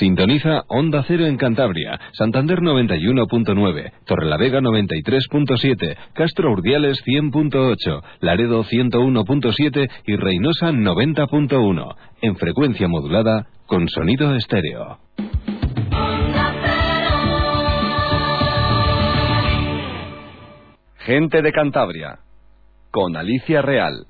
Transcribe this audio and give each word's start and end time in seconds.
Sintoniza 0.00 0.64
Onda 0.68 1.04
Cero 1.06 1.26
en 1.26 1.36
Cantabria, 1.36 2.00
Santander 2.12 2.60
91.9, 2.60 3.92
Torrelavega 4.06 4.60
93.7, 4.60 5.94
Castro 6.14 6.52
Urdiales 6.52 7.04
100.8, 7.04 8.02
Laredo 8.20 8.64
101.7 8.64 9.90
y 10.06 10.16
Reynosa 10.16 10.70
90.1, 10.70 11.96
en 12.22 12.36
frecuencia 12.36 12.88
modulada 12.88 13.48
con 13.66 13.90
sonido 13.90 14.34
estéreo. 14.36 15.00
Gente 21.00 21.42
de 21.42 21.52
Cantabria, 21.52 22.20
con 22.90 23.18
Alicia 23.18 23.60
Real. 23.60 24.06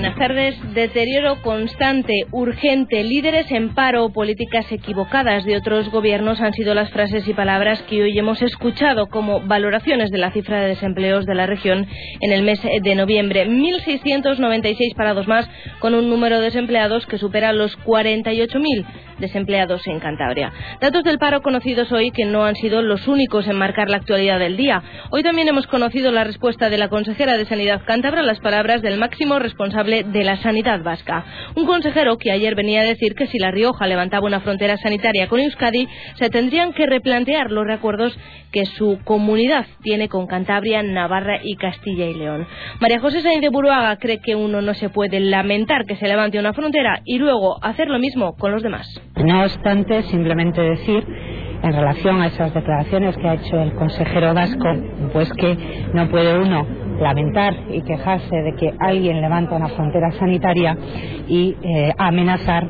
Buenas 0.00 0.18
tardes. 0.18 0.56
Deterioro 0.72 1.42
constante, 1.42 2.24
urgente, 2.30 3.04
líderes 3.04 3.50
en 3.50 3.74
paro, 3.74 4.08
políticas 4.08 4.64
equivocadas 4.72 5.44
de 5.44 5.58
otros 5.58 5.90
gobiernos 5.90 6.40
han 6.40 6.54
sido 6.54 6.72
las 6.72 6.88
frases 6.90 7.28
y 7.28 7.34
palabras 7.34 7.82
que 7.82 8.02
hoy 8.02 8.18
hemos 8.18 8.40
escuchado 8.40 9.08
como 9.08 9.40
valoraciones 9.40 10.10
de 10.10 10.16
la 10.16 10.30
cifra 10.30 10.62
de 10.62 10.68
desempleos 10.68 11.26
de 11.26 11.34
la 11.34 11.44
región 11.44 11.86
en 12.22 12.32
el 12.32 12.44
mes 12.44 12.62
de 12.62 12.94
noviembre. 12.94 13.46
1.696 13.46 14.94
parados 14.96 15.28
más, 15.28 15.46
con 15.80 15.94
un 15.94 16.08
número 16.08 16.38
de 16.38 16.44
desempleados 16.44 17.04
que 17.04 17.18
supera 17.18 17.52
los 17.52 17.78
48.000 17.80 18.86
desempleados 19.18 19.86
en 19.86 20.00
Cantabria. 20.00 20.50
Datos 20.80 21.04
del 21.04 21.18
paro 21.18 21.42
conocidos 21.42 21.92
hoy 21.92 22.10
que 22.10 22.24
no 22.24 22.46
han 22.46 22.56
sido 22.56 22.80
los 22.80 23.06
únicos 23.06 23.46
en 23.46 23.56
marcar 23.56 23.90
la 23.90 23.98
actualidad 23.98 24.38
del 24.38 24.56
día. 24.56 24.82
Hoy 25.10 25.22
también 25.22 25.48
hemos 25.48 25.66
conocido 25.66 26.10
la 26.10 26.24
respuesta 26.24 26.70
de 26.70 26.78
la 26.78 26.88
consejera 26.88 27.36
de 27.36 27.44
Sanidad 27.44 27.82
cántabra 27.84 28.22
las 28.22 28.40
palabras 28.40 28.80
del 28.80 28.98
máximo 28.98 29.38
responsable 29.38 29.89
de 29.90 30.24
la 30.24 30.36
sanidad 30.38 30.82
vasca. 30.82 31.24
Un 31.56 31.66
consejero 31.66 32.16
que 32.16 32.30
ayer 32.30 32.54
venía 32.54 32.80
a 32.80 32.84
decir 32.84 33.14
que 33.14 33.26
si 33.26 33.38
La 33.38 33.50
Rioja 33.50 33.86
levantaba 33.86 34.26
una 34.26 34.40
frontera 34.40 34.76
sanitaria 34.76 35.28
con 35.28 35.40
Euskadi, 35.40 35.88
se 36.14 36.30
tendrían 36.30 36.72
que 36.72 36.86
replantear 36.86 37.50
los 37.50 37.66
recuerdos 37.66 38.18
que 38.52 38.64
su 38.64 38.98
comunidad 39.04 39.66
tiene 39.82 40.08
con 40.08 40.26
Cantabria, 40.26 40.82
Navarra 40.82 41.40
y 41.42 41.56
Castilla 41.56 42.06
y 42.06 42.14
León. 42.14 42.46
María 42.80 43.00
José 43.00 43.20
Sainz 43.20 43.40
de 43.40 43.48
Buruaga 43.48 43.96
cree 43.96 44.20
que 44.20 44.34
uno 44.34 44.60
no 44.62 44.74
se 44.74 44.88
puede 44.88 45.20
lamentar 45.20 45.86
que 45.86 45.96
se 45.96 46.08
levante 46.08 46.38
una 46.38 46.52
frontera 46.52 47.00
y 47.04 47.18
luego 47.18 47.62
hacer 47.62 47.88
lo 47.88 47.98
mismo 47.98 48.36
con 48.36 48.52
los 48.52 48.62
demás. 48.62 48.86
No 49.16 49.42
obstante, 49.42 50.02
simplemente 50.04 50.60
decir 50.60 51.04
en 51.62 51.72
relación 51.72 52.20
a 52.22 52.28
esas 52.28 52.54
declaraciones 52.54 53.16
que 53.16 53.28
ha 53.28 53.34
hecho 53.34 53.60
el 53.60 53.74
consejero 53.74 54.32
vasco, 54.34 54.68
pues 55.12 55.30
que 55.34 55.56
no 55.92 56.08
puede 56.08 56.38
uno 56.38 56.66
lamentar 57.00 57.54
y 57.70 57.82
quejarse 57.82 58.36
de 58.36 58.54
que 58.54 58.74
alguien 58.78 59.20
levanta 59.20 59.56
una 59.56 59.68
frontera 59.68 60.10
sanitaria 60.12 60.76
y 61.28 61.56
eh, 61.62 61.92
amenazar 61.98 62.68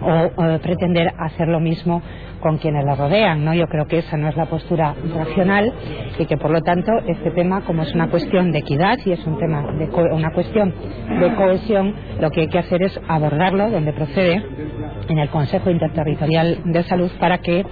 o 0.00 0.58
pretender 0.60 1.12
hacer 1.18 1.48
lo 1.48 1.60
mismo 1.60 2.02
con 2.40 2.58
quienes 2.58 2.84
la 2.84 2.96
rodean, 2.96 3.44
¿no? 3.44 3.54
Yo 3.54 3.66
creo 3.68 3.86
que 3.86 3.98
esa 3.98 4.16
no 4.16 4.28
es 4.28 4.36
la 4.36 4.46
postura 4.46 4.94
racional 5.16 5.72
y 6.18 6.26
que 6.26 6.36
por 6.36 6.50
lo 6.50 6.60
tanto 6.60 6.90
este 7.06 7.30
tema, 7.30 7.60
como 7.60 7.82
es 7.82 7.94
una 7.94 8.08
cuestión 8.08 8.50
de 8.50 8.58
equidad 8.58 8.98
y 9.04 9.12
es 9.12 9.24
un 9.26 9.38
tema 9.38 9.62
de 9.78 9.86
co- 9.88 10.08
una 10.12 10.32
cuestión 10.32 10.74
de 11.20 11.34
cohesión, 11.34 11.94
lo 12.20 12.30
que 12.30 12.40
hay 12.42 12.48
que 12.48 12.58
hacer 12.58 12.82
es 12.82 13.00
abordarlo 13.06 13.70
donde 13.70 13.92
procede 13.92 14.42
en 15.08 15.18
el 15.18 15.28
Consejo 15.28 15.70
Interterritorial 15.70 16.58
de 16.64 16.82
Salud 16.82 17.10
para 17.20 17.38
que 17.38 17.64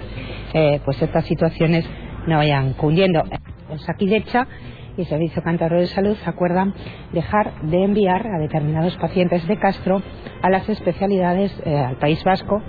eh, 0.53 0.79
pues 0.85 1.01
estas 1.01 1.25
situaciones 1.25 1.85
no 2.27 2.37
vayan 2.37 2.73
cundiendo. 2.73 3.23
Osakidecha 3.69 4.47
y 4.97 5.05
Servicio 5.05 5.41
Cántabro 5.41 5.79
de 5.79 5.87
Salud 5.87 6.17
acuerdan 6.25 6.73
dejar 7.11 7.61
de 7.61 7.83
enviar 7.83 8.27
a 8.27 8.39
determinados 8.39 8.95
pacientes 8.97 9.47
de 9.47 9.57
Castro 9.57 10.01
a 10.41 10.49
las 10.49 10.67
especialidades 10.69 11.51
eh, 11.65 11.77
al 11.77 11.97
País 11.97 12.23
Vasco, 12.23 12.61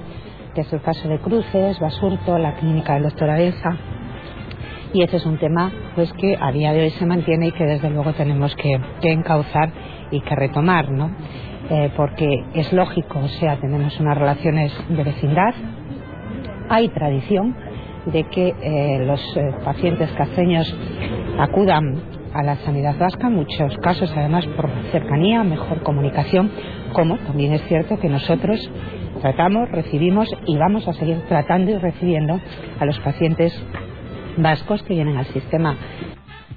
que 0.55 0.63
es 0.63 0.73
el 0.73 0.83
caso 0.83 1.09
de 1.09 1.19
Cruces, 1.19 1.79
Basurto, 1.81 2.39
la 2.39 2.55
clínica 2.57 2.95
del 2.95 3.05
doctor 3.05 3.31
Adelza. 3.31 3.77
Y 4.93 5.03
ese 5.03 5.17
es 5.17 5.27
un 5.27 5.39
tema 5.39 5.73
pues 5.95 6.13
que 6.13 6.37
a 6.39 6.53
día 6.53 6.73
de 6.73 6.83
hoy 6.83 6.91
se 6.91 7.07
mantiene 7.07 7.49
y 7.49 7.53
que 7.53 7.65
desde 7.65 7.91
luego 7.91 8.13
tenemos 8.13 8.55
que, 8.57 8.79
que 9.01 9.11
encauzar 9.11 9.73
y 10.11 10.21
que 10.21 10.35
retomar, 10.37 10.91
¿no? 10.91 11.11
Eh, 11.71 11.91
porque 11.97 12.45
es 12.55 12.73
lógico, 12.73 13.19
o 13.21 13.29
sea, 13.29 13.57
tenemos 13.57 13.99
unas 13.99 14.19
relaciones 14.19 14.73
de 14.89 15.03
vecindad, 15.03 15.55
hay 16.69 16.89
tradición 16.89 17.57
de 18.07 18.25
que 18.25 18.49
eh, 18.49 19.05
los 19.05 19.21
eh, 19.37 19.55
pacientes 19.65 20.11
caceños 20.13 20.75
acudan 21.39 22.01
a 22.35 22.43
la 22.43 22.57
sanidad 22.57 22.99
vasca, 22.99 23.27
en 23.27 23.35
muchos 23.35 23.77
casos 23.79 24.13
además 24.17 24.47
por 24.57 24.71
cercanía, 24.91 25.45
mejor 25.45 25.83
comunicación, 25.83 26.51
como 26.93 27.19
también 27.19 27.53
es 27.53 27.63
cierto 27.69 27.99
que 27.99 28.09
nosotros 28.09 28.59
tratamos, 29.21 29.71
recibimos 29.71 30.29
y 30.47 30.57
vamos 30.57 30.89
a 30.89 30.95
seguir 30.95 31.21
tratando 31.29 31.71
y 31.73 31.77
recibiendo 31.77 32.41
a 32.81 32.87
los 32.87 32.99
pacientes 33.01 33.53
vascos 34.37 34.83
que 34.83 34.95
vienen 34.95 35.19
al 35.19 35.27
sistema 35.27 35.77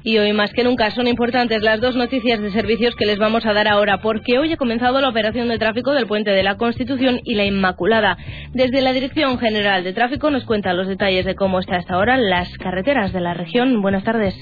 Y 0.08 0.20
hoy 0.20 0.34
más 0.34 0.54
que 0.54 0.64
nunca 0.64 0.92
son 0.92 1.08
importantes 1.08 1.64
las 1.64 1.82
dos 1.82 1.96
noticias 1.96 2.40
de 2.40 2.52
servicios 2.52 2.96
que 2.96 3.08
les 3.08 3.18
vamos 3.18 3.44
a 3.48 3.54
dar 3.54 3.68
ahora, 3.68 4.02
porque 4.04 4.38
hoy 4.38 4.54
ha 4.54 4.56
comenzado 4.56 5.02
la 5.02 5.10
operación 5.10 5.48
de 5.48 5.58
tráfico 5.58 5.94
del 5.94 6.06
puente 6.06 6.30
de 6.30 6.44
la 6.44 6.58
Constitución 6.58 7.22
y 7.24 7.34
la 7.34 7.44
Inmaculada. 7.44 8.16
Desde 8.54 8.84
la 8.84 8.94
Dirección 8.94 9.40
General 9.40 9.84
de 9.84 9.94
Tráfico 9.94 10.30
nos 10.30 10.46
cuentan 10.46 10.78
los 10.78 10.88
detalles 10.88 11.26
de 11.26 11.34
cómo 11.34 11.60
está 11.60 11.78
hasta 11.78 11.96
ahora 11.96 12.18
las 12.18 12.56
carreteras 12.60 13.14
de 13.14 13.20
la 13.20 13.34
región. 13.34 13.82
Buenas 13.82 14.04
tardes. 14.04 14.36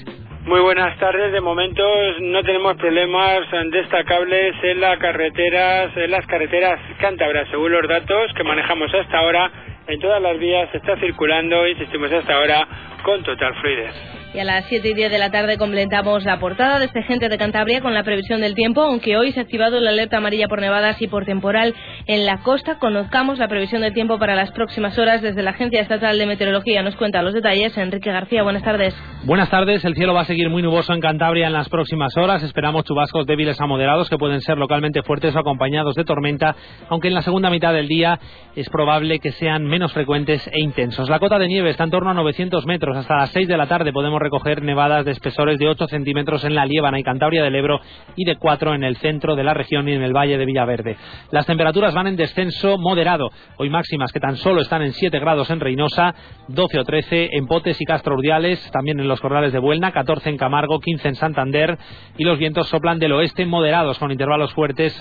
Muy 0.44 0.60
buenas 0.60 0.98
tardes. 0.98 1.32
De 1.32 1.40
momento 1.40 1.82
no 2.20 2.42
tenemos 2.42 2.76
problemas 2.76 3.40
destacables 3.72 4.54
en, 4.64 4.82
la 4.82 4.98
carreteras, 4.98 5.96
en 5.96 6.10
las 6.10 6.26
carreteras 6.26 6.78
cántabras. 7.00 7.48
Según 7.50 7.72
los 7.72 7.88
datos 7.88 8.34
que 8.36 8.44
manejamos 8.44 8.92
hasta 8.92 9.16
ahora, 9.16 9.50
en 9.86 9.98
todas 9.98 10.20
las 10.20 10.38
vías 10.38 10.68
está 10.74 10.98
circulando, 11.00 11.66
insistimos 11.66 12.12
hasta 12.12 12.34
ahora, 12.34 12.68
con 13.04 13.22
total 13.22 13.54
fluidez. 13.60 13.94
Y 14.34 14.40
a 14.40 14.44
las 14.44 14.64
7 14.64 14.88
y 14.88 14.94
10 14.94 15.12
de 15.12 15.18
la 15.18 15.30
tarde 15.30 15.58
completamos 15.58 16.24
la 16.24 16.40
portada 16.40 16.80
de 16.80 16.86
este 16.86 17.04
Gente 17.04 17.28
de 17.28 17.38
Cantabria 17.38 17.80
con 17.80 17.94
la 17.94 18.02
previsión 18.02 18.40
del 18.40 18.56
tiempo, 18.56 18.80
aunque 18.80 19.16
hoy 19.16 19.30
se 19.30 19.38
ha 19.38 19.44
activado 19.44 19.78
la 19.78 19.90
alerta 19.90 20.16
amarilla 20.16 20.48
por 20.48 20.60
nevadas 20.60 21.00
y 21.00 21.06
por 21.06 21.24
temporal 21.24 21.72
en 22.08 22.26
la 22.26 22.38
costa. 22.38 22.80
Conozcamos 22.80 23.38
la 23.38 23.46
previsión 23.46 23.82
del 23.82 23.94
tiempo 23.94 24.18
para 24.18 24.34
las 24.34 24.50
próximas 24.50 24.98
horas 24.98 25.22
desde 25.22 25.44
la 25.44 25.50
Agencia 25.50 25.80
Estatal 25.80 26.18
de 26.18 26.26
Meteorología. 26.26 26.82
Nos 26.82 26.96
cuenta 26.96 27.22
los 27.22 27.32
detalles 27.32 27.78
Enrique 27.78 28.10
García. 28.10 28.42
Buenas 28.42 28.64
tardes. 28.64 28.96
Buenas 29.24 29.50
tardes. 29.50 29.84
El 29.84 29.94
cielo 29.94 30.14
va 30.14 30.22
a 30.22 30.24
seguir 30.24 30.50
muy 30.50 30.62
nuboso 30.62 30.92
en 30.94 31.00
Cantabria 31.00 31.46
en 31.46 31.52
las 31.52 31.68
próximas 31.68 32.16
horas. 32.16 32.42
Esperamos 32.42 32.84
chubascos 32.84 33.26
débiles 33.26 33.60
a 33.60 33.66
moderados 33.66 34.10
que 34.10 34.18
pueden 34.18 34.40
ser 34.40 34.58
localmente 34.58 35.04
fuertes 35.04 35.36
o 35.36 35.38
acompañados 35.38 35.94
de 35.94 36.04
tormenta, 36.04 36.56
aunque 36.88 37.06
en 37.06 37.14
la 37.14 37.22
segunda 37.22 37.50
mitad 37.50 37.72
del 37.72 37.86
día 37.86 38.18
es 38.56 38.68
probable 38.68 39.20
que 39.20 39.30
sean 39.30 39.64
menos 39.64 39.92
frecuentes 39.92 40.44
e 40.48 40.60
intensos. 40.60 41.08
La 41.08 41.20
cota 41.20 41.38
de 41.38 41.46
nieve 41.46 41.70
está 41.70 41.84
en 41.84 41.90
torno 41.90 42.10
a 42.10 42.14
900 42.14 42.66
metros. 42.66 42.93
Hasta 42.94 43.16
las 43.16 43.30
6 43.30 43.48
de 43.48 43.56
la 43.56 43.66
tarde 43.66 43.92
podemos 43.92 44.20
recoger 44.20 44.62
nevadas 44.62 45.04
de 45.04 45.10
espesores 45.10 45.58
de 45.58 45.68
8 45.68 45.88
centímetros 45.88 46.44
en 46.44 46.54
la 46.54 46.64
Liébana 46.64 47.00
y 47.00 47.02
Cantabria 47.02 47.42
del 47.42 47.56
Ebro 47.56 47.80
y 48.14 48.24
de 48.24 48.36
4 48.36 48.72
en 48.74 48.84
el 48.84 48.96
centro 48.98 49.34
de 49.34 49.42
la 49.42 49.52
región 49.52 49.88
y 49.88 49.92
en 49.92 50.02
el 50.02 50.12
valle 50.12 50.38
de 50.38 50.44
Villaverde. 50.44 50.96
Las 51.32 51.44
temperaturas 51.44 51.92
van 51.92 52.06
en 52.06 52.14
descenso 52.14 52.78
moderado. 52.78 53.32
Hoy 53.58 53.68
máximas 53.68 54.12
que 54.12 54.20
tan 54.20 54.36
solo 54.36 54.60
están 54.60 54.82
en 54.82 54.92
7 54.92 55.18
grados 55.18 55.50
en 55.50 55.58
Reynosa, 55.58 56.14
12 56.46 56.78
o 56.78 56.84
13 56.84 57.30
en 57.32 57.46
Potes 57.48 57.80
y 57.80 57.84
Castro 57.84 58.14
Urdiales, 58.14 58.70
también 58.70 59.00
en 59.00 59.08
los 59.08 59.20
Corrales 59.20 59.52
de 59.52 59.58
Buelna, 59.58 59.90
14 59.90 60.30
en 60.30 60.36
Camargo, 60.36 60.78
15 60.78 61.08
en 61.08 61.14
Santander 61.16 61.76
y 62.16 62.22
los 62.22 62.38
vientos 62.38 62.68
soplan 62.68 63.00
del 63.00 63.12
oeste 63.12 63.44
moderados 63.44 63.98
con 63.98 64.12
intervalos 64.12 64.54
fuertes 64.54 64.94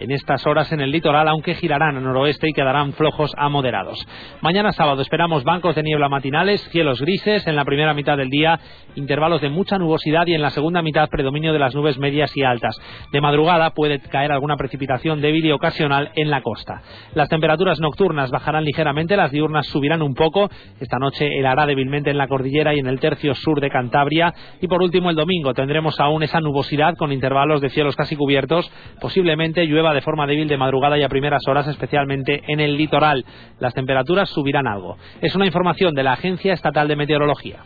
en 0.00 0.10
estas 0.10 0.46
horas 0.46 0.72
en 0.72 0.80
el 0.80 0.90
litoral, 0.90 1.28
aunque 1.28 1.54
girarán 1.54 1.96
al 1.96 2.02
noroeste 2.02 2.48
y 2.48 2.52
quedarán 2.52 2.92
flojos 2.92 3.32
a 3.36 3.48
moderados. 3.48 4.06
Mañana 4.40 4.72
sábado 4.72 5.02
esperamos 5.02 5.44
bancos 5.44 5.74
de 5.74 5.82
niebla 5.82 6.08
matinales, 6.08 6.68
cielos 6.70 7.00
grises 7.00 7.46
en 7.46 7.56
la 7.56 7.64
primera 7.64 7.94
mitad 7.94 8.16
del 8.16 8.30
día, 8.30 8.58
intervalos 8.94 9.40
de 9.40 9.48
mucha 9.48 9.78
nubosidad 9.78 10.26
y 10.26 10.34
en 10.34 10.42
la 10.42 10.50
segunda 10.50 10.82
mitad 10.82 11.08
predominio 11.08 11.52
de 11.52 11.58
las 11.58 11.74
nubes 11.74 11.98
medias 11.98 12.36
y 12.36 12.42
altas. 12.42 12.76
De 13.12 13.20
madrugada 13.20 13.70
puede 13.70 13.98
caer 14.00 14.32
alguna 14.32 14.56
precipitación 14.56 15.20
débil 15.20 15.46
y 15.46 15.52
ocasional 15.52 16.10
en 16.14 16.30
la 16.30 16.42
costa. 16.42 16.82
Las 17.14 17.28
temperaturas 17.28 17.80
nocturnas 17.80 18.30
bajarán 18.30 18.64
ligeramente, 18.64 19.16
las 19.16 19.30
diurnas 19.30 19.66
subirán 19.66 20.02
un 20.02 20.14
poco. 20.14 20.50
Esta 20.80 20.98
noche 20.98 21.26
helará 21.38 21.66
débilmente 21.66 22.10
en 22.10 22.18
la 22.18 22.28
cordillera 22.28 22.74
y 22.74 22.78
en 22.78 22.86
el 22.86 23.00
tercio 23.00 23.34
sur 23.34 23.60
de 23.60 23.70
Cantabria. 23.70 24.32
Y 24.60 24.68
por 24.68 24.82
último, 24.82 25.10
el 25.10 25.16
domingo 25.16 25.54
tendremos 25.54 25.98
aún 26.00 26.22
esa 26.22 26.40
nubosidad 26.40 26.94
con 26.96 27.12
intervalos 27.12 27.60
de 27.60 27.70
cielos 27.70 27.96
casi 27.96 28.16
cubiertos. 28.16 28.70
Posiblemente 29.00 29.66
de 29.94 30.02
forma 30.02 30.26
débil 30.26 30.48
de 30.48 30.56
madrugada 30.56 30.98
y 30.98 31.02
a 31.02 31.08
primeras 31.08 31.42
horas, 31.46 31.66
especialmente 31.66 32.42
en 32.48 32.60
el 32.60 32.76
litoral. 32.76 33.24
Las 33.58 33.74
temperaturas 33.74 34.28
subirán 34.28 34.66
algo. 34.66 34.96
Es 35.20 35.34
una 35.34 35.46
información 35.46 35.94
de 35.94 36.02
la 36.02 36.12
Agencia 36.12 36.52
Estatal 36.52 36.88
de 36.88 36.96
Meteorología. 36.96 37.58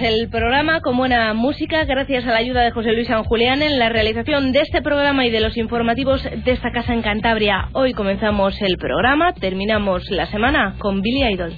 Comenzamos 0.00 0.22
el 0.22 0.30
programa 0.30 0.80
con 0.80 0.96
buena 0.96 1.34
música 1.34 1.84
gracias 1.84 2.24
a 2.24 2.30
la 2.30 2.38
ayuda 2.38 2.62
de 2.62 2.70
José 2.70 2.92
Luis 2.92 3.06
San 3.06 3.22
Julián 3.24 3.60
en 3.60 3.78
la 3.78 3.90
realización 3.90 4.50
de 4.52 4.60
este 4.60 4.80
programa 4.80 5.26
y 5.26 5.30
de 5.30 5.40
los 5.40 5.56
informativos 5.58 6.22
de 6.22 6.52
esta 6.52 6.70
casa 6.72 6.94
en 6.94 7.02
Cantabria. 7.02 7.68
Hoy 7.72 7.92
comenzamos 7.92 8.60
el 8.62 8.78
programa, 8.78 9.34
terminamos 9.34 10.10
la 10.10 10.26
semana 10.26 10.76
con 10.78 11.02
Billy 11.02 11.34
Idol. 11.34 11.52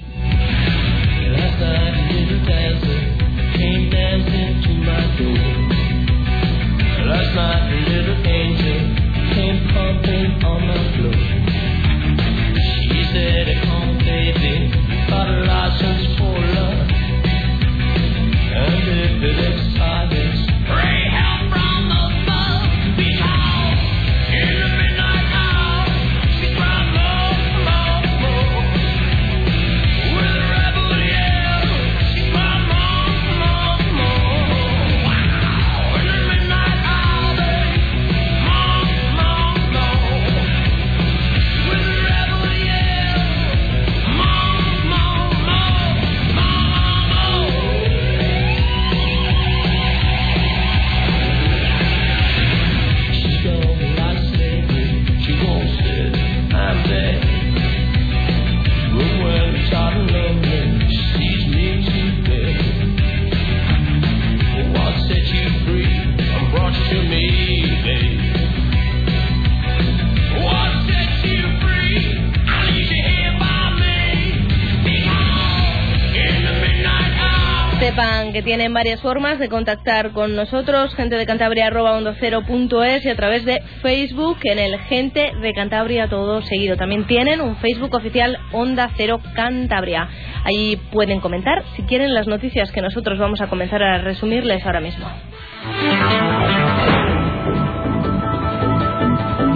Que 77.93 78.41
tienen 78.41 78.73
varias 78.73 79.01
formas 79.01 79.37
de 79.37 79.49
contactar 79.49 80.13
con 80.13 80.35
nosotros, 80.35 80.95
gente 80.95 81.15
de 81.15 81.27
Cantabria 81.27 81.67
arroba 81.67 82.01
y 82.01 83.09
a 83.09 83.15
través 83.15 83.45
de 83.45 83.61
Facebook 83.83 84.39
en 84.45 84.57
el 84.57 84.79
Gente 84.79 85.31
de 85.39 85.53
Cantabria 85.53 86.07
todo 86.07 86.41
seguido. 86.41 86.75
También 86.75 87.05
tienen 87.05 87.39
un 87.39 87.55
Facebook 87.57 87.93
oficial 87.93 88.39
Onda 88.51 88.89
Cero 88.97 89.19
Cantabria. 89.35 90.09
Ahí 90.43 90.81
pueden 90.91 91.19
comentar 91.19 91.63
si 91.75 91.83
quieren 91.83 92.15
las 92.15 92.25
noticias 92.25 92.71
que 92.71 92.81
nosotros 92.81 93.19
vamos 93.19 93.41
a 93.41 93.47
comenzar 93.47 93.83
a 93.83 93.99
resumirles 93.99 94.65
ahora 94.65 94.79
mismo. 94.79 95.05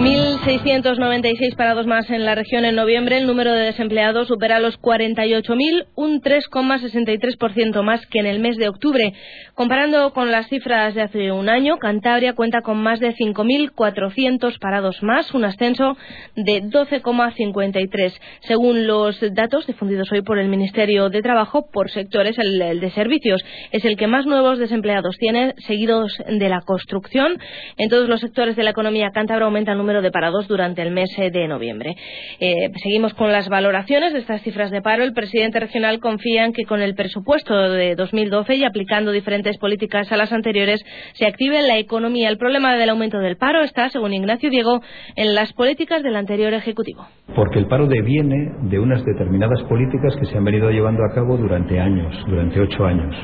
1.696 0.08 1.54
parados 1.54 1.86
más 1.86 2.08
en 2.08 2.24
la 2.24 2.34
región 2.34 2.64
en 2.64 2.74
noviembre. 2.74 3.18
El 3.18 3.26
número 3.26 3.52
de 3.52 3.64
desempleados 3.64 4.28
supera 4.28 4.58
los 4.58 4.80
48.000, 4.80 5.84
un 5.96 6.22
3,63% 6.22 7.82
más 7.82 8.06
que 8.06 8.20
en 8.20 8.24
el 8.26 8.38
mes 8.38 8.56
de 8.56 8.70
octubre. 8.70 9.12
Comparando 9.52 10.14
con 10.14 10.30
las 10.30 10.48
cifras 10.48 10.94
de 10.94 11.02
hace 11.02 11.30
un 11.30 11.50
año, 11.50 11.76
Cantabria 11.76 12.32
cuenta 12.32 12.62
con 12.62 12.82
más 12.82 13.00
de 13.00 13.14
5.400 13.14 14.58
parados 14.58 15.02
más, 15.02 15.34
un 15.34 15.44
ascenso 15.44 15.98
de 16.36 16.62
12,53. 16.62 18.14
Según 18.46 18.86
los 18.86 19.20
datos 19.34 19.66
difundidos 19.66 20.10
hoy 20.10 20.22
por 20.22 20.38
el 20.38 20.48
Ministerio 20.48 21.10
de 21.10 21.20
Trabajo, 21.20 21.68
por 21.70 21.90
sectores, 21.90 22.38
el, 22.38 22.62
el 22.62 22.80
de 22.80 22.90
servicios 22.92 23.44
es 23.72 23.84
el 23.84 23.98
que 23.98 24.06
más 24.06 24.24
nuevos 24.24 24.58
desempleados 24.58 25.18
tiene, 25.18 25.54
seguidos 25.66 26.16
de 26.26 26.48
la 26.48 26.62
construcción. 26.62 27.38
En 27.76 27.90
todos 27.90 28.08
los 28.08 28.20
sectores 28.20 28.56
de 28.56 28.62
la 28.62 28.70
economía 28.70 29.10
cántabra 29.12 29.44
aumenta 29.44 29.72
el 29.72 29.78
número 29.78 29.97
de 30.02 30.10
parados 30.10 30.48
durante 30.48 30.82
el 30.82 30.90
mes 30.90 31.10
de 31.16 31.48
noviembre. 31.48 31.96
Eh, 32.40 32.70
seguimos 32.82 33.14
con 33.14 33.32
las 33.32 33.48
valoraciones 33.48 34.12
de 34.12 34.20
estas 34.20 34.42
cifras 34.42 34.70
de 34.70 34.82
paro. 34.82 35.04
El 35.04 35.12
presidente 35.12 35.60
regional 35.60 36.00
confía 36.00 36.44
en 36.44 36.52
que 36.52 36.64
con 36.64 36.80
el 36.80 36.94
presupuesto 36.94 37.54
de 37.70 37.94
2012 37.94 38.56
y 38.56 38.64
aplicando 38.64 39.12
diferentes 39.12 39.58
políticas 39.58 40.10
a 40.12 40.16
las 40.16 40.32
anteriores 40.32 40.84
se 41.14 41.26
active 41.26 41.62
la 41.62 41.78
economía. 41.78 42.28
El 42.28 42.38
problema 42.38 42.76
del 42.76 42.90
aumento 42.90 43.18
del 43.18 43.36
paro 43.36 43.62
está, 43.62 43.88
según 43.88 44.14
Ignacio 44.14 44.50
Diego, 44.50 44.80
en 45.16 45.34
las 45.34 45.52
políticas 45.52 46.02
del 46.02 46.16
anterior 46.16 46.52
Ejecutivo. 46.54 47.06
Porque 47.34 47.58
el 47.58 47.66
paro 47.66 47.86
deviene 47.86 48.52
de 48.62 48.78
unas 48.78 49.04
determinadas 49.04 49.62
políticas 49.64 50.14
que 50.16 50.26
se 50.26 50.36
han 50.36 50.44
venido 50.44 50.70
llevando 50.70 51.02
a 51.04 51.14
cabo 51.14 51.36
durante 51.36 51.78
años, 51.78 52.14
durante 52.26 52.60
ocho 52.60 52.84
años. 52.84 53.14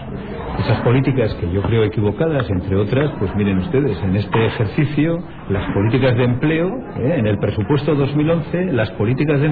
Esas 0.59 0.81
políticas 0.83 1.35
que 1.35 1.51
yo 1.53 1.63
creo 1.63 1.85
equivocadas, 1.85 2.49
entre 2.49 2.77
otras, 2.77 3.11
pues 3.19 3.35
miren 3.35 3.59
ustedes, 3.59 3.97
en 4.03 4.17
este 4.17 4.47
ejercicio 4.47 5.19
las 5.49 5.73
políticas 5.73 6.17
de 6.17 6.25
empleo 6.25 6.69
¿eh? 6.97 7.17
en 7.19 7.27
el 7.27 7.39
presupuesto 7.39 7.95
2011, 7.95 8.73
las 8.73 8.91
políticas 8.93 9.41
de 9.41 9.47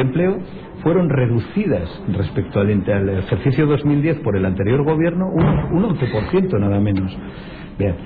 empleo, 0.00 0.38
fueron 0.82 1.08
reducidas 1.08 1.88
respecto 2.08 2.60
al, 2.60 2.68
al, 2.70 3.08
ejercicio 3.18 3.66
2010 3.66 4.20
por 4.20 4.36
el 4.36 4.44
anterior 4.44 4.84
gobierno 4.84 5.28
un, 5.28 5.44
un 5.44 5.96
11% 5.96 6.60
nada 6.60 6.80
menos. 6.80 7.16
Bien, 7.78 7.96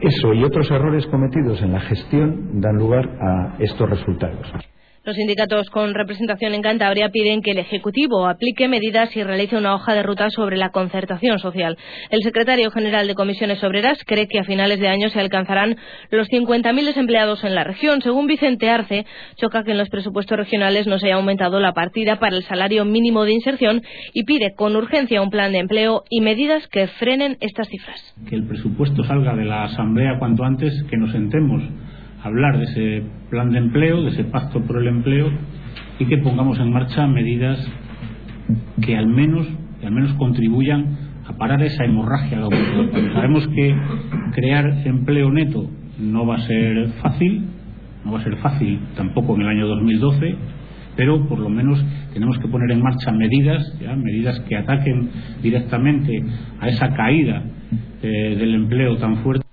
eso 0.00 0.32
y 0.32 0.42
otros 0.44 0.70
errores 0.70 1.06
cometidos 1.06 1.60
en 1.62 1.72
la 1.72 1.80
gestión 1.80 2.60
dan 2.60 2.76
lugar 2.76 3.08
a 3.20 3.56
estos 3.58 3.88
resultados. 3.88 4.52
Los 5.02 5.16
sindicatos 5.16 5.70
con 5.70 5.94
representación 5.94 6.52
en 6.52 6.60
Cantabria 6.60 7.08
piden 7.08 7.40
que 7.40 7.52
el 7.52 7.58
Ejecutivo 7.58 8.26
aplique 8.26 8.68
medidas 8.68 9.16
y 9.16 9.22
realice 9.22 9.56
una 9.56 9.74
hoja 9.74 9.94
de 9.94 10.02
ruta 10.02 10.28
sobre 10.28 10.58
la 10.58 10.72
concertación 10.72 11.38
social. 11.38 11.78
El 12.10 12.20
secretario 12.20 12.70
general 12.70 13.06
de 13.06 13.14
Comisiones 13.14 13.64
Obreras 13.64 13.96
cree 14.04 14.28
que 14.28 14.40
a 14.40 14.44
finales 14.44 14.78
de 14.78 14.88
año 14.88 15.08
se 15.08 15.18
alcanzarán 15.18 15.76
los 16.10 16.28
50.000 16.28 16.84
desempleados 16.84 17.44
en 17.44 17.54
la 17.54 17.64
región. 17.64 18.02
Según 18.02 18.26
Vicente 18.26 18.68
Arce, 18.68 19.06
choca 19.36 19.64
que 19.64 19.70
en 19.70 19.78
los 19.78 19.88
presupuestos 19.88 20.36
regionales 20.36 20.86
no 20.86 20.98
se 20.98 21.06
haya 21.06 21.14
aumentado 21.14 21.60
la 21.60 21.72
partida 21.72 22.18
para 22.18 22.36
el 22.36 22.42
salario 22.42 22.84
mínimo 22.84 23.24
de 23.24 23.32
inserción 23.32 23.80
y 24.12 24.24
pide 24.24 24.52
con 24.54 24.76
urgencia 24.76 25.22
un 25.22 25.30
plan 25.30 25.52
de 25.52 25.60
empleo 25.60 26.04
y 26.10 26.20
medidas 26.20 26.68
que 26.68 26.88
frenen 26.88 27.38
estas 27.40 27.68
cifras. 27.68 28.14
Que 28.28 28.36
el 28.36 28.46
presupuesto 28.46 29.02
salga 29.04 29.34
de 29.34 29.46
la 29.46 29.64
Asamblea 29.64 30.18
cuanto 30.18 30.44
antes, 30.44 30.74
que 30.90 30.98
nos 30.98 31.10
sentemos 31.12 31.62
hablar 32.22 32.58
de 32.58 32.64
ese 32.64 33.19
plan 33.30 33.50
de 33.50 33.58
empleo, 33.58 34.02
de 34.02 34.10
ese 34.10 34.24
pacto 34.24 34.60
por 34.62 34.78
el 34.78 34.88
empleo 34.88 35.30
y 35.98 36.06
que 36.06 36.18
pongamos 36.18 36.58
en 36.58 36.72
marcha 36.72 37.06
medidas 37.06 37.58
que 38.82 38.96
al 38.96 39.06
menos, 39.06 39.46
que 39.80 39.86
al 39.86 39.92
menos 39.92 40.12
contribuyan 40.14 40.98
a 41.26 41.36
parar 41.36 41.62
esa 41.62 41.84
hemorragia 41.84 42.40
Sabemos 43.14 43.46
que 43.48 43.76
crear 44.34 44.66
empleo 44.84 45.30
neto 45.30 45.70
no 45.98 46.26
va 46.26 46.36
a 46.36 46.40
ser 46.40 46.88
fácil, 47.02 47.44
no 48.04 48.12
va 48.12 48.20
a 48.20 48.24
ser 48.24 48.36
fácil 48.36 48.80
tampoco 48.96 49.36
en 49.36 49.42
el 49.42 49.48
año 49.48 49.66
2012, 49.66 50.34
pero 50.96 51.26
por 51.28 51.38
lo 51.38 51.48
menos 51.48 51.84
tenemos 52.12 52.38
que 52.38 52.48
poner 52.48 52.70
en 52.72 52.82
marcha 52.82 53.12
medidas, 53.12 53.62
medidas 53.96 54.40
que 54.40 54.56
ataquen 54.56 55.10
directamente 55.42 56.22
a 56.58 56.68
esa 56.68 56.92
caída 56.94 57.42
eh, 58.02 58.36
del 58.38 58.54
empleo 58.54 58.96
tan 58.96 59.18
fuerte. 59.18 59.49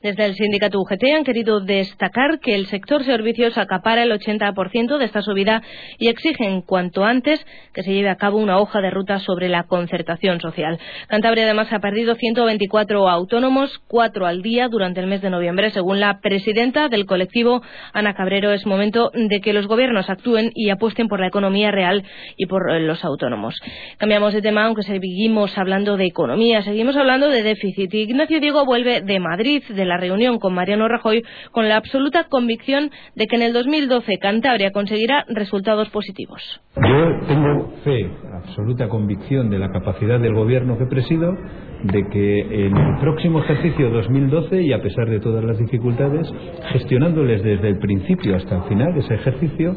Desde 0.00 0.26
el 0.26 0.36
sindicato 0.36 0.78
UGT 0.78 1.02
han 1.16 1.24
querido 1.24 1.58
destacar 1.58 2.38
que 2.38 2.54
el 2.54 2.66
sector 2.66 3.02
servicios 3.02 3.58
acapara 3.58 4.04
el 4.04 4.12
80% 4.12 4.96
de 4.96 5.04
esta 5.04 5.22
subida 5.22 5.60
y 5.98 6.06
exigen 6.06 6.62
cuanto 6.62 7.04
antes 7.04 7.44
que 7.74 7.82
se 7.82 7.92
lleve 7.92 8.08
a 8.08 8.14
cabo 8.14 8.38
una 8.38 8.60
hoja 8.60 8.80
de 8.80 8.90
ruta 8.90 9.18
sobre 9.18 9.48
la 9.48 9.64
concertación 9.64 10.40
social. 10.40 10.78
Cantabria 11.08 11.46
además 11.46 11.72
ha 11.72 11.80
perdido 11.80 12.14
124 12.14 13.08
autónomos, 13.08 13.76
cuatro 13.88 14.26
al 14.26 14.40
día 14.40 14.68
durante 14.68 15.00
el 15.00 15.08
mes 15.08 15.20
de 15.20 15.30
noviembre. 15.30 15.70
Según 15.70 15.98
la 15.98 16.20
presidenta 16.20 16.88
del 16.88 17.04
colectivo, 17.04 17.60
Ana 17.92 18.14
Cabrero, 18.14 18.52
es 18.52 18.66
momento 18.66 19.10
de 19.12 19.40
que 19.40 19.52
los 19.52 19.66
gobiernos 19.66 20.08
actúen 20.08 20.52
y 20.54 20.70
apuesten 20.70 21.08
por 21.08 21.18
la 21.18 21.26
economía 21.26 21.72
real 21.72 22.04
y 22.36 22.46
por 22.46 22.70
eh, 22.70 22.78
los 22.78 23.04
autónomos. 23.04 23.56
Cambiamos 23.96 24.32
de 24.32 24.42
tema, 24.42 24.66
aunque 24.66 24.84
seguimos 24.84 25.58
hablando 25.58 25.96
de 25.96 26.04
economía, 26.04 26.62
seguimos 26.62 26.96
hablando 26.96 27.28
de 27.30 27.42
déficit. 27.42 27.92
Ignacio 27.92 28.38
Diego 28.38 28.64
vuelve 28.64 29.00
de 29.00 29.18
Madrid, 29.18 29.64
de 29.68 29.87
la 29.88 29.96
reunión 29.96 30.38
con 30.38 30.54
Mariano 30.54 30.88
Rajoy 30.88 31.22
con 31.52 31.68
la 31.68 31.76
absoluta 31.76 32.24
convicción 32.24 32.90
de 33.14 33.26
que 33.26 33.36
en 33.36 33.42
el 33.42 33.52
2012 33.52 34.18
Cantabria 34.20 34.72
conseguirá 34.72 35.24
resultados 35.28 35.88
positivos. 35.90 36.40
Yo 36.76 37.26
tengo 37.26 37.72
fe, 37.84 38.08
absoluta 38.32 38.88
convicción 38.88 39.50
de 39.50 39.58
la 39.58 39.70
capacidad 39.70 40.20
del 40.20 40.34
gobierno 40.34 40.78
que 40.78 40.86
presido 40.86 41.34
de 41.82 42.08
que 42.08 42.66
en 42.66 42.76
el 42.76 42.98
próximo 43.00 43.40
ejercicio 43.40 43.90
2012 43.90 44.62
y 44.62 44.72
a 44.72 44.82
pesar 44.82 45.08
de 45.08 45.20
todas 45.20 45.44
las 45.44 45.58
dificultades, 45.58 46.28
gestionándoles 46.72 47.42
desde 47.42 47.68
el 47.68 47.78
principio 47.78 48.36
hasta 48.36 48.56
el 48.56 48.62
final 48.64 48.96
ese 48.96 49.14
ejercicio, 49.14 49.76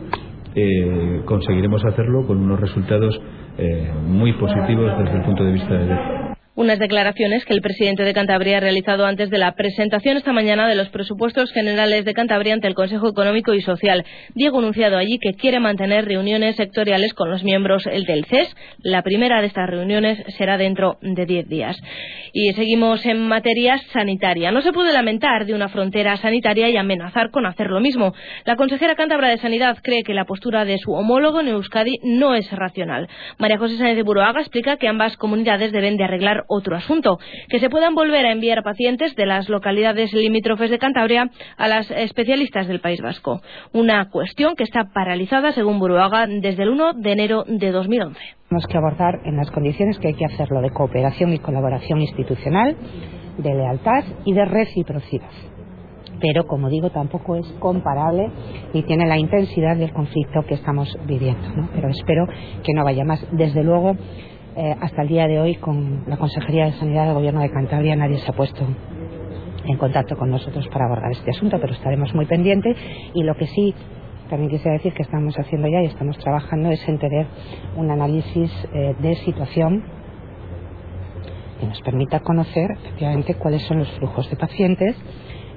eh, 0.55 1.21
conseguiremos 1.25 1.83
hacerlo 1.85 2.25
con 2.25 2.37
unos 2.37 2.59
resultados 2.59 3.19
eh, 3.57 3.91
muy 4.05 4.33
positivos 4.33 4.91
desde 4.97 5.17
el 5.17 5.23
punto 5.23 5.43
de 5.43 5.51
vista 5.51 5.73
de 5.73 6.20
Unas 6.53 6.79
declaraciones 6.79 7.45
que 7.45 7.53
el 7.53 7.61
presidente 7.61 8.03
de 8.03 8.13
Cantabria 8.13 8.57
ha 8.57 8.59
realizado 8.59 9.05
antes 9.05 9.29
de 9.29 9.37
la 9.37 9.53
presentación 9.53 10.17
esta 10.17 10.33
mañana 10.33 10.67
de 10.67 10.75
los 10.75 10.89
presupuestos 10.89 11.49
generales 11.53 12.03
de 12.03 12.13
Cantabria 12.13 12.53
ante 12.53 12.67
el 12.67 12.75
Consejo 12.75 13.07
Económico 13.07 13.53
y 13.53 13.61
Social. 13.61 14.03
Diego 14.35 14.59
anunciado 14.59 14.97
allí 14.97 15.17
que 15.17 15.33
quiere 15.33 15.61
mantener 15.61 16.03
reuniones 16.03 16.57
sectoriales 16.57 17.13
con 17.13 17.31
los 17.31 17.45
miembros 17.45 17.85
del 17.85 18.25
CES. 18.25 18.53
La 18.79 19.01
primera 19.01 19.39
de 19.39 19.47
estas 19.47 19.69
reuniones 19.69 20.21
será 20.37 20.57
dentro 20.57 20.97
de 21.01 21.25
diez 21.25 21.47
días. 21.47 21.77
Y 22.33 22.51
seguimos 22.51 23.05
en 23.05 23.29
materia 23.29 23.77
sanitaria. 23.93 24.51
No 24.51 24.61
se 24.61 24.73
puede 24.73 24.91
lamentar 24.91 25.45
de 25.45 25.53
una 25.53 25.69
frontera 25.69 26.17
sanitaria 26.17 26.69
y 26.69 26.75
amenazar 26.75 27.31
con 27.31 27.45
hacer 27.45 27.67
lo 27.67 27.79
mismo. 27.79 28.13
La 28.43 28.57
consejera 28.57 28.95
cántabra 28.95 29.29
de 29.29 29.37
Sanidad 29.37 29.77
cree 29.81 30.03
que 30.03 30.13
la 30.13 30.25
postura 30.25 30.65
de 30.65 30.79
su 30.79 30.91
homólogo 30.91 31.39
en 31.39 31.47
Euskadi 31.47 31.97
no 32.03 32.35
es 32.35 32.51
racional. 32.51 33.07
María 33.37 33.57
José 33.57 33.77
Sánchez 33.77 33.95
de 33.95 34.03
Buroaga 34.03 34.41
explica 34.41 34.75
que 34.75 34.89
ambas 34.89 35.15
comunidades 35.15 35.71
deben 35.71 35.95
de 35.95 36.03
arreglar 36.03 36.40
otro 36.47 36.75
asunto, 36.75 37.19
que 37.49 37.59
se 37.59 37.69
puedan 37.69 37.95
volver 37.95 38.25
a 38.25 38.31
enviar 38.31 38.63
pacientes 38.63 39.15
de 39.15 39.25
las 39.25 39.49
localidades 39.49 40.13
limítrofes 40.13 40.69
de 40.69 40.79
Cantabria 40.79 41.29
a 41.57 41.67
las 41.67 41.89
especialistas 41.91 42.67
del 42.67 42.81
País 42.81 43.01
Vasco. 43.01 43.41
Una 43.73 44.09
cuestión 44.09 44.55
que 44.55 44.63
está 44.63 44.85
paralizada, 44.93 45.51
según 45.51 45.79
Buruaga, 45.79 46.27
desde 46.27 46.63
el 46.63 46.69
1 46.69 46.93
de 46.93 47.11
enero 47.11 47.43
de 47.47 47.71
2011. 47.71 48.19
Tenemos 48.49 48.67
que 48.67 48.77
abordar 48.77 49.21
en 49.25 49.37
las 49.37 49.49
condiciones 49.51 49.97
que 49.99 50.09
hay 50.09 50.13
que 50.13 50.25
hacerlo 50.25 50.61
de 50.61 50.71
cooperación 50.71 51.33
y 51.33 51.39
colaboración 51.39 52.01
institucional, 52.01 52.75
de 53.37 53.53
lealtad 53.55 54.03
y 54.25 54.33
de 54.33 54.45
reciprocidad 54.45 55.29
pero 56.21 56.45
como 56.45 56.69
digo 56.69 56.91
tampoco 56.91 57.35
es 57.35 57.47
comparable 57.59 58.29
ni 58.73 58.83
tiene 58.83 59.07
la 59.07 59.17
intensidad 59.17 59.75
del 59.75 59.91
conflicto 59.91 60.43
que 60.47 60.53
estamos 60.53 60.95
viviendo. 61.05 61.49
¿no? 61.55 61.69
Pero 61.73 61.89
espero 61.89 62.27
que 62.63 62.73
no 62.73 62.85
vaya 62.85 63.03
más. 63.03 63.25
Desde 63.31 63.63
luego, 63.63 63.97
eh, 64.55 64.75
hasta 64.81 65.03
el 65.03 65.07
día 65.07 65.27
de 65.27 65.39
hoy 65.39 65.55
con 65.55 66.03
la 66.07 66.17
Consejería 66.17 66.65
de 66.65 66.73
Sanidad 66.73 67.05
del 67.05 67.13
Gobierno 67.13 67.41
de 67.41 67.51
Cantabria 67.51 67.95
nadie 67.95 68.17
se 68.17 68.31
ha 68.31 68.33
puesto 68.33 68.65
en 69.65 69.77
contacto 69.77 70.17
con 70.17 70.29
nosotros 70.29 70.67
para 70.67 70.85
abordar 70.85 71.11
este 71.11 71.31
asunto, 71.31 71.57
pero 71.61 71.73
estaremos 71.73 72.13
muy 72.13 72.25
pendientes 72.25 72.75
y 73.13 73.23
lo 73.23 73.35
que 73.35 73.47
sí 73.47 73.73
también 74.29 74.49
quisiera 74.49 74.73
decir 74.73 74.93
que 74.93 75.03
estamos 75.03 75.37
haciendo 75.37 75.67
ya 75.67 75.81
y 75.81 75.85
estamos 75.85 76.17
trabajando 76.17 76.69
es 76.69 76.87
en 76.87 76.97
tener 76.99 77.27
un 77.75 77.91
análisis 77.91 78.51
eh, 78.73 78.95
de 78.99 79.15
situación 79.15 79.83
que 81.59 81.67
nos 81.67 81.81
permita 81.81 82.19
conocer 82.21 82.71
efectivamente 82.71 83.35
cuáles 83.35 83.61
son 83.63 83.79
los 83.79 83.91
flujos 83.91 84.29
de 84.29 84.35
pacientes 84.35 84.95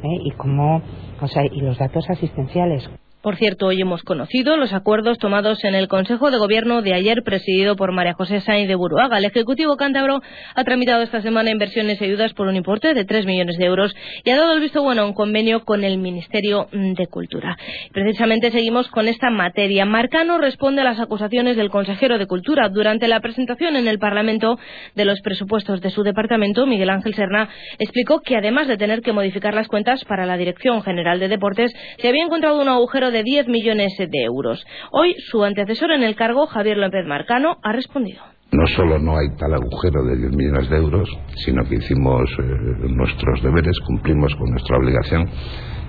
eh, 0.02 0.08
y 0.24 0.30
cómo, 0.32 0.82
o 1.20 1.28
sea, 1.28 1.44
y 1.44 1.60
los 1.60 1.78
datos 1.78 2.08
asistenciales. 2.10 2.88
Por 3.24 3.36
cierto, 3.36 3.68
hoy 3.68 3.80
hemos 3.80 4.02
conocido 4.02 4.58
los 4.58 4.74
acuerdos 4.74 5.16
tomados 5.16 5.64
en 5.64 5.74
el 5.74 5.88
Consejo 5.88 6.30
de 6.30 6.36
Gobierno 6.36 6.82
de 6.82 6.92
ayer, 6.92 7.22
presidido 7.24 7.74
por 7.74 7.90
María 7.90 8.12
José 8.12 8.42
Sainz 8.42 8.68
de 8.68 8.74
Buruaga. 8.74 9.16
El 9.16 9.24
Ejecutivo 9.24 9.78
cántabro 9.78 10.20
ha 10.54 10.64
tramitado 10.64 11.00
esta 11.02 11.22
semana 11.22 11.50
inversiones 11.50 11.98
y 11.98 12.04
ayudas 12.04 12.34
por 12.34 12.48
un 12.48 12.56
importe 12.56 12.92
de 12.92 13.06
3 13.06 13.24
millones 13.24 13.56
de 13.56 13.64
euros 13.64 13.96
y 14.24 14.28
ha 14.28 14.36
dado 14.36 14.52
el 14.52 14.60
visto 14.60 14.82
bueno 14.82 15.00
a 15.00 15.06
un 15.06 15.14
convenio 15.14 15.64
con 15.64 15.84
el 15.84 15.96
Ministerio 15.96 16.68
de 16.70 17.06
Cultura. 17.06 17.56
Precisamente 17.94 18.50
seguimos 18.50 18.88
con 18.88 19.08
esta 19.08 19.30
materia. 19.30 19.86
Marcano 19.86 20.36
responde 20.36 20.82
a 20.82 20.84
las 20.84 21.00
acusaciones 21.00 21.56
del 21.56 21.70
consejero 21.70 22.18
de 22.18 22.26
Cultura. 22.26 22.68
Durante 22.68 23.08
la 23.08 23.20
presentación 23.20 23.76
en 23.76 23.88
el 23.88 23.98
Parlamento 23.98 24.58
de 24.96 25.06
los 25.06 25.22
presupuestos 25.22 25.80
de 25.80 25.88
su 25.88 26.02
departamento, 26.02 26.66
Miguel 26.66 26.90
Ángel 26.90 27.14
Serna 27.14 27.48
explicó 27.78 28.20
que 28.20 28.36
además 28.36 28.68
de 28.68 28.76
tener 28.76 29.00
que 29.00 29.14
modificar 29.14 29.54
las 29.54 29.68
cuentas 29.68 30.04
para 30.04 30.26
la 30.26 30.36
Dirección 30.36 30.82
General 30.82 31.18
de 31.18 31.28
Deportes, 31.28 31.72
se 31.96 32.08
había 32.08 32.24
encontrado 32.24 32.60
un 32.60 32.68
agujero 32.68 33.13
de 33.13 33.13
10 33.23 33.49
millones 33.49 33.92
de 33.99 34.23
euros. 34.23 34.64
Hoy 34.90 35.14
su 35.30 35.44
antecesor 35.44 35.92
en 35.92 36.02
el 36.02 36.16
cargo, 36.16 36.47
Javier 36.47 36.78
López 36.78 37.06
Marcano, 37.06 37.56
ha 37.62 37.73
respondido. 37.73 38.23
No 38.52 38.66
solo 38.68 38.99
no 38.99 39.16
hay 39.16 39.28
tal 39.37 39.52
agujero 39.54 40.04
de 40.04 40.16
10 40.16 40.37
millones 40.37 40.71
de 40.71 40.76
euros, 40.76 41.09
sino 41.44 41.64
que 41.64 41.76
hicimos 41.76 42.23
eh, 42.38 42.42
nuestros 42.88 43.42
deberes, 43.42 43.78
cumplimos 43.80 44.35
con 44.37 44.50
nuestra 44.50 44.78
obligación 44.78 45.28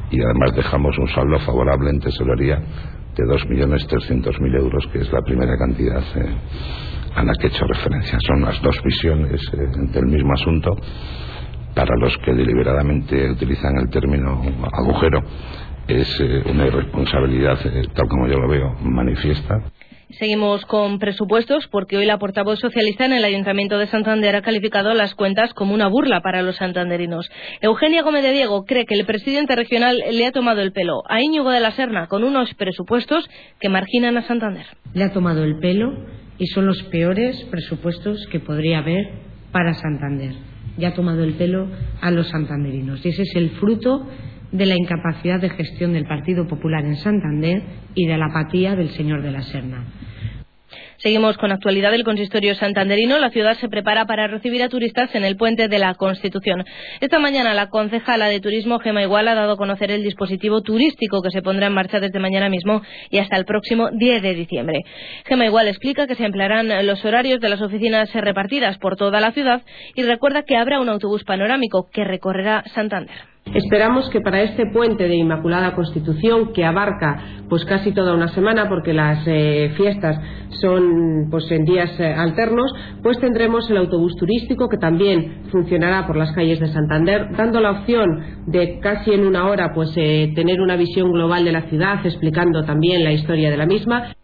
y 0.09 0.21
además 0.21 0.55
dejamos 0.55 0.97
un 0.97 1.07
saldo 1.09 1.39
favorable 1.39 1.89
en 1.89 1.99
tesorería 1.99 2.55
de 3.15 3.23
2.300.000 3.23 4.59
euros, 4.59 4.87
que 4.91 4.99
es 4.99 5.11
la 5.11 5.21
primera 5.21 5.57
cantidad 5.57 6.03
eh, 6.15 6.35
a 7.15 7.23
la 7.23 7.33
que 7.39 7.47
he 7.47 7.49
hecho 7.49 7.65
referencia. 7.65 8.17
Son 8.25 8.41
las 8.41 8.61
dos 8.61 8.81
visiones 8.83 9.41
eh, 9.53 9.57
del 9.93 10.05
mismo 10.05 10.33
asunto. 10.33 10.75
Para 11.73 11.93
los 11.97 12.17
que 12.19 12.33
deliberadamente 12.33 13.29
utilizan 13.31 13.77
el 13.77 13.89
término 13.89 14.41
agujero, 14.71 15.19
es 15.87 16.19
eh, 16.19 16.43
una 16.49 16.67
irresponsabilidad, 16.67 17.59
eh, 17.65 17.87
tal 17.93 18.07
como 18.07 18.27
yo 18.27 18.39
lo 18.39 18.47
veo, 18.47 18.75
manifiesta. 18.81 19.61
Seguimos 20.19 20.65
con 20.65 20.99
presupuestos 20.99 21.67
porque 21.67 21.97
hoy 21.97 22.05
la 22.05 22.19
portavoz 22.19 22.59
socialista 22.59 23.05
en 23.05 23.13
el 23.13 23.25
Ayuntamiento 23.25 23.77
de 23.77 23.87
Santander 23.87 24.35
ha 24.35 24.41
calificado 24.43 24.93
las 24.93 25.15
cuentas 25.15 25.53
como 25.53 25.73
una 25.73 25.87
burla 25.87 26.21
para 26.21 26.41
los 26.41 26.57
santanderinos. 26.57 27.29
Eugenia 27.59 28.03
Gómez 28.03 28.23
de 28.23 28.31
Diego 28.31 28.65
cree 28.65 28.85
que 28.85 28.95
el 28.95 29.05
presidente 29.05 29.55
regional 29.55 30.01
le 30.11 30.25
ha 30.25 30.31
tomado 30.31 30.61
el 30.61 30.71
pelo 30.71 31.01
a 31.09 31.21
Íñigo 31.21 31.49
de 31.49 31.59
la 31.59 31.71
Serna 31.71 32.07
con 32.07 32.23
unos 32.23 32.53
presupuestos 32.53 33.27
que 33.59 33.67
marginan 33.67 34.15
a 34.17 34.21
Santander. 34.21 34.65
Le 34.93 35.03
ha 35.03 35.11
tomado 35.11 35.43
el 35.43 35.57
pelo 35.57 35.91
y 36.37 36.47
son 36.47 36.67
los 36.67 36.81
peores 36.83 37.43
presupuestos 37.45 38.27
que 38.27 38.39
podría 38.39 38.79
haber 38.79 39.09
para 39.51 39.73
Santander. 39.73 40.35
Ya 40.77 40.89
ha 40.89 40.93
tomado 40.93 41.23
el 41.23 41.33
pelo 41.33 41.67
a 41.99 42.11
los 42.11 42.27
santanderinos 42.27 43.05
y 43.05 43.09
ese 43.09 43.23
es 43.23 43.35
el 43.35 43.49
fruto 43.51 44.05
de 44.57 44.65
la 44.65 44.75
incapacidad 44.75 45.39
de 45.39 45.49
gestión 45.49 45.93
del 45.93 46.05
Partido 46.05 46.47
Popular 46.47 46.85
en 46.85 46.95
Santander 46.95 47.61
y 47.93 48.07
de 48.07 48.17
la 48.17 48.27
apatía 48.27 48.75
del 48.75 48.89
señor 48.89 49.21
de 49.21 49.31
la 49.31 49.41
Serna. 49.41 49.85
Seguimos 50.97 51.37
con 51.37 51.51
actualidad 51.51 51.91
del 51.91 52.05
consistorio 52.05 52.55
santanderino. 52.55 53.19
La 53.19 53.29
ciudad 53.29 53.57
se 53.57 53.67
prepara 53.67 54.05
para 54.05 54.27
recibir 54.27 54.63
a 54.63 54.69
turistas 54.69 55.13
en 55.13 55.25
el 55.25 55.35
puente 55.35 55.67
de 55.67 55.77
la 55.77 55.93
Constitución. 55.95 56.63
Esta 57.01 57.19
mañana 57.19 57.53
la 57.53 57.69
concejala 57.69 58.27
de 58.27 58.39
turismo 58.39 58.79
Gema 58.79 59.03
Igual 59.03 59.27
ha 59.27 59.35
dado 59.35 59.53
a 59.53 59.57
conocer 59.57 59.91
el 59.91 60.03
dispositivo 60.03 60.61
turístico 60.61 61.21
que 61.21 61.31
se 61.31 61.41
pondrá 61.41 61.67
en 61.67 61.73
marcha 61.73 61.99
desde 61.99 62.19
mañana 62.19 62.49
mismo 62.49 62.81
y 63.09 63.19
hasta 63.19 63.35
el 63.35 63.45
próximo 63.45 63.89
10 63.91 64.21
de 64.21 64.33
diciembre. 64.35 64.79
Gema 65.25 65.45
Igual 65.45 65.67
explica 65.67 66.07
que 66.07 66.15
se 66.15 66.25
emplearán 66.25 66.69
los 66.87 67.03
horarios 67.03 67.41
de 67.41 67.49
las 67.49 67.61
oficinas 67.61 68.11
repartidas 68.13 68.77
por 68.77 68.95
toda 68.95 69.19
la 69.19 69.31
ciudad 69.33 69.63
y 69.95 70.03
recuerda 70.03 70.43
que 70.43 70.55
habrá 70.55 70.79
un 70.79 70.89
autobús 70.89 71.25
panorámico 71.25 71.89
que 71.91 72.05
recorrerá 72.05 72.63
Santander. 72.73 73.34
Esperamos 73.53 74.09
que 74.09 74.21
para 74.21 74.41
este 74.41 74.65
puente 74.65 75.07
de 75.07 75.15
Inmaculada 75.15 75.75
Constitución, 75.75 76.51
que 76.51 76.65
abarca 76.65 77.21
pues 77.47 77.63
casi 77.63 77.93
toda 77.93 78.15
una 78.15 78.27
semana, 78.29 78.67
porque 78.67 78.91
las 78.91 79.23
eh, 79.27 79.71
fiestas 79.77 80.19
son 80.61 81.29
pues 81.29 81.49
en 81.51 81.63
días 81.63 81.97
eh, 81.99 82.13
alternos, 82.13 82.71
pues 83.03 83.19
tendremos 83.19 83.69
el 83.69 83.77
autobús 83.77 84.15
turístico 84.17 84.67
que 84.67 84.77
también 84.77 85.43
funcionará 85.51 86.07
por 86.07 86.17
las 86.17 86.31
calles 86.33 86.59
de 86.59 86.67
Santander, 86.67 87.29
dando 87.37 87.61
la 87.61 87.71
opción 87.71 88.43
de 88.47 88.79
casi 88.79 89.13
en 89.13 89.25
una 89.25 89.47
hora 89.47 89.71
pues 89.73 89.93
eh, 89.95 90.31
tener 90.35 90.59
una 90.59 90.75
visión 90.75 91.11
global 91.11 91.45
de 91.45 91.51
la 91.51 91.69
ciudad, 91.69 92.05
explicando 92.05 92.65
también 92.65 93.03
la 93.03 93.11
historia 93.11 93.51
de 93.51 93.57
la 93.57 93.65
misma. 93.67 94.15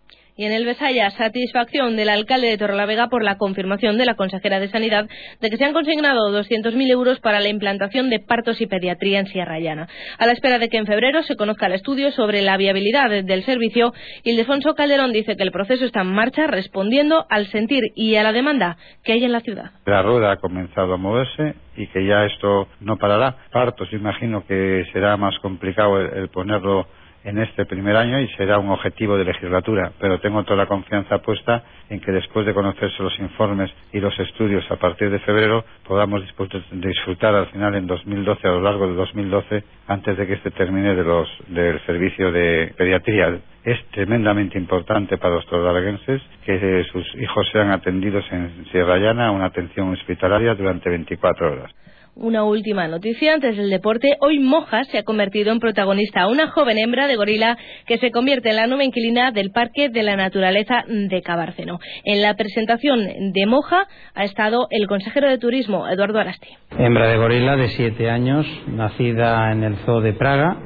Y 0.41 0.45
en 0.45 0.53
el 0.53 0.65
Besaya, 0.65 1.11
satisfacción 1.11 1.95
del 1.95 2.09
alcalde 2.09 2.47
de 2.47 2.57
Torrelavega 2.57 3.09
por 3.09 3.23
la 3.23 3.37
confirmación 3.37 3.99
de 3.99 4.05
la 4.05 4.15
consejera 4.15 4.59
de 4.59 4.69
Sanidad 4.69 5.07
de 5.39 5.49
que 5.51 5.57
se 5.57 5.65
han 5.65 5.71
consignado 5.71 6.31
200.000 6.31 6.89
euros 6.89 7.19
para 7.19 7.39
la 7.39 7.47
implantación 7.47 8.09
de 8.09 8.17
partos 8.17 8.59
y 8.59 8.65
pediatría 8.65 9.19
en 9.19 9.27
Sierra 9.27 9.59
Llana. 9.59 9.87
A 10.17 10.25
la 10.25 10.31
espera 10.31 10.57
de 10.57 10.67
que 10.67 10.77
en 10.77 10.87
febrero 10.87 11.21
se 11.21 11.35
conozca 11.35 11.67
el 11.67 11.73
estudio 11.73 12.11
sobre 12.11 12.41
la 12.41 12.57
viabilidad 12.57 13.23
del 13.23 13.43
servicio, 13.43 13.93
Ildefonso 14.23 14.73
Calderón 14.73 15.11
dice 15.11 15.37
que 15.37 15.43
el 15.43 15.51
proceso 15.51 15.85
está 15.85 16.01
en 16.01 16.11
marcha 16.11 16.47
respondiendo 16.47 17.23
al 17.29 17.45
sentir 17.51 17.83
y 17.93 18.15
a 18.15 18.23
la 18.23 18.33
demanda 18.33 18.77
que 19.03 19.13
hay 19.13 19.23
en 19.23 19.33
la 19.33 19.41
ciudad. 19.41 19.69
La 19.85 20.01
rueda 20.01 20.31
ha 20.31 20.37
comenzado 20.37 20.95
a 20.95 20.97
moverse 20.97 21.53
y 21.77 21.85
que 21.85 22.03
ya 22.03 22.25
esto 22.25 22.67
no 22.79 22.97
parará. 22.97 23.35
Partos, 23.51 23.93
imagino 23.93 24.43
que 24.47 24.85
será 24.91 25.17
más 25.17 25.37
complicado 25.37 26.01
el 26.01 26.29
ponerlo 26.29 26.87
en 27.23 27.37
este 27.37 27.65
primer 27.65 27.95
año 27.95 28.19
y 28.19 28.27
será 28.29 28.57
un 28.59 28.69
objetivo 28.69 29.17
de 29.17 29.25
legislatura, 29.25 29.91
pero 29.99 30.19
tengo 30.19 30.43
toda 30.43 30.57
la 30.57 30.65
confianza 30.65 31.19
puesta 31.19 31.63
en 31.89 31.99
que 31.99 32.11
después 32.11 32.45
de 32.45 32.53
conocerse 32.53 33.03
los 33.03 33.17
informes 33.19 33.71
y 33.91 33.99
los 33.99 34.17
estudios 34.19 34.69
a 34.71 34.77
partir 34.77 35.09
de 35.09 35.19
febrero 35.19 35.63
podamos 35.87 36.23
disfrutar 36.71 37.35
al 37.35 37.47
final 37.47 37.75
en 37.75 37.87
2012, 37.87 38.47
a 38.47 38.51
lo 38.51 38.61
largo 38.61 38.87
de 38.87 38.93
2012, 38.93 39.63
antes 39.87 40.17
de 40.17 40.27
que 40.27 40.33
este 40.33 40.51
termine 40.51 40.95
de 40.95 41.03
los, 41.03 41.29
del 41.47 41.79
servicio 41.85 42.31
de 42.31 42.73
pediatría. 42.77 43.39
Es 43.63 43.83
tremendamente 43.91 44.57
importante 44.57 45.17
para 45.17 45.35
los 45.35 45.45
torralaguenses 45.45 46.21
que 46.45 46.83
sus 46.91 47.15
hijos 47.15 47.47
sean 47.51 47.69
atendidos 47.69 48.25
en 48.31 48.65
Sierra 48.71 48.97
Llana, 48.97 49.31
una 49.31 49.45
atención 49.45 49.89
hospitalaria 49.91 50.55
durante 50.55 50.89
24 50.89 51.51
horas. 51.51 51.71
Una 52.15 52.43
última 52.43 52.89
noticia 52.89 53.33
antes 53.33 53.55
del 53.55 53.69
deporte. 53.69 54.17
Hoy 54.19 54.37
Moja 54.37 54.83
se 54.83 54.97
ha 54.97 55.03
convertido 55.03 55.53
en 55.53 55.59
protagonista, 55.59 56.27
una 56.27 56.47
joven 56.47 56.77
hembra 56.77 57.07
de 57.07 57.15
gorila 57.15 57.57
que 57.87 57.99
se 57.99 58.11
convierte 58.11 58.49
en 58.49 58.57
la 58.57 58.67
nueva 58.67 58.83
inquilina 58.83 59.31
del 59.31 59.51
Parque 59.51 59.87
de 59.87 60.03
la 60.03 60.17
Naturaleza 60.17 60.83
de 60.87 61.21
Cabárceno. 61.21 61.79
En 62.03 62.21
la 62.21 62.35
presentación 62.35 63.31
de 63.31 63.45
Moja 63.47 63.87
ha 64.13 64.25
estado 64.25 64.67
el 64.71 64.87
consejero 64.87 65.29
de 65.29 65.37
Turismo, 65.37 65.87
Eduardo 65.87 66.19
Arasti. 66.19 66.49
Hembra 66.77 67.07
de 67.07 67.15
gorila 67.15 67.55
de 67.55 67.69
siete 67.69 68.09
años, 68.09 68.45
nacida 68.67 69.53
en 69.53 69.63
el 69.63 69.77
Zoo 69.85 70.01
de 70.01 70.11
Praga 70.11 70.57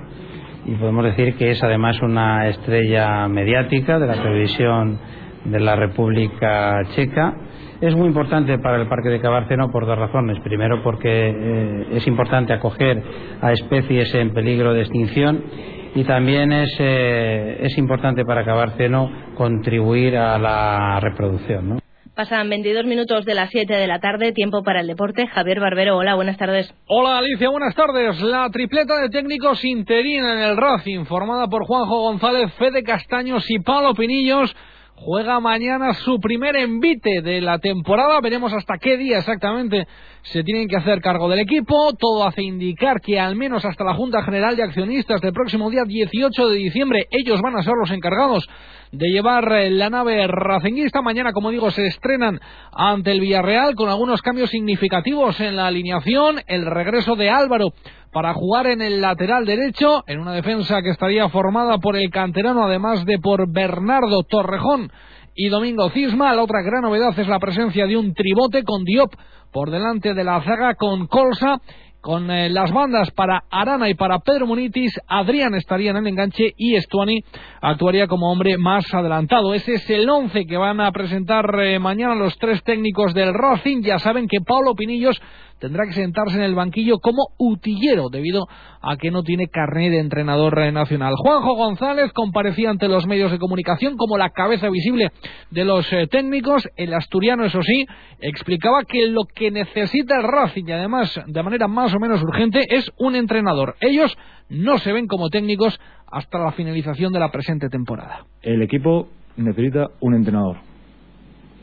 y 0.66 0.74
podemos 0.74 1.06
decir 1.06 1.36
que 1.36 1.52
es 1.52 1.64
además 1.64 2.02
una 2.02 2.48
estrella 2.48 3.28
mediática 3.28 4.00
de 4.00 4.08
la 4.08 4.16
televisión 4.16 5.00
de 5.44 5.60
la 5.60 5.76
República 5.76 6.82
Checa 6.96 7.45
Es 7.82 7.94
muy 7.94 8.08
importante 8.08 8.58
para 8.60 8.82
el 8.82 8.88
Parque 8.88 9.10
de 9.10 9.20
Cabárceno 9.20 9.70
por 9.70 9.86
dos 9.86 9.98
razones. 9.98 10.40
Primero, 10.42 10.82
porque 10.82 11.10
eh, 11.10 11.88
es 11.92 12.08
importante 12.08 12.54
acoger 12.54 13.04
a 13.42 13.52
especies 13.52 14.14
en 14.16 14.34
peligro 14.34 14.74
de 14.74 14.82
extinción 14.82 15.44
y 15.94 16.04
también 16.06 16.52
es, 16.54 16.74
eh, 16.80 17.58
es 17.62 17.78
importante 17.78 18.24
para 18.24 18.46
Cabárceno 18.46 19.12
contribuir 19.36 20.18
a 20.18 20.38
la 20.40 21.00
reproducción. 21.02 21.70
¿no? 21.70 21.80
Pasan 22.16 22.50
22 22.50 22.86
minutos 22.86 23.26
de 23.26 23.36
las 23.36 23.50
7 23.50 23.74
de 23.74 23.88
la 23.88 24.00
tarde, 24.00 24.32
tiempo 24.32 24.64
para 24.64 24.80
el 24.80 24.88
deporte. 24.88 25.28
Javier 25.28 25.60
Barbero, 25.60 25.98
hola, 25.98 26.16
buenas 26.16 26.38
tardes. 26.38 26.74
Hola 26.88 27.18
Alicia, 27.18 27.50
buenas 27.50 27.76
tardes. 27.76 28.22
La 28.22 28.50
tripleta 28.52 29.02
de 29.02 29.10
técnicos 29.10 29.66
interina 29.66 30.34
en 30.34 30.50
el 30.50 30.56
Racing, 30.56 31.04
formada 31.04 31.48
por 31.50 31.66
Juanjo 31.66 32.04
González, 32.04 32.54
Fede 32.54 32.84
Castaños 32.84 33.44
y 33.50 33.60
Pablo 33.60 33.94
Pinillos, 33.96 34.56
juega 34.96 35.40
mañana 35.40 35.94
su 35.94 36.20
primer 36.20 36.56
envite 36.56 37.22
de 37.22 37.42
la 37.42 37.60
temporada. 37.60 38.20
Veremos 38.22 38.54
hasta 38.54 38.78
qué 38.78 38.98
día 38.98 39.20
exactamente 39.20 39.88
se 40.24 40.44
tienen 40.44 40.68
que 40.68 40.78
hacer 40.78 41.02
cargo 41.02 41.30
del 41.30 41.40
equipo. 41.40 41.94
Todo 41.94 42.26
hace 42.26 42.42
indicar 42.42 43.02
que 43.02 43.20
al 43.20 43.36
menos 43.36 43.66
hasta 43.66 43.84
la 43.84 43.94
Junta 43.94 44.24
General 44.24 44.56
de 44.56 44.64
Accionistas 44.64 45.22
del 45.22 45.34
próximo 45.34 45.70
día 45.70 45.84
18 45.86 46.50
de 46.50 46.56
diciembre 46.56 47.08
ellos 47.12 47.40
van 47.42 47.58
a 47.58 47.64
ser 47.64 47.74
los 47.80 47.92
encargados 47.92 48.48
de 48.92 49.10
llevar 49.10 49.52
eh, 49.52 49.70
la 49.70 49.90
nave 49.90 50.26
racinguista. 50.28 51.02
Mañana, 51.02 51.34
como 51.34 51.52
digo, 51.52 51.70
se 51.72 51.86
estrenan 51.88 52.40
ante 52.72 53.12
el 53.12 53.20
Villarreal 53.20 53.76
con 53.76 53.90
algunos 53.90 54.22
cambios 54.22 54.50
significativos 54.50 55.40
en 55.40 55.56
la 55.56 55.68
alineación. 55.68 56.42
El 56.48 56.66
regreso 56.66 57.16
de 57.16 57.30
Álvaro 57.30 57.74
para 58.16 58.34
jugar 58.34 58.68
en 58.68 58.82
el 58.82 59.02
lateral 59.02 59.46
derecho, 59.46 60.06
en 60.08 60.22
una 60.22 60.32
defensa 60.32 60.82
que 60.82 60.92
estaría 60.92 61.28
formada 61.28 61.80
por 61.80 61.98
el 61.98 62.10
canterano, 62.10 62.64
además 62.64 63.04
de 63.04 63.20
por 63.20 63.52
Bernardo 63.52 64.24
Torrejón 64.24 64.90
y 65.36 65.50
Domingo 65.50 65.90
Cisma. 65.90 66.34
La 66.34 66.44
otra 66.44 66.62
gran 66.62 66.84
novedad 66.84 67.14
es 67.20 67.28
la 67.28 67.40
presencia 67.40 67.86
de 67.86 67.98
un 67.98 68.14
tribote 68.14 68.64
con 68.64 68.86
Diop 68.86 69.12
por 69.52 69.70
delante 69.70 70.14
de 70.14 70.24
la 70.24 70.42
zaga 70.44 70.76
con 70.76 71.08
Colsa 71.08 71.60
con 72.06 72.30
eh, 72.30 72.50
las 72.50 72.72
bandas 72.72 73.10
para 73.12 73.46
Arana 73.50 73.90
y 73.90 73.96
para 73.96 74.20
Pedro 74.20 74.46
Munitis, 74.46 74.94
Adrián 75.08 75.56
estaría 75.56 75.90
en 75.90 75.98
el 75.98 76.06
enganche 76.06 76.54
y 76.56 76.76
Estuani 76.76 77.20
actuaría 77.62 78.06
como 78.06 78.32
hombre 78.32 78.60
más 78.60 78.86
adelantado. 78.94 79.56
Ese 79.56 79.74
es 79.74 79.90
el 79.90 80.08
once 80.08 80.46
que 80.46 80.56
van 80.56 80.80
a 80.80 80.92
presentar 80.92 81.46
eh, 81.60 81.80
mañana 81.80 82.14
los 82.14 82.38
tres 82.38 82.62
técnicos 82.62 83.16
del 83.16 83.34
Racing. 83.34 83.82
Ya 83.82 83.98
saben 83.98 84.28
que 84.28 84.38
Pablo 84.46 84.76
Pinillos 84.76 85.20
tendrá 85.60 85.86
que 85.86 85.94
sentarse 85.94 86.36
en 86.38 86.44
el 86.44 86.56
banquillo 86.56 87.00
como 87.00 87.28
utillero 87.38 88.10
debido 88.10 88.48
a 88.82 88.98
que 88.98 89.12
no 89.12 89.24
tiene 89.24 89.48
carnet 89.48 89.92
de 89.92 90.00
entrenador 90.00 90.58
nacional. 90.72 91.14
Juanjo 91.18 91.56
González 91.56 92.12
comparecía 92.14 92.70
ante 92.70 92.88
los 92.88 93.08
medios 93.08 93.32
de 93.32 93.40
comunicación 93.40 93.98
como 93.98 94.18
la 94.18 94.30
cabeza 94.30 94.70
visible 94.70 95.12
de 95.52 95.66
los 95.66 95.92
eh, 95.92 96.08
técnicos. 96.08 96.68
El 96.76 96.94
asturiano, 96.94 97.46
eso 97.46 97.62
sí, 97.62 97.86
explicaba 98.20 98.84
que 98.88 99.08
lo 99.08 99.24
que 99.26 99.52
necesita 99.52 100.18
el 100.18 100.24
Racing 100.24 100.66
y 100.68 100.72
además 100.72 101.20
de 101.26 101.44
manera 101.44 101.68
más 101.68 101.94
o 101.94 102.00
menos 102.00 102.22
urgente 102.22 102.60
es 102.70 102.92
un 102.98 103.16
entrenador. 103.16 103.76
Ellos 103.80 104.16
no 104.50 104.78
se 104.78 104.92
ven 104.92 105.08
como 105.08 105.30
técnicos 105.30 105.80
hasta 106.12 106.40
la 106.40 106.52
finalización 106.52 107.12
de 107.12 107.20
la 107.20 107.32
presente 107.32 107.70
temporada. 107.70 108.26
El 108.42 108.62
equipo 108.62 109.08
necesita 109.38 109.88
un 110.00 110.16
entrenador. 110.16 110.58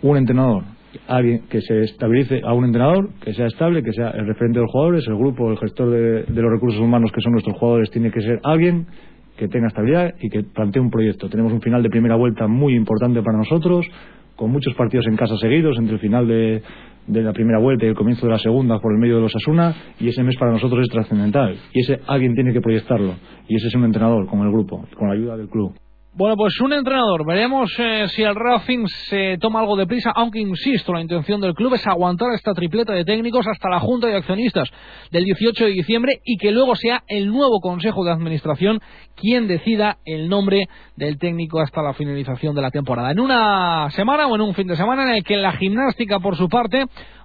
Un 0.02 0.16
entrenador 0.16 0.64
alguien 1.08 1.42
que 1.49 1.61
se 1.61 1.82
estabilice 1.82 2.40
a 2.44 2.52
un 2.52 2.64
entrenador, 2.64 3.11
que 3.20 3.32
sea 3.34 3.46
estable, 3.46 3.82
que 3.82 3.92
sea 3.92 4.11
el 4.11 4.26
referente 4.26 4.58
de 4.58 4.62
los 4.62 4.70
jugadores, 4.70 5.06
el 5.06 5.16
grupo, 5.16 5.50
el 5.50 5.58
gestor 5.58 5.90
de, 5.90 6.43
los 6.43 6.52
recursos 6.52 6.80
humanos 6.80 7.10
que 7.12 7.21
son 7.21 7.32
nuestros 7.32 7.56
jugadores, 7.56 7.90
tiene 7.90 8.10
que 8.10 8.21
ser 8.21 8.40
alguien 8.45 8.86
que 9.36 9.49
tenga 9.49 9.69
estabilidad 9.69 10.14
y 10.21 10.28
que 10.28 10.43
plantee 10.43 10.80
un 10.80 10.90
proyecto. 10.90 11.28
Tenemos 11.28 11.52
un 11.52 11.60
final 11.60 11.82
de 11.82 11.88
primera 11.90 12.17
vuelta 12.17 12.47
muy 12.47 12.75
importante 12.75 13.23
para 13.23 13.38
nosotros, 13.38 13.86
con 14.36 14.50
muchos 14.50 14.75
partidos 14.75 15.06
en 15.08 15.17
casa 15.17 15.36
seguidos, 15.36 15.76
entre 15.78 15.95
el 15.95 16.00
final 16.00 16.26
de, 16.26 16.62
de 17.06 17.23
la 17.23 17.32
primera 17.32 17.58
vuelta 17.58 17.84
y 17.84 17.88
el 17.88 17.95
comienzo 17.95 18.26
de 18.26 18.32
la 18.32 18.38
segunda 18.38 18.78
por 18.78 18.93
el 18.93 18.99
medio 18.99 19.17
de 19.17 19.23
los 19.23 19.34
Asuna, 19.34 19.75
y 19.99 20.08
ese 20.08 20.23
mes 20.23 20.36
para 20.36 20.52
nosotros 20.52 20.82
es 20.82 20.88
trascendental. 20.88 21.56
Y 21.73 21.80
ese 21.80 22.00
alguien 22.06 22.34
tiene 22.34 22.52
que 22.52 22.60
proyectarlo, 22.60 23.14
y 23.49 23.56
ese 23.56 23.69
es 23.69 23.75
un 23.75 23.84
entrenador, 23.84 24.26
con 24.26 24.40
el 24.40 24.50
grupo, 24.50 24.84
con 24.97 25.08
la 25.08 25.14
ayuda 25.14 25.36
del 25.36 25.49
club. 25.49 25.75
Bueno, 26.14 26.36
pues 26.36 26.60
un 26.60 26.75
entrenador. 26.75 27.25
Veremos 27.25 27.72
eh, 27.78 28.06
si 28.10 28.22
el 28.22 28.34
Racing 28.34 28.84
se 29.08 29.38
toma 29.40 29.60
algo 29.60 29.76
de 29.76 29.86
prisa, 29.86 30.12
aunque 30.14 30.40
insisto, 30.40 30.92
la 30.92 31.00
intención 31.00 31.40
del 31.40 31.54
club 31.54 31.72
es 31.72 31.86
aguantar 31.86 32.34
esta 32.34 32.52
tripleta 32.52 32.92
de 32.92 33.06
técnicos 33.06 33.46
hasta 33.46 33.70
la 33.70 33.80
Junta 33.80 34.08
de 34.08 34.16
Accionistas 34.16 34.68
del 35.10 35.25
18 35.25 35.64
de 35.64 35.70
diciembre 35.70 36.20
y 36.22 36.36
que 36.36 36.50
luego 36.50 36.76
sea 36.76 37.02
el 37.08 37.28
nuevo 37.28 37.60
Consejo 37.60 38.04
de 38.04 38.10
Administración 38.10 38.80
quien 39.16 39.48
decida 39.48 39.96
el 40.04 40.28
nombre 40.28 40.68
del 40.96 41.16
técnico 41.16 41.60
hasta 41.60 41.80
la 41.80 41.94
finalización 41.94 42.54
de 42.54 42.60
la 42.60 42.70
temporada. 42.70 43.10
En 43.10 43.18
una 43.18 43.88
semana 43.92 44.26
o 44.26 44.34
en 44.34 44.42
un 44.42 44.54
fin 44.54 44.66
de 44.66 44.76
semana 44.76 45.04
en 45.04 45.16
el 45.16 45.25
que 45.25 45.38
la 45.38 45.52
gimnástica, 45.52 46.20
por 46.20 46.36
su 46.36 46.46
parte, 46.50 46.84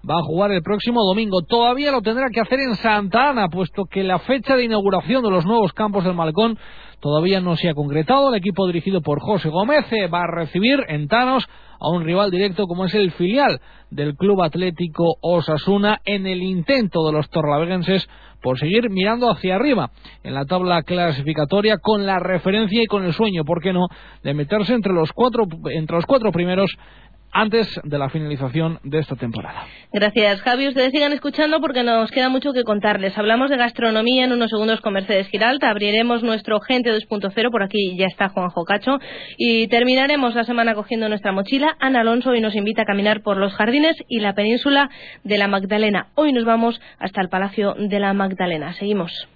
va 0.09 0.15
a 0.19 0.23
jugar 0.23 0.53
el 0.53 0.61
próximo 0.61 1.03
domingo. 1.03 1.41
Todavía 1.41 1.91
lo 1.91 2.01
tendrá 2.01 2.29
que 2.31 2.39
hacer 2.39 2.59
en 2.61 2.75
Santa 2.75 3.31
Ana, 3.31 3.49
puesto 3.49 3.83
que 3.83 4.05
la 4.05 4.19
fecha 4.19 4.55
de 4.55 4.63
inauguración 4.63 5.23
de 5.23 5.31
los 5.31 5.45
nuevos 5.45 5.73
campos 5.73 6.05
del 6.05 6.13
Malcón 6.13 6.57
todavía 6.99 7.39
no 7.41 7.55
se 7.55 7.69
ha 7.69 7.73
concretado. 7.73 8.29
El 8.29 8.35
equipo 8.35 8.67
dirigido 8.67 9.01
por 9.01 9.19
José 9.19 9.49
Gómez 9.49 9.85
eh, 9.91 10.07
va 10.07 10.23
a 10.23 10.31
recibir 10.31 10.79
en 10.87 11.07
Tanos 11.07 11.47
a 11.79 11.89
un 11.89 12.03
rival 12.03 12.31
directo 12.31 12.65
como 12.65 12.85
es 12.85 12.95
el 12.95 13.11
filial 13.11 13.61
del 13.91 14.15
Club 14.15 14.41
Atlético 14.41 15.15
Osasuna 15.21 15.99
en 16.05 16.25
el 16.27 16.41
intento 16.41 17.05
de 17.05 17.13
los 17.13 17.29
torlaveguenses 17.29 18.07
por 18.41 18.59
seguir 18.59 18.89
mirando 18.89 19.29
hacia 19.31 19.55
arriba 19.55 19.91
en 20.23 20.33
la 20.33 20.45
tabla 20.45 20.83
clasificatoria 20.83 21.77
con 21.81 22.05
la 22.05 22.19
referencia 22.19 22.81
y 22.81 22.85
con 22.85 23.03
el 23.03 23.13
sueño, 23.13 23.43
¿por 23.43 23.61
qué 23.61 23.73
no?, 23.73 23.87
de 24.23 24.33
meterse 24.33 24.73
entre 24.73 24.93
los 24.93 25.11
cuatro, 25.11 25.45
entre 25.71 25.95
los 25.95 26.05
cuatro 26.05 26.31
primeros 26.31 26.71
antes 27.31 27.67
de 27.83 27.97
la 27.97 28.09
finalización 28.09 28.79
de 28.83 28.99
esta 28.99 29.15
temporada. 29.15 29.65
Gracias, 29.93 30.41
Javi. 30.41 30.67
Ustedes 30.67 30.91
sigan 30.91 31.13
escuchando 31.13 31.59
porque 31.59 31.83
nos 31.83 32.11
queda 32.11 32.29
mucho 32.29 32.53
que 32.53 32.63
contarles. 32.63 33.17
Hablamos 33.17 33.49
de 33.49 33.57
gastronomía 33.57 34.25
en 34.25 34.33
unos 34.33 34.49
segundos 34.49 34.81
con 34.81 34.93
Mercedes 34.93 35.27
Giralta. 35.27 35.69
Abriremos 35.69 36.23
nuestro 36.23 36.59
Gente 36.59 36.91
2.0. 36.91 37.51
Por 37.51 37.63
aquí 37.63 37.95
ya 37.97 38.05
está 38.05 38.29
Juanjo 38.29 38.63
Cacho. 38.63 38.99
Y 39.37 39.67
terminaremos 39.67 40.35
la 40.35 40.43
semana 40.43 40.73
cogiendo 40.75 41.09
nuestra 41.09 41.31
mochila. 41.31 41.75
Ana 41.79 42.01
Alonso 42.01 42.31
hoy 42.31 42.41
nos 42.41 42.55
invita 42.55 42.83
a 42.83 42.85
caminar 42.85 43.21
por 43.21 43.37
los 43.37 43.53
jardines 43.53 43.95
y 44.07 44.19
la 44.19 44.33
península 44.33 44.89
de 45.23 45.37
la 45.37 45.47
Magdalena. 45.47 46.07
Hoy 46.15 46.33
nos 46.33 46.45
vamos 46.45 46.79
hasta 46.99 47.21
el 47.21 47.29
Palacio 47.29 47.75
de 47.77 47.99
la 47.99 48.13
Magdalena. 48.13 48.73
Seguimos. 48.73 49.27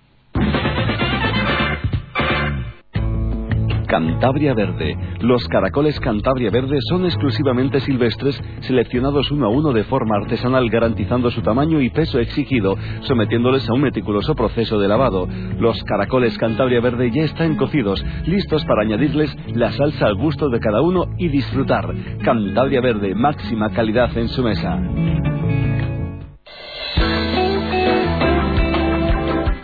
Cantabria 3.91 4.53
Verde. 4.53 4.97
Los 5.19 5.45
caracoles 5.49 5.99
Cantabria 5.99 6.49
Verde 6.49 6.77
son 6.87 7.03
exclusivamente 7.03 7.81
silvestres, 7.81 8.41
seleccionados 8.61 9.29
uno 9.31 9.47
a 9.47 9.49
uno 9.49 9.73
de 9.73 9.83
forma 9.83 10.15
artesanal, 10.15 10.69
garantizando 10.69 11.29
su 11.29 11.41
tamaño 11.41 11.81
y 11.81 11.89
peso 11.89 12.17
exigido, 12.17 12.77
sometiéndoles 13.01 13.69
a 13.69 13.73
un 13.73 13.81
meticuloso 13.81 14.33
proceso 14.33 14.79
de 14.79 14.87
lavado. 14.87 15.27
Los 15.59 15.83
caracoles 15.83 16.37
Cantabria 16.37 16.79
Verde 16.79 17.11
ya 17.13 17.23
están 17.23 17.57
cocidos, 17.57 18.01
listos 18.25 18.63
para 18.63 18.83
añadirles 18.83 19.35
la 19.55 19.73
salsa 19.73 20.05
al 20.05 20.15
gusto 20.15 20.47
de 20.47 20.61
cada 20.61 20.81
uno 20.81 21.07
y 21.17 21.27
disfrutar. 21.27 21.93
Cantabria 22.23 22.79
Verde, 22.79 23.13
máxima 23.13 23.71
calidad 23.71 24.17
en 24.17 24.29
su 24.29 24.41
mesa. 24.41 24.79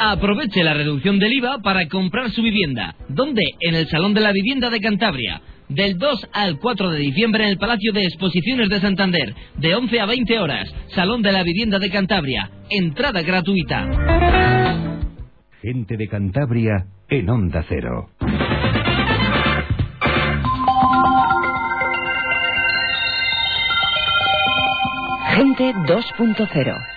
Aproveche 0.10 0.64
la 0.64 0.74
reducción 0.74 1.20
del 1.20 1.34
IVA 1.34 1.58
para 1.62 1.86
comprar 1.90 2.32
su 2.32 2.42
vivienda. 2.42 2.96
¿Dónde? 3.10 3.42
En 3.60 3.76
el 3.76 3.90
Salón 3.90 4.14
de 4.14 4.22
la 4.22 4.32
Vivienda 4.32 4.70
de 4.70 4.80
Cantabria. 4.80 5.42
Del 5.68 5.98
2 5.98 6.30
al 6.32 6.60
4 6.60 6.92
de 6.92 7.00
diciembre 7.00 7.44
en 7.44 7.50
el 7.50 7.58
Palacio 7.58 7.92
de 7.92 8.06
Exposiciones 8.06 8.70
de 8.70 8.80
Santander. 8.80 9.36
De 9.58 9.76
11 9.76 10.00
a 10.00 10.06
20 10.06 10.40
horas. 10.40 10.74
Salón 10.96 11.22
de 11.22 11.34
la 11.34 11.44
Vivienda 11.44 11.78
de 11.78 11.90
Cantabria. 11.90 12.50
Entrada 12.70 13.22
gratuita. 13.22 13.86
Gente 15.62 15.98
de 15.98 16.08
Cantabria 16.08 16.86
en 17.10 17.30
Onda 17.30 17.66
Cero. 17.68 18.10
Gente 25.36 25.74
2.0 25.74 26.97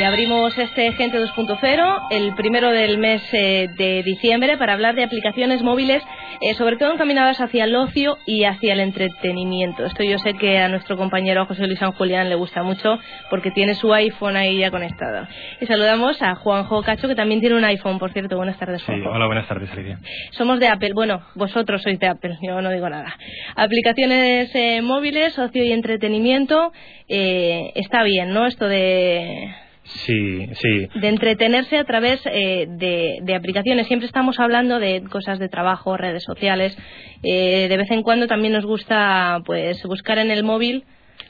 Y 0.00 0.02
abrimos 0.02 0.56
este 0.56 0.92
Gente 0.92 1.20
2.0 1.20 2.06
el 2.10 2.34
primero 2.34 2.70
del 2.70 2.96
mes 2.96 3.22
eh, 3.34 3.68
de 3.76 4.02
diciembre 4.02 4.56
para 4.56 4.72
hablar 4.72 4.94
de 4.94 5.04
aplicaciones 5.04 5.62
móviles, 5.62 6.02
eh, 6.40 6.54
sobre 6.54 6.78
todo 6.78 6.94
encaminadas 6.94 7.38
hacia 7.38 7.64
el 7.64 7.76
ocio 7.76 8.16
y 8.24 8.44
hacia 8.44 8.72
el 8.72 8.80
entretenimiento. 8.80 9.84
Esto 9.84 10.02
yo 10.02 10.16
sé 10.16 10.32
que 10.32 10.56
a 10.56 10.70
nuestro 10.70 10.96
compañero 10.96 11.44
José 11.44 11.66
Luis 11.66 11.78
San 11.78 11.92
Julián 11.92 12.30
le 12.30 12.34
gusta 12.34 12.62
mucho 12.62 12.98
porque 13.28 13.50
tiene 13.50 13.74
su 13.74 13.92
iPhone 13.92 14.36
ahí 14.36 14.60
ya 14.60 14.70
conectado. 14.70 15.28
Y 15.60 15.66
saludamos 15.66 16.22
a 16.22 16.34
Juanjo 16.34 16.82
Cacho, 16.82 17.06
que 17.06 17.14
también 17.14 17.40
tiene 17.40 17.56
un 17.56 17.64
iPhone, 17.66 17.98
por 17.98 18.10
cierto. 18.14 18.38
Buenas 18.38 18.58
tardes, 18.58 18.82
Juanjo. 18.82 19.04
Sí, 19.04 19.10
hola, 19.14 19.26
buenas 19.26 19.48
tardes, 19.48 19.70
Alicia. 19.70 19.98
Somos 20.30 20.60
de 20.60 20.68
Apple. 20.68 20.92
Bueno, 20.94 21.26
vosotros 21.34 21.82
sois 21.82 21.98
de 21.98 22.06
Apple, 22.06 22.38
yo 22.40 22.62
no 22.62 22.70
digo 22.70 22.88
nada. 22.88 23.14
Aplicaciones 23.54 24.50
eh, 24.54 24.80
móviles, 24.80 25.38
ocio 25.38 25.62
y 25.62 25.72
entretenimiento. 25.72 26.72
está 27.06 28.02
bien, 28.02 28.32
¿no? 28.32 28.46
Esto 28.46 28.66
de 28.66 29.68
Sí, 29.82 30.46
sí. 30.54 30.88
de 31.00 31.08
entretenerse 31.08 31.76
a 31.76 31.84
través 31.84 32.20
eh, 32.26 32.66
de, 32.68 33.18
de 33.22 33.34
aplicaciones. 33.34 33.86
Siempre 33.86 34.06
estamos 34.06 34.38
hablando 34.38 34.78
de 34.78 35.02
cosas 35.10 35.38
de 35.38 35.48
trabajo, 35.48 35.96
redes 35.96 36.22
sociales. 36.22 36.76
Eh, 37.22 37.66
de 37.68 37.76
vez 37.76 37.90
en 37.90 38.02
cuando 38.02 38.26
también 38.26 38.52
nos 38.52 38.66
gusta 38.66 39.40
pues 39.44 39.82
buscar 39.84 40.18
en 40.18 40.30
el 40.30 40.44
móvil 40.44 40.84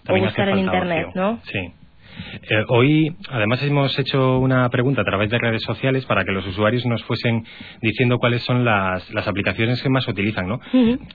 También 0.05 0.27
o 0.27 0.29
buscar 0.29 0.49
en 0.51 0.59
internet, 0.59 1.07
ocio. 1.09 1.21
¿no? 1.21 1.41
Sí. 1.45 1.73
Eh, 2.43 2.65
hoy, 2.69 3.17
además, 3.31 3.63
hemos 3.63 3.99
hecho 3.99 4.39
una 4.39 4.69
pregunta 4.71 5.03
a 5.03 5.05
través 5.05 5.31
de 5.31 5.39
redes 5.39 5.63
sociales 5.63 6.05
para 6.07 6.25
que 6.25 6.33
los 6.33 6.47
usuarios 6.47 6.85
nos 6.87 7.03
fuesen 7.05 7.45
diciendo 7.81 8.19
cuáles 8.19 8.43
son 8.43 8.65
las, 8.65 9.11
las 9.13 9.27
aplicaciones 9.29 9.83
que 9.83 9.89
más 9.89 10.07
utilizan, 10.09 10.49
¿no? 10.49 10.61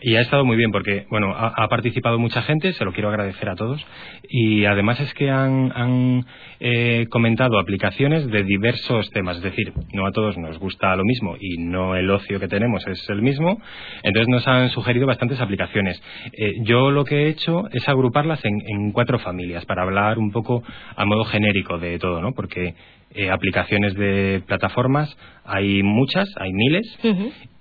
Y 0.02 0.16
ha 0.16 0.22
estado 0.22 0.46
muy 0.46 0.58
bien 0.58 0.72
porque, 0.72 1.06
bueno, 1.10 1.34
ha, 1.36 1.48
ha 1.48 1.68
participado 1.68 2.20
mucha 2.20 2.42
gente, 2.42 2.74
se 2.74 2.86
lo 2.86 2.94
quiero 2.94 3.10
agradecer 3.10 3.50
a 3.50 3.56
todos. 3.56 3.86
Y 4.30 4.66
además 4.66 5.00
es 5.00 5.14
que 5.14 5.30
han, 5.30 5.72
han 5.76 6.26
eh, 6.60 7.08
comentado 7.10 7.60
aplicaciones 7.60 8.28
de 8.28 8.44
diversos 8.44 9.10
temas, 9.12 9.38
es 9.38 9.44
decir, 9.44 9.74
no 9.94 10.06
a 10.06 10.12
todos 10.12 10.38
nos 10.38 10.58
gusta 10.58 10.96
lo 10.96 11.04
mismo 11.04 11.36
y 11.40 11.58
no 11.58 11.96
el 11.96 12.10
ocio 12.10 12.40
que 12.40 12.48
tenemos 12.48 12.86
es 12.88 13.10
el 13.10 13.22
mismo. 13.22 13.60
Entonces 14.04 14.28
nos 14.30 14.48
han 14.48 14.70
sugerido 14.70 15.08
bastantes 15.08 15.42
aplicaciones. 15.42 16.02
Eh, 16.34 16.54
yo 16.62 16.92
lo 16.92 17.04
que 17.06 17.24
he 17.24 17.30
hecho 17.30 17.64
es 17.72 17.88
agruparlas 17.90 18.44
en, 18.46 18.62
en 18.68 18.92
cuatro 18.92 19.20
familias 19.20 19.66
para 19.66 19.84
hablar 19.84 20.18
un 20.18 20.32
poco 20.32 20.64
a 20.96 21.06
modo 21.06 21.26
genérico 21.26 21.78
de 21.80 21.98
todo, 22.00 22.22
¿no? 22.22 22.34
Porque 22.34 22.76
eh, 23.14 23.30
aplicaciones 23.32 23.94
de 23.96 24.42
plataformas 24.46 25.16
hay 25.46 25.84
muchas, 25.84 26.28
hay 26.38 26.52
miles, 26.54 26.98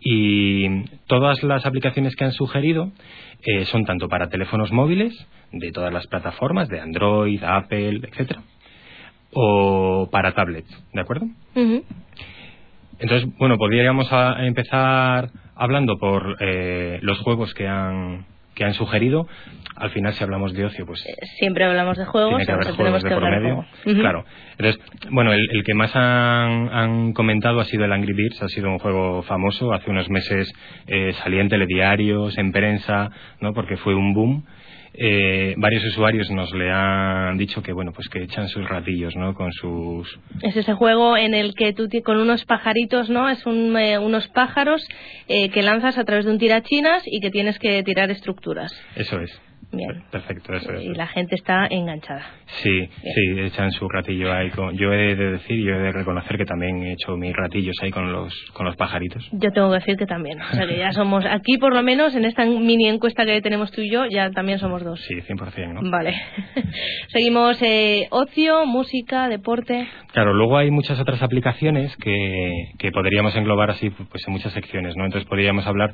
y 0.00 0.84
todas 1.06 1.42
las 1.42 1.64
aplicaciones 1.66 2.14
que 2.16 2.24
han 2.24 2.32
sugerido 2.32 2.90
eh, 3.42 3.64
son 3.66 3.84
tanto 3.84 4.08
para 4.08 4.28
teléfonos 4.28 4.72
móviles, 4.72 5.12
de 5.52 5.70
todas 5.70 5.92
las 5.92 6.06
plataformas, 6.08 6.68
de 6.68 6.80
Android, 6.80 7.42
Apple, 7.44 8.00
etcétera, 8.10 8.42
o 9.32 10.08
para 10.10 10.32
tablets, 10.32 10.70
¿de 10.92 11.00
acuerdo? 11.00 11.26
Entonces, 12.98 13.28
bueno, 13.38 13.56
podríamos 13.58 14.12
a- 14.12 14.44
empezar 14.46 15.30
hablando 15.56 15.98
por 15.98 16.36
eh, 16.40 16.98
los 17.02 17.18
juegos 17.20 17.52
que 17.54 17.66
han, 17.66 18.24
que 18.54 18.64
han 18.64 18.74
sugerido. 18.74 19.26
Al 19.76 19.90
final, 19.90 20.12
si 20.12 20.22
hablamos 20.22 20.52
de 20.52 20.64
ocio, 20.64 20.86
pues 20.86 21.04
Siempre 21.38 21.64
hablamos 21.64 21.98
de 21.98 22.04
juegos, 22.04 22.30
tiene 22.30 22.46
que 22.46 22.52
haber 22.52 22.76
tenemos 22.76 23.02
de 23.02 23.08
que 23.08 23.14
por 23.14 23.24
hablar 23.24 23.40
medio. 23.40 23.66
Claro. 24.00 24.24
Entonces, 24.56 24.80
bueno, 25.10 25.32
el, 25.32 25.48
el 25.50 25.64
que 25.64 25.74
más 25.74 25.94
han, 25.96 26.68
han 26.72 27.12
comentado 27.12 27.60
ha 27.60 27.64
sido 27.64 27.84
el 27.84 27.92
Angry 27.92 28.12
Birds, 28.12 28.42
ha 28.42 28.48
sido 28.48 28.70
un 28.70 28.78
juego 28.78 29.22
famoso. 29.22 29.72
Hace 29.72 29.90
unos 29.90 30.08
meses 30.10 30.52
eh, 30.86 31.12
salía 31.22 31.40
en 31.40 31.48
telediarios, 31.48 32.38
en 32.38 32.52
prensa, 32.52 33.10
¿no? 33.40 33.52
Porque 33.52 33.76
fue 33.76 33.94
un 33.94 34.14
boom. 34.14 34.44
Eh, 34.96 35.54
varios 35.56 35.84
usuarios 35.84 36.30
nos 36.30 36.52
le 36.54 36.70
han 36.70 37.36
dicho 37.36 37.62
que, 37.62 37.72
bueno, 37.72 37.92
pues 37.92 38.08
que 38.08 38.22
echan 38.22 38.48
sus 38.48 38.68
ratillos, 38.68 39.16
¿no? 39.16 39.34
Con 39.34 39.52
sus... 39.52 40.18
Es 40.42 40.56
ese 40.56 40.74
juego 40.74 41.16
en 41.16 41.34
el 41.34 41.54
que 41.54 41.72
tú 41.72 41.88
con 42.04 42.18
unos 42.18 42.44
pajaritos, 42.44 43.10
¿no? 43.10 43.28
Es 43.28 43.44
un, 43.46 43.76
eh, 43.76 43.98
unos 43.98 44.28
pájaros 44.28 44.86
eh, 45.28 45.50
que 45.50 45.62
lanzas 45.62 45.98
a 45.98 46.04
través 46.04 46.24
de 46.24 46.32
un 46.32 46.38
tirachinas 46.38 47.02
y 47.06 47.20
que 47.20 47.30
tienes 47.30 47.58
que 47.58 47.82
tirar 47.82 48.10
estructuras. 48.10 48.72
Eso 48.96 49.20
es. 49.20 49.40
Bien. 49.76 50.04
Perfecto, 50.10 50.54
eso 50.54 50.72
es. 50.72 50.84
Y 50.84 50.94
la 50.94 51.06
gente 51.06 51.34
está 51.34 51.66
enganchada. 51.66 52.24
Sí, 52.62 52.88
sí, 53.02 53.40
echan 53.40 53.72
su 53.72 53.88
ratillo 53.88 54.32
ahí. 54.32 54.50
Con... 54.50 54.76
Yo 54.76 54.92
he 54.92 55.16
de 55.16 55.32
decir, 55.32 55.64
yo 55.64 55.74
he 55.74 55.78
de 55.78 55.92
reconocer 55.92 56.36
que 56.36 56.44
también 56.44 56.82
he 56.82 56.92
hecho 56.92 57.16
mis 57.16 57.34
ratillos 57.34 57.76
ahí 57.82 57.90
con 57.90 58.12
los, 58.12 58.32
con 58.52 58.66
los 58.66 58.76
pajaritos. 58.76 59.28
Yo 59.32 59.50
tengo 59.52 59.70
que 59.70 59.78
decir 59.78 59.96
que 59.96 60.06
también. 60.06 60.40
O 60.40 60.52
sea 60.52 60.66
que 60.66 60.78
ya 60.78 60.92
somos, 60.92 61.24
aquí 61.26 61.58
por 61.58 61.74
lo 61.74 61.82
menos 61.82 62.14
en 62.14 62.24
esta 62.24 62.44
mini 62.44 62.88
encuesta 62.88 63.24
que 63.24 63.40
tenemos 63.42 63.70
tú 63.72 63.80
y 63.80 63.90
yo, 63.90 64.06
ya 64.06 64.30
también 64.30 64.58
somos 64.58 64.83
dos. 64.84 65.00
Sí, 65.08 65.14
100%, 65.14 65.72
¿no? 65.72 65.90
Vale. 65.90 66.14
Seguimos 67.08 67.60
eh, 67.62 68.06
ocio, 68.10 68.66
música, 68.66 69.28
deporte. 69.28 69.88
Claro, 70.12 70.32
luego 70.32 70.56
hay 70.58 70.70
muchas 70.70 71.00
otras 71.00 71.22
aplicaciones 71.22 71.96
que, 71.96 72.68
que 72.78 72.92
podríamos 72.92 73.34
englobar 73.34 73.70
así 73.70 73.90
pues 73.90 74.22
en 74.26 74.32
muchas 74.32 74.52
secciones, 74.52 74.96
¿no? 74.96 75.04
Entonces 75.04 75.28
podríamos 75.28 75.66
hablar 75.66 75.92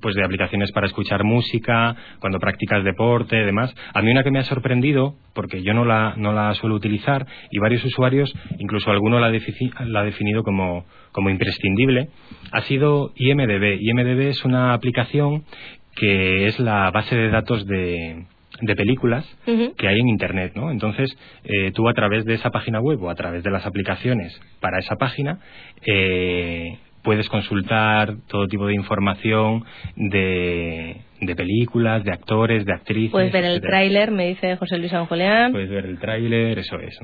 pues 0.00 0.14
de 0.14 0.24
aplicaciones 0.24 0.72
para 0.72 0.86
escuchar 0.86 1.24
música, 1.24 1.96
cuando 2.18 2.38
practicas 2.38 2.84
deporte, 2.84 3.36
demás. 3.36 3.74
A 3.94 4.02
mí 4.02 4.10
una 4.10 4.24
que 4.24 4.30
me 4.30 4.38
ha 4.38 4.44
sorprendido, 4.44 5.14
porque 5.34 5.62
yo 5.62 5.74
no 5.74 5.84
la, 5.84 6.14
no 6.16 6.32
la 6.32 6.54
suelo 6.54 6.74
utilizar, 6.74 7.26
y 7.50 7.58
varios 7.58 7.84
usuarios, 7.84 8.32
incluso 8.58 8.90
alguno 8.90 9.20
la, 9.20 9.30
la 9.30 10.00
ha 10.00 10.04
definido 10.04 10.42
como, 10.42 10.84
como 11.12 11.30
imprescindible, 11.30 12.08
ha 12.52 12.62
sido 12.62 13.12
IMDB. 13.14 13.78
IMDB 13.80 14.28
es 14.28 14.44
una 14.44 14.72
aplicación 14.72 15.44
que 15.94 16.46
es 16.46 16.58
la 16.58 16.90
base 16.90 17.16
de 17.16 17.30
datos 17.30 17.66
de, 17.66 18.24
de 18.60 18.76
películas 18.76 19.26
que 19.76 19.88
hay 19.88 20.00
en 20.00 20.08
Internet, 20.08 20.52
¿no? 20.54 20.70
Entonces, 20.70 21.10
eh, 21.44 21.72
tú 21.72 21.88
a 21.88 21.94
través 21.94 22.24
de 22.24 22.34
esa 22.34 22.50
página 22.50 22.80
web 22.80 23.02
o 23.02 23.10
a 23.10 23.14
través 23.14 23.42
de 23.42 23.50
las 23.50 23.66
aplicaciones 23.66 24.38
para 24.60 24.78
esa 24.78 24.96
página, 24.96 25.38
eh, 25.86 26.78
puedes 27.02 27.28
consultar 27.28 28.16
todo 28.28 28.46
tipo 28.48 28.66
de 28.66 28.74
información 28.74 29.64
de, 29.96 31.00
de 31.20 31.36
películas, 31.36 32.02
de 32.04 32.12
actores, 32.12 32.64
de 32.64 32.72
actrices. 32.72 33.10
Puedes 33.12 33.32
ver 33.32 33.44
el 33.44 33.60
tráiler, 33.60 34.10
me 34.10 34.28
dice 34.28 34.56
José 34.56 34.78
Luis 34.78 34.92
Anjoleán. 34.94 35.52
Puedes 35.52 35.68
ver 35.68 35.84
el 35.84 35.98
tráiler, 35.98 36.58
eso 36.58 36.78
es. 36.78 36.98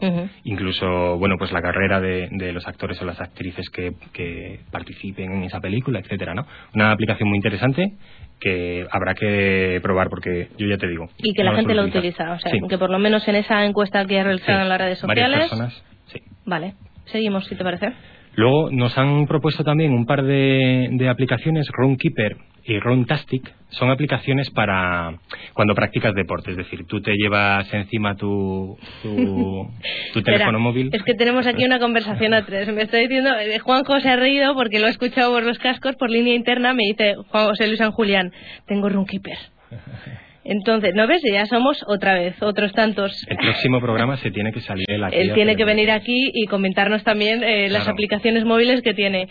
Incluso, 0.44 1.18
bueno, 1.18 1.36
pues 1.38 1.52
la 1.52 1.60
carrera 1.60 2.00
de, 2.00 2.28
de 2.30 2.52
los 2.52 2.66
actores 2.66 3.00
o 3.02 3.04
las 3.04 3.20
actrices 3.20 3.68
que, 3.70 3.92
que 4.12 4.60
participen 4.70 5.32
en 5.32 5.44
esa 5.44 5.60
película, 5.60 5.98
etcétera, 6.00 6.34
¿no? 6.34 6.46
Una 6.74 6.92
aplicación 6.92 7.28
muy 7.28 7.36
interesante 7.36 7.92
que 8.40 8.86
habrá 8.90 9.14
que 9.14 9.80
probar 9.82 10.08
porque 10.08 10.48
yo 10.58 10.66
ya 10.66 10.76
te 10.78 10.88
digo. 10.88 11.08
Y 11.18 11.32
que 11.32 11.44
la 11.44 11.54
gente 11.54 11.74
lo 11.74 11.84
utiliza. 11.84 12.32
O 12.32 12.38
sea, 12.38 12.50
Sí. 12.50 12.58
que 12.68 12.78
por 12.78 12.90
lo 12.90 12.98
menos 12.98 13.26
en 13.28 13.36
esa 13.36 13.64
encuesta 13.64 14.04
que 14.06 14.22
Sí. 14.22 14.50
en 14.52 14.68
las 14.68 14.78
redes 14.78 15.02
Varias 15.02 15.26
sociales. 15.30 15.38
personas, 15.50 15.84
sí. 16.12 16.20
Vale. 16.44 16.74
Seguimos, 17.06 17.46
si 17.46 17.54
te 17.54 17.64
parece. 17.64 17.92
Luego 18.36 18.70
nos 18.70 18.96
han 18.98 19.26
propuesto 19.26 19.64
también 19.64 19.92
un 19.92 20.04
par 20.04 20.22
de, 20.22 20.88
de 20.92 21.08
aplicaciones, 21.08 21.66
Runkeeper 21.68 22.36
y 22.64 22.78
Runtastic. 22.78 23.54
Son 23.70 23.90
aplicaciones 23.90 24.50
para 24.50 25.18
cuando 25.54 25.74
practicas 25.74 26.14
deporte, 26.14 26.50
es 26.50 26.56
decir, 26.56 26.86
tú 26.86 27.00
te 27.00 27.14
llevas 27.16 27.72
encima 27.72 28.14
tu, 28.14 28.76
tu, 29.02 29.68
tu 30.12 30.22
teléfono 30.22 30.50
Espera, 30.50 30.58
móvil. 30.58 30.90
Es 30.92 31.02
que 31.02 31.14
tenemos 31.14 31.46
aquí 31.46 31.64
una 31.64 31.78
conversación 31.78 32.34
a 32.34 32.44
tres. 32.44 32.72
Me 32.72 32.82
estoy 32.82 33.02
diciendo, 33.02 33.30
eh, 33.38 33.58
Juanjo 33.58 34.00
se 34.00 34.10
ha 34.10 34.16
reído 34.16 34.54
porque 34.54 34.80
lo 34.80 34.86
ha 34.86 34.90
escuchado 34.90 35.32
por 35.32 35.42
los 35.42 35.58
cascos, 35.58 35.96
por 35.96 36.10
línea 36.10 36.34
interna. 36.34 36.74
Me 36.74 36.84
dice 36.90 37.14
Juan 37.28 37.48
José 37.48 37.66
Luis 37.68 37.78
San 37.78 37.92
Julián, 37.92 38.32
tengo 38.66 38.88
Runkeeper. 38.88 39.38
Entonces, 40.48 40.94
¿no 40.94 41.06
ves? 41.06 41.20
Ya 41.30 41.44
somos 41.46 41.84
otra 41.88 42.14
vez, 42.14 42.40
otros 42.40 42.72
tantos. 42.72 43.12
El 43.28 43.36
próximo 43.36 43.80
programa 43.80 44.16
se 44.18 44.30
tiene 44.30 44.52
que 44.52 44.60
salir 44.60 44.84
él 44.88 45.02
aquí. 45.02 45.16
Él 45.16 45.32
tiene 45.34 45.56
que 45.56 45.64
venir 45.64 45.90
aquí 45.90 46.30
y 46.32 46.46
comentarnos 46.46 47.02
también 47.02 47.42
eh, 47.42 47.68
las 47.68 47.82
Claro. 47.82 47.92
aplicaciones 47.94 48.44
móviles 48.44 48.80
que 48.82 48.94
tiene 48.94 49.28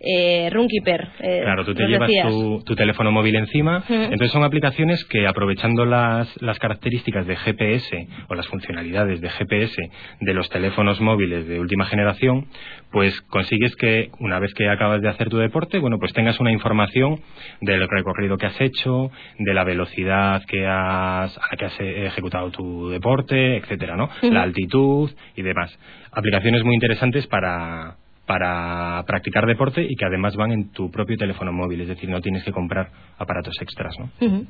eh, 0.00 0.50
Runkeeper. 0.52 1.08
eh, 1.20 1.40
Claro, 1.42 1.64
tú 1.64 1.74
te 1.74 1.86
llevas 1.86 2.10
tu, 2.28 2.62
tu 2.64 2.74
teléfono 2.74 3.10
móvil 3.10 3.36
encima. 3.36 3.82
Entonces 3.88 4.30
son 4.32 4.44
aplicaciones 4.44 5.04
que 5.04 5.26
aprovechando 5.26 5.84
las, 5.86 6.28
las 6.42 6.58
características 6.58 7.26
de 7.26 7.36
GPS 7.36 8.08
o 8.28 8.34
las 8.34 8.46
funcionalidades 8.48 9.20
de 9.20 9.30
GPS 9.30 9.76
de 10.20 10.34
los 10.34 10.48
teléfonos 10.50 11.00
móviles 11.00 11.46
de 11.48 11.58
última 11.58 11.86
generación, 11.86 12.46
pues 12.92 13.18
consigues 13.22 13.74
que 13.76 14.10
una 14.18 14.38
vez 14.40 14.52
que 14.54 14.68
acabas 14.68 15.00
de 15.00 15.08
hacer 15.08 15.28
tu 15.28 15.38
deporte, 15.38 15.78
bueno, 15.78 15.96
pues 15.98 16.12
tengas 16.12 16.38
una 16.40 16.52
información 16.52 17.20
del 17.60 17.88
recorrido 17.88 18.36
que 18.36 18.46
has 18.46 18.60
hecho, 18.60 19.10
de 19.38 19.54
la 19.54 19.64
velocidad 19.64 20.42
que 20.50 20.66
has, 20.66 21.38
a 21.38 21.42
la 21.50 21.56
que 21.56 21.64
has 21.64 21.80
eh, 21.80 22.06
ejecutado 22.06 22.50
tu 22.50 22.90
deporte, 22.90 23.58
etcétera, 23.58 23.96
¿no? 23.96 24.10
La 24.22 24.42
altitud 24.42 25.10
y 25.36 25.42
demás. 25.42 25.78
Aplicaciones 26.10 26.64
muy 26.64 26.74
interesantes 26.74 27.26
para 27.26 27.96
para 28.26 29.02
practicar 29.08 29.44
deporte 29.44 29.82
y 29.82 29.96
que 29.96 30.04
además 30.04 30.36
van 30.36 30.52
en 30.52 30.70
tu 30.70 30.88
propio 30.88 31.16
teléfono 31.16 31.52
móvil, 31.52 31.80
es 31.80 31.88
decir, 31.88 32.08
no 32.08 32.20
tienes 32.20 32.44
que 32.44 32.52
comprar 32.52 32.88
aparatos 33.18 33.56
extras, 33.60 33.92
¿no? 33.98 34.08
Ujú. 34.24 34.46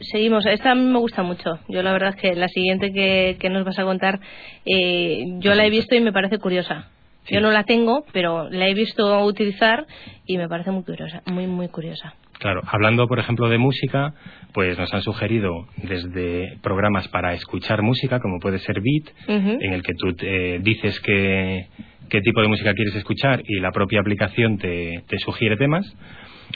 Seguimos. 0.00 0.46
Esta 0.46 0.70
a 0.70 0.74
mí 0.74 0.84
me 0.84 0.98
gusta 0.98 1.22
mucho. 1.22 1.58
Yo 1.68 1.82
la 1.82 1.92
verdad 1.92 2.14
es 2.14 2.16
que 2.16 2.34
la 2.34 2.48
siguiente 2.48 2.90
que, 2.90 3.36
que 3.38 3.50
nos 3.50 3.64
vas 3.66 3.78
a 3.78 3.84
contar, 3.84 4.20
eh, 4.64 5.22
yo 5.40 5.54
la 5.54 5.66
he 5.66 5.70
visto 5.70 5.96
y 5.96 6.00
me 6.00 6.12
parece 6.12 6.38
curiosa. 6.38 6.88
Yo 7.30 7.42
no 7.42 7.50
la 7.50 7.64
tengo, 7.64 8.06
pero 8.12 8.48
la 8.48 8.68
he 8.68 8.74
visto 8.74 9.22
utilizar 9.26 9.86
y 10.24 10.38
me 10.38 10.48
parece 10.48 10.70
muy 10.70 10.82
curiosa, 10.82 11.22
muy 11.26 11.46
muy 11.46 11.68
curiosa. 11.68 12.14
Claro, 12.38 12.62
hablando 12.66 13.08
por 13.08 13.18
ejemplo 13.18 13.48
de 13.48 13.58
música, 13.58 14.14
pues 14.52 14.78
nos 14.78 14.92
han 14.94 15.02
sugerido 15.02 15.66
desde 15.82 16.56
programas 16.62 17.08
para 17.08 17.34
escuchar 17.34 17.82
música, 17.82 18.20
como 18.20 18.38
puede 18.38 18.58
ser 18.60 18.80
Beat, 18.80 19.12
en 19.60 19.72
el 19.72 19.82
que 19.82 19.92
tú 19.94 20.14
eh, 20.20 20.60
dices 20.62 21.00
qué, 21.00 21.66
qué 22.08 22.20
tipo 22.20 22.40
de 22.40 22.46
música 22.48 22.74
quieres 22.74 22.94
escuchar 22.94 23.42
y 23.44 23.58
la 23.60 23.72
propia 23.72 24.00
aplicación 24.00 24.56
te, 24.58 25.02
te 25.08 25.18
sugiere 25.18 25.56
temas. 25.56 25.84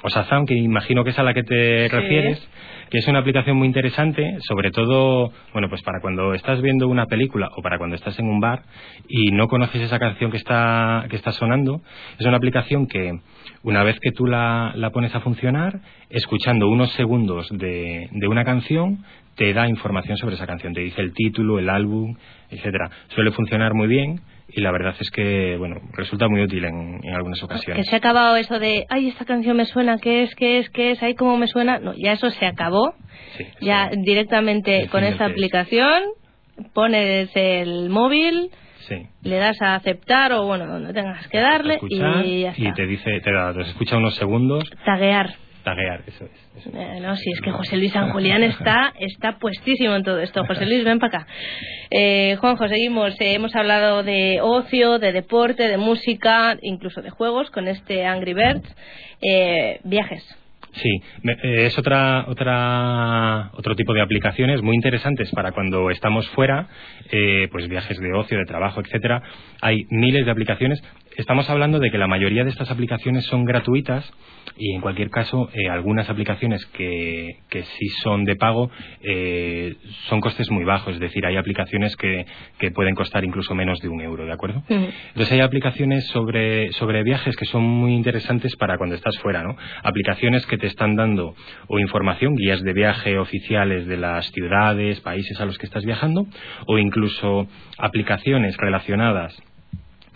O 0.05 0.09
Shazam, 0.09 0.47
que 0.47 0.55
imagino 0.55 1.05
que 1.05 1.11
es 1.11 1.19
a 1.19 1.23
la 1.23 1.35
que 1.35 1.43
te 1.43 1.89
Sí. 1.89 1.95
refieres, 1.95 2.49
que 2.93 2.99
es 2.99 3.09
una 3.09 3.21
aplicación 3.21 3.57
muy 3.57 3.67
interesante, 3.67 4.37
sobre 4.41 4.71
todo, 4.71 5.33
bueno, 5.55 5.71
pues 5.71 5.81
para 5.81 6.03
cuando 6.03 6.35
estás 6.35 6.61
viendo 6.61 6.89
una 6.89 7.07
película 7.07 7.49
o 7.57 7.63
para 7.63 7.79
cuando 7.79 7.97
estás 7.97 8.19
en 8.19 8.27
un 8.29 8.39
bar 8.39 8.65
y 9.09 9.31
no 9.31 9.49
conoces 9.49 9.81
esa 9.81 9.99
canción 9.99 10.31
que 10.31 10.37
está, 10.37 11.07
que 11.09 11.17
está 11.17 11.33
sonando, 11.33 11.81
es 12.19 12.27
una 12.27 12.37
aplicación 12.37 12.87
que 12.87 13.19
una 13.63 13.83
vez 13.83 13.99
que 13.99 14.13
tú 14.13 14.27
la, 14.27 14.75
la 14.77 14.91
pones 14.91 15.15
a 15.15 15.21
funcionar, 15.21 15.81
escuchando 16.11 16.69
unos 16.69 16.93
segundos 16.93 17.49
de, 17.51 18.11
de 18.13 18.29
una 18.29 18.45
canción, 18.45 18.99
te 19.37 19.55
da 19.55 19.71
información 19.71 20.19
sobre 20.19 20.35
esa 20.35 20.47
canción, 20.47 20.75
te 20.75 20.83
dice 20.83 21.01
el 21.01 21.15
título, 21.15 21.59
el 21.59 21.71
álbum, 21.71 22.15
etcétera. 22.51 22.91
Suele 23.09 23.31
funcionar 23.31 23.73
muy 23.73 23.87
bien 23.87 24.21
y 24.49 24.61
la 24.61 24.71
verdad 24.73 24.95
es 25.01 25.11
que, 25.11 25.57
bueno, 25.59 25.77
resulta 25.95 26.29
muy 26.29 26.43
útil 26.43 26.65
en, 26.65 27.01
en 27.03 27.15
algunas 27.15 27.39
Que 27.39 27.45
ocasiones. 27.47 27.87
se 27.87 27.95
ha 27.95 27.99
acabado 27.99 28.37
eso 28.37 28.59
de, 28.59 28.87
ay, 28.91 29.09
esta 29.09 29.25
canción 29.25 29.57
me 29.57 29.65
suena, 29.65 29.99
¿qué 29.99 30.23
es, 30.25 30.35
qué 30.35 30.59
es, 30.59 30.69
qué 30.71 30.91
es? 30.93 31.03
Ay, 31.03 31.15
cómo 31.15 31.37
me 31.39 31.47
suena. 31.47 31.79
No, 31.79 31.95
ya 31.97 32.13
eso 32.13 32.31
se 32.31 32.47
acabó. 32.47 32.95
ya 33.61 33.91
directamente 33.97 34.89
con 34.89 35.05
esta 35.05 35.25
que 35.27 35.31
es. 35.31 35.37
aplicación 35.37 36.03
pones 36.75 37.31
el 37.35 37.89
móvil, 37.91 38.51
Sí. 38.89 38.97
le 39.23 39.37
das 39.37 39.63
a 39.63 39.77
aceptar 39.77 40.33
o, 40.33 40.45
bueno, 40.45 40.67
donde 40.67 40.93
tengas 40.93 41.27
que 41.29 41.39
darle 41.39 41.75
Escuchar 41.75 42.27
y 42.27 42.41
ya 42.43 42.51
está. 42.51 42.63
y 42.63 42.73
te 42.75 42.87
dice, 42.87 43.21
te 43.21 43.33
da, 43.33 43.55
te 43.55 43.61
escucha 43.63 43.97
unos 43.97 44.17
segundos, 44.17 44.65
Taguear. 44.85 45.35
Taguear, 45.63 46.03
eso 46.07 46.25
es. 46.25 46.67
Eh, 46.67 47.01
no, 47.01 47.17
si 47.17 47.31
es 47.31 47.41
que 47.41 47.51
José 47.51 47.77
Luis 47.77 47.93
San 47.93 48.13
Julián 48.13 48.43
está, 48.43 48.93
está 48.99 49.39
puestísimo 49.39 49.95
en 49.95 50.03
todo 50.03 50.19
esto. 50.21 50.45
José 50.45 50.67
Luis, 50.67 50.85
ven 50.85 50.99
para 50.99 51.19
acá. 51.19 51.27
Eh, 51.91 52.37
Juanjo, 52.41 52.69
seguimos. 52.69 53.21
Eh, 53.21 53.35
hemos 53.35 53.55
hablado 53.55 54.03
de 54.03 54.41
ocio, 54.43 54.99
de 54.99 55.13
deporte, 55.13 55.69
de 55.69 55.77
música, 55.77 56.57
incluso 56.63 57.03
de 57.03 57.11
juegos 57.11 57.51
con 57.51 57.69
este 57.69 58.05
Angry 58.05 58.35
Birds. 58.35 58.77
Eh, 59.21 59.81
viajes. 59.85 60.39
Sí, 60.75 60.89
eh, 61.25 61.67
es 61.67 61.79
otra, 61.79 62.25
otra, 62.29 63.51
otro 63.53 63.77
tipo 63.77 63.93
de 63.93 64.01
aplicaciones 64.01 64.63
muy 64.63 64.75
interesantes 64.75 65.31
para 65.33 65.53
cuando 65.53 65.91
estamos 65.91 66.29
fuera, 66.31 66.67
eh, 67.11 67.49
pues 67.53 67.69
viajes 67.69 67.99
de 67.99 68.13
ocio, 68.15 68.39
de 68.39 68.47
trabajo, 68.47 68.81
etcétera. 68.81 69.23
Hay 69.61 69.87
miles 69.91 70.25
de 70.25 70.31
aplicaciones. 70.31 70.83
Estamos 71.17 71.49
hablando 71.51 71.79
de 71.79 71.91
que 71.91 71.99
la 71.99 72.07
mayoría 72.07 72.43
de 72.43 72.51
estas 72.51 72.71
aplicaciones 72.71 73.27
son 73.27 73.45
gratuitas 73.45 74.11
y 74.57 74.75
en 74.75 74.81
cualquier 74.81 75.11
caso 75.11 75.51
eh, 75.53 75.69
algunas 75.69 76.09
aplicaciones 76.09 76.65
que, 76.67 77.39
que 77.51 77.63
sí 77.63 77.89
son 78.03 78.25
de 78.25 78.37
pago 78.37 78.71
eh, 79.03 79.77
son 80.09 80.21
costes 80.21 80.51
muy 80.51 80.65
bajos, 80.65 80.95
es 80.95 81.01
decir, 81.01 81.27
hay 81.27 81.37
aplicaciones 81.37 81.97
que, 81.97 82.25
que 82.59 82.71
pueden 82.71 82.95
costar 82.95 83.25
incluso 83.25 83.55
menos 83.55 83.79
de 83.81 83.89
un 83.89 84.01
euro, 84.01 84.25
¿de 84.25 84.33
acuerdo? 84.33 84.63
Entonces 84.69 85.33
hay 85.33 85.41
aplicaciones 85.41 86.07
sobre, 86.09 86.73
sobre 86.73 87.03
viajes 87.03 87.37
que 87.37 87.45
son 87.45 87.63
muy 87.63 87.95
interesantes 87.95 88.57
para 88.57 88.79
cuando 88.79 88.95
estás 88.95 89.19
fuera, 89.19 89.43
¿no? 89.43 89.57
Aplicaciones 89.83 90.47
que 90.47 90.57
te 90.57 90.67
están 90.67 90.97
dando 90.97 91.35
o 91.69 91.79
información, 91.79 92.35
guías 92.37 92.63
de 92.63 92.73
viaje 92.73 93.19
oficiales 93.19 93.87
de 93.87 93.97
las 93.99 94.31
ciudades, 94.31 95.01
países 95.01 95.41
a 95.41 95.45
los 95.45 95.59
que 95.59 95.67
estás 95.67 95.85
viajando, 95.85 96.27
o 96.67 96.79
incluso 96.79 97.49
aplicaciones 97.79 98.57
relacionadas 98.57 99.43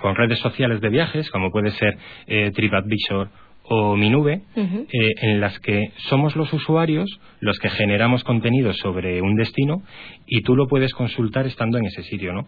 con 0.06 0.14
redes 0.14 0.38
sociales 0.38 0.80
de 0.80 0.88
viajes, 0.88 1.28
como 1.30 1.50
puede 1.50 1.72
ser 1.72 1.98
eh, 2.28 2.52
TripAdvisor 2.54 3.28
o 3.64 3.96
Minube, 3.96 4.42
eh, 4.54 4.86
en 5.20 5.40
las 5.40 5.58
que 5.58 5.90
somos 6.08 6.36
los 6.36 6.52
usuarios 6.52 7.10
los 7.40 7.58
que 7.58 7.70
generamos 7.70 8.22
contenido 8.22 8.72
sobre 8.74 9.20
un 9.20 9.34
destino 9.34 9.82
y 10.24 10.42
tú 10.42 10.54
lo 10.54 10.68
puedes 10.68 10.94
consultar 10.94 11.48
estando 11.48 11.76
en 11.78 11.86
ese 11.86 12.04
sitio, 12.04 12.32
¿no? 12.32 12.46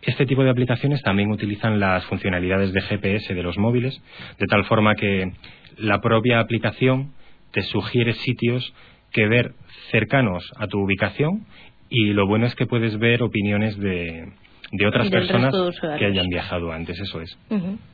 Este 0.00 0.26
tipo 0.26 0.44
de 0.44 0.50
aplicaciones 0.50 1.02
también 1.02 1.32
utilizan 1.32 1.80
las 1.80 2.04
funcionalidades 2.04 2.72
de 2.72 2.80
GPS 2.82 3.34
de 3.34 3.42
los 3.42 3.58
móviles, 3.58 4.00
de 4.38 4.46
tal 4.46 4.64
forma 4.66 4.94
que 4.94 5.32
la 5.78 6.00
propia 6.00 6.38
aplicación 6.38 7.14
te 7.50 7.62
sugiere 7.62 8.12
sitios 8.12 8.72
que 9.10 9.26
ver 9.26 9.54
cercanos 9.90 10.44
a 10.56 10.68
tu 10.68 10.78
ubicación 10.78 11.46
y 11.90 12.12
lo 12.12 12.28
bueno 12.28 12.46
es 12.46 12.54
que 12.54 12.66
puedes 12.66 12.96
ver 13.00 13.24
opiniones 13.24 13.76
de, 13.76 14.28
de 14.72 14.86
otras 14.86 15.06
personas 15.20 15.52
de 15.52 15.98
que 15.98 16.06
hayan 16.06 16.26
viajado 16.28 16.72
antes, 16.72 16.98
eso 17.00 17.20
es. 17.20 17.38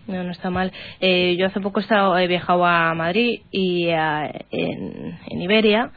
No, 0.07 0.23
no 0.25 0.31
está 0.31 0.51
mal. 0.51 0.73
Eh, 1.01 1.37
yo 1.39 1.47
hace 1.47 1.61
poco 1.61 1.81
he, 1.81 1.83
estado, 1.83 2.17
he 2.19 2.27
viajado 2.27 2.65
a 2.67 2.95
Madrid 2.95 3.41
y 3.51 3.91
a- 3.91 4.31
en, 4.51 5.19
en 5.31 5.43
Iberia 5.43 5.91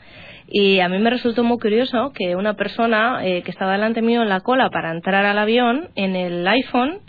y 0.47 0.79
a 0.79 0.89
mí 0.89 0.99
me 0.99 1.09
resultó 1.09 1.43
muy 1.43 1.57
curioso 1.57 2.11
que 2.13 2.35
una 2.35 2.53
persona 2.55 3.25
eh, 3.25 3.41
que 3.43 3.51
estaba 3.51 3.71
delante 3.71 4.01
mío 4.01 4.21
en 4.21 4.29
la 4.29 4.41
cola 4.41 4.69
para 4.69 4.91
entrar 4.91 5.25
al 5.25 5.37
avión 5.39 5.87
en 5.95 6.15
el 6.15 6.47
iPhone 6.47 6.99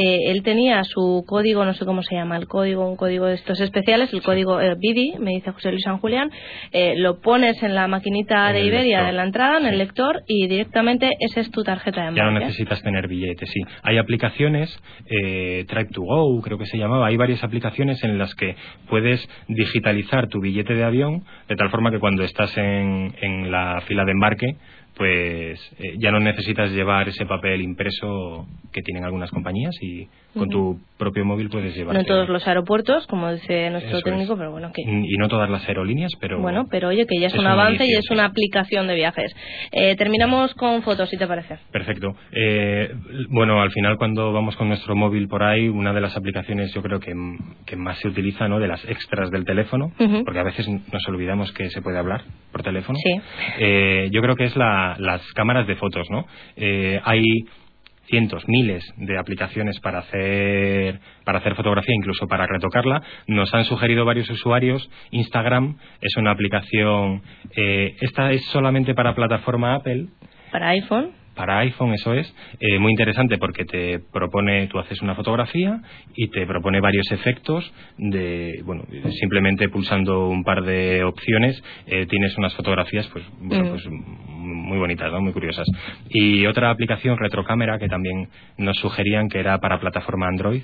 eh, 0.00 0.30
él 0.30 0.42
tenía 0.42 0.84
su 0.84 1.24
código, 1.26 1.64
no 1.64 1.74
sé 1.74 1.84
cómo 1.84 2.02
se 2.02 2.14
llama 2.14 2.36
el 2.36 2.46
código, 2.46 2.88
un 2.88 2.96
código 2.96 3.26
de 3.26 3.34
estos 3.34 3.60
especiales, 3.60 4.12
el 4.12 4.22
código 4.22 4.60
eh, 4.60 4.76
BIDI, 4.78 5.14
me 5.18 5.32
dice 5.32 5.50
José 5.50 5.70
Luis 5.72 5.82
San 5.82 5.98
Julián, 5.98 6.30
eh, 6.72 6.94
lo 6.96 7.20
pones 7.20 7.62
en 7.62 7.74
la 7.74 7.88
maquinita 7.88 8.48
En 8.50 8.54
de 8.54 8.64
Iberia 8.64 8.98
lector. 8.98 9.06
de 9.06 9.12
la 9.16 9.22
entrada, 9.24 9.58
en 9.58 9.66
el 9.66 9.78
lector, 9.78 10.22
y 10.26 10.46
directamente 10.46 11.10
esa 11.20 11.40
es 11.40 11.50
tu 11.50 11.62
tarjeta 11.64 12.02
de 12.02 12.14
Ya 12.16 12.22
no 12.22 12.28
embarque. 12.28 12.46
necesitas 12.46 12.82
tener 12.82 13.08
billetes, 13.08 13.50
sí. 13.50 13.60
Hay 13.82 13.98
aplicaciones, 13.98 14.78
eh, 15.10 15.64
Drive 15.68 15.90
to 15.92 16.02
Go, 16.02 16.40
creo 16.42 16.58
que 16.58 16.66
se 16.66 16.78
llamaba, 16.78 17.06
hay 17.08 17.16
varias 17.16 17.42
aplicaciones 17.42 18.02
en 18.04 18.18
las 18.18 18.34
que 18.34 18.54
puedes 18.88 19.28
digitalizar 19.48 20.28
tu 20.28 20.40
billete 20.40 20.74
de 20.74 20.84
avión 20.84 21.24
de 21.48 21.56
tal 21.56 21.70
forma 21.70 21.90
que 21.90 21.98
cuando 21.98 22.22
estás 22.22 22.56
en, 22.56 23.14
en 23.20 23.50
la 23.50 23.80
fila 23.86 24.04
de 24.04 24.12
embarque, 24.12 24.56
pues 24.98 25.60
eh, 25.78 25.94
ya 25.98 26.10
no 26.10 26.18
necesitas 26.20 26.70
llevar 26.72 27.08
ese 27.08 27.24
papel 27.24 27.62
impreso 27.62 28.46
que 28.72 28.82
tienen 28.82 29.04
algunas 29.04 29.30
compañías 29.30 29.74
y 29.80 30.08
con 30.36 30.48
tu 30.50 30.78
propio 30.98 31.24
móvil 31.24 31.48
puedes 31.48 31.70
No 31.72 31.76
llevarte. 31.76 32.00
en 32.00 32.06
todos 32.06 32.28
los 32.28 32.46
aeropuertos, 32.46 33.06
como 33.06 33.32
dice 33.32 33.70
nuestro 33.70 33.90
Eso 33.90 33.98
es. 33.98 34.04
técnico, 34.04 34.36
pero 34.36 34.50
bueno, 34.52 34.70
que 34.74 34.82
Y 34.82 35.16
no 35.16 35.28
todas 35.28 35.48
las 35.50 35.66
aerolíneas, 35.68 36.12
pero 36.20 36.40
Bueno, 36.40 36.66
pero 36.70 36.88
oye, 36.88 37.06
que 37.06 37.18
ya 37.18 37.28
es, 37.28 37.34
es 37.34 37.38
un 37.40 37.46
avance 37.46 37.86
y 37.86 37.92
es 37.92 38.10
una 38.10 38.26
aplicación 38.26 38.86
de 38.88 38.94
viajes. 38.96 39.34
Eh, 39.72 39.96
terminamos 39.96 40.52
con 40.54 40.82
fotos, 40.82 41.08
si 41.08 41.16
te 41.16 41.26
parece. 41.26 41.58
Perfecto. 41.72 42.14
Eh, 42.32 42.92
bueno, 43.30 43.62
al 43.62 43.70
final 43.70 43.96
cuando 43.96 44.32
vamos 44.32 44.56
con 44.56 44.68
nuestro 44.68 44.94
móvil 44.96 45.28
por 45.28 45.42
ahí, 45.44 45.68
una 45.68 45.92
de 45.92 46.00
las 46.00 46.16
aplicaciones 46.16 46.72
yo 46.74 46.82
creo 46.82 47.00
que, 47.00 47.14
que 47.66 47.76
más 47.76 47.98
se 47.98 48.08
utiliza, 48.08 48.48
¿no? 48.48 48.58
De 48.60 48.68
las 48.68 48.84
extras 48.84 49.30
del 49.30 49.44
teléfono, 49.44 49.92
porque 50.24 50.40
a 50.40 50.44
veces 50.44 50.68
nos 50.68 51.06
olvidamos 51.08 51.52
que 51.52 51.70
se 51.70 51.80
puede 51.82 51.98
hablar 51.98 52.22
por 52.52 52.62
teléfono. 52.62 52.98
Sí. 53.02 53.20
Eh, 53.60 54.08
yo 54.12 54.20
creo 54.22 54.34
que 54.36 54.44
es 54.44 54.56
la- 54.56 54.87
las 54.98 55.22
cámaras 55.34 55.66
de 55.66 55.76
fotos, 55.76 56.06
¿no? 56.10 56.26
Eh, 56.56 57.00
hay 57.04 57.22
cientos, 58.06 58.42
miles 58.48 58.82
de 58.96 59.18
aplicaciones 59.18 59.78
para 59.80 59.98
hacer 59.98 60.98
para 61.24 61.38
hacer 61.40 61.54
fotografía, 61.54 61.94
incluso 61.94 62.26
para 62.26 62.46
retocarla. 62.46 63.02
Nos 63.26 63.52
han 63.54 63.64
sugerido 63.64 64.04
varios 64.06 64.30
usuarios. 64.30 64.88
Instagram 65.10 65.76
es 66.00 66.16
una 66.16 66.30
aplicación. 66.30 67.22
eh, 67.54 67.94
esta 68.00 68.32
es 68.32 68.42
solamente 68.46 68.94
para 68.94 69.14
plataforma 69.14 69.74
Apple 69.74 70.06
Para 70.50 70.68
iPhone. 70.70 71.10
para 71.34 71.58
iPhone, 71.58 71.92
eso 71.94 72.14
es, 72.14 72.34
eh, 72.58 72.78
muy 72.80 72.90
interesante 72.90 73.38
porque 73.38 73.64
te 73.64 74.00
propone, 74.12 74.66
tú 74.66 74.78
haces 74.80 75.00
una 75.02 75.14
fotografía 75.14 75.80
y 76.16 76.28
te 76.30 76.44
propone 76.46 76.80
varios 76.80 77.12
efectos 77.12 77.72
de, 77.96 78.60
bueno, 78.64 78.82
simplemente 79.20 79.68
pulsando 79.68 80.28
un 80.28 80.42
par 80.42 80.62
de 80.64 81.04
opciones 81.04 81.62
eh, 81.86 82.06
tienes 82.06 82.36
unas 82.38 82.54
fotografías, 82.56 83.06
pues, 83.12 83.24
bueno, 83.38 83.64
Mm. 83.66 83.68
pues 83.68 83.84
muy 84.68 84.78
bonitas, 84.78 85.10
¿no? 85.10 85.20
muy 85.20 85.32
curiosas. 85.32 85.66
Y 86.08 86.46
otra 86.46 86.70
aplicación, 86.70 87.18
Retrocámara, 87.18 87.78
que 87.78 87.88
también 87.88 88.28
nos 88.56 88.76
sugerían 88.78 89.28
que 89.28 89.40
era 89.40 89.58
para 89.58 89.80
plataforma 89.80 90.28
Android 90.28 90.62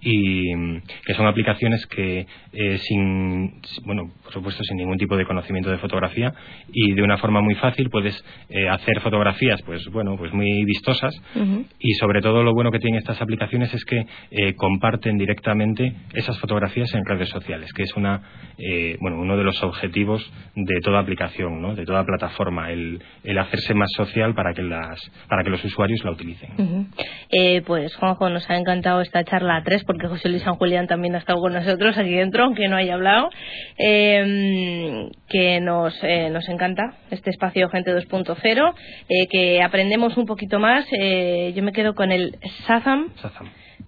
y 0.00 0.54
mm, 0.54 0.82
que 1.06 1.14
son 1.14 1.26
aplicaciones 1.26 1.86
que 1.86 2.26
eh, 2.52 2.78
sin, 2.78 3.60
bueno, 3.84 4.10
por 4.22 4.32
supuesto 4.32 4.62
sin 4.64 4.76
ningún 4.76 4.98
tipo 4.98 5.16
de 5.16 5.24
conocimiento 5.24 5.70
de 5.70 5.78
fotografía 5.78 6.34
y 6.72 6.92
de 6.92 7.02
una 7.02 7.18
forma 7.18 7.40
muy 7.40 7.54
fácil 7.54 7.88
puedes 7.90 8.22
eh, 8.48 8.68
hacer 8.68 9.00
fotografías, 9.00 9.62
pues 9.62 9.86
bueno, 9.90 10.16
pues 10.16 10.32
muy 10.32 10.64
vistosas 10.64 11.14
y 11.78 11.94
sobre 11.94 12.20
todo 12.20 12.42
lo 12.42 12.52
bueno 12.52 12.70
que 12.70 12.78
tienen 12.78 12.98
estas 12.98 13.20
aplicaciones 13.20 13.72
es 13.72 13.84
que 13.84 14.06
eh, 14.30 14.54
comparten 14.54 15.18
directamente 15.18 15.94
esas 16.12 16.38
fotografías 16.38 16.92
en 16.94 17.04
redes 17.04 17.28
sociales, 17.28 17.72
que 17.72 17.82
es 17.82 17.94
una, 17.96 18.22
eh, 18.58 18.96
bueno, 19.00 19.20
uno 19.20 19.36
de 19.36 19.44
los 19.44 19.62
objetivos 19.62 20.30
de 20.54 20.80
toda 20.80 21.00
aplicación, 21.00 21.60
¿no? 21.60 21.74
de 21.74 21.84
toda 21.84 22.04
plataforma, 22.04 22.70
el, 22.70 23.02
el 23.24 23.35
hacerse 23.42 23.74
más 23.74 23.90
social 23.96 24.34
para 24.34 24.52
que, 24.54 24.62
las, 24.62 25.00
para 25.28 25.42
que 25.42 25.50
los 25.50 25.64
usuarios 25.64 26.04
la 26.04 26.12
utilicen. 26.12 26.88
Eh, 27.30 27.62
pues 27.66 27.94
Juanjo, 27.96 28.30
nos 28.30 28.48
ha 28.50 28.56
encantado 28.56 29.00
esta 29.00 29.24
charla 29.24 29.56
a 29.56 29.62
tres, 29.62 29.84
porque 29.84 30.08
José 30.08 30.28
Luis 30.28 30.42
San 30.42 30.56
Julián 30.56 30.86
también 30.86 31.14
ha 31.14 31.18
estado 31.18 31.40
con 31.40 31.52
nosotros 31.52 31.96
aquí 31.98 32.12
dentro, 32.12 32.44
aunque 32.44 32.68
no 32.68 32.76
haya 32.76 32.94
hablado. 32.94 33.30
Eh, 33.78 35.08
que 35.28 35.60
nos, 35.60 35.94
eh, 36.02 36.30
nos 36.30 36.48
encanta 36.48 36.94
este 37.10 37.30
espacio 37.30 37.68
Gente 37.68 37.92
2.0, 37.92 38.74
eh, 39.08 39.26
que 39.28 39.62
aprendemos 39.62 40.16
un 40.16 40.26
poquito 40.26 40.58
más. 40.58 40.86
Eh, 40.92 41.52
yo 41.54 41.62
me 41.62 41.72
quedo 41.72 41.94
con 41.94 42.12
el 42.12 42.38
Sazam. 42.66 43.12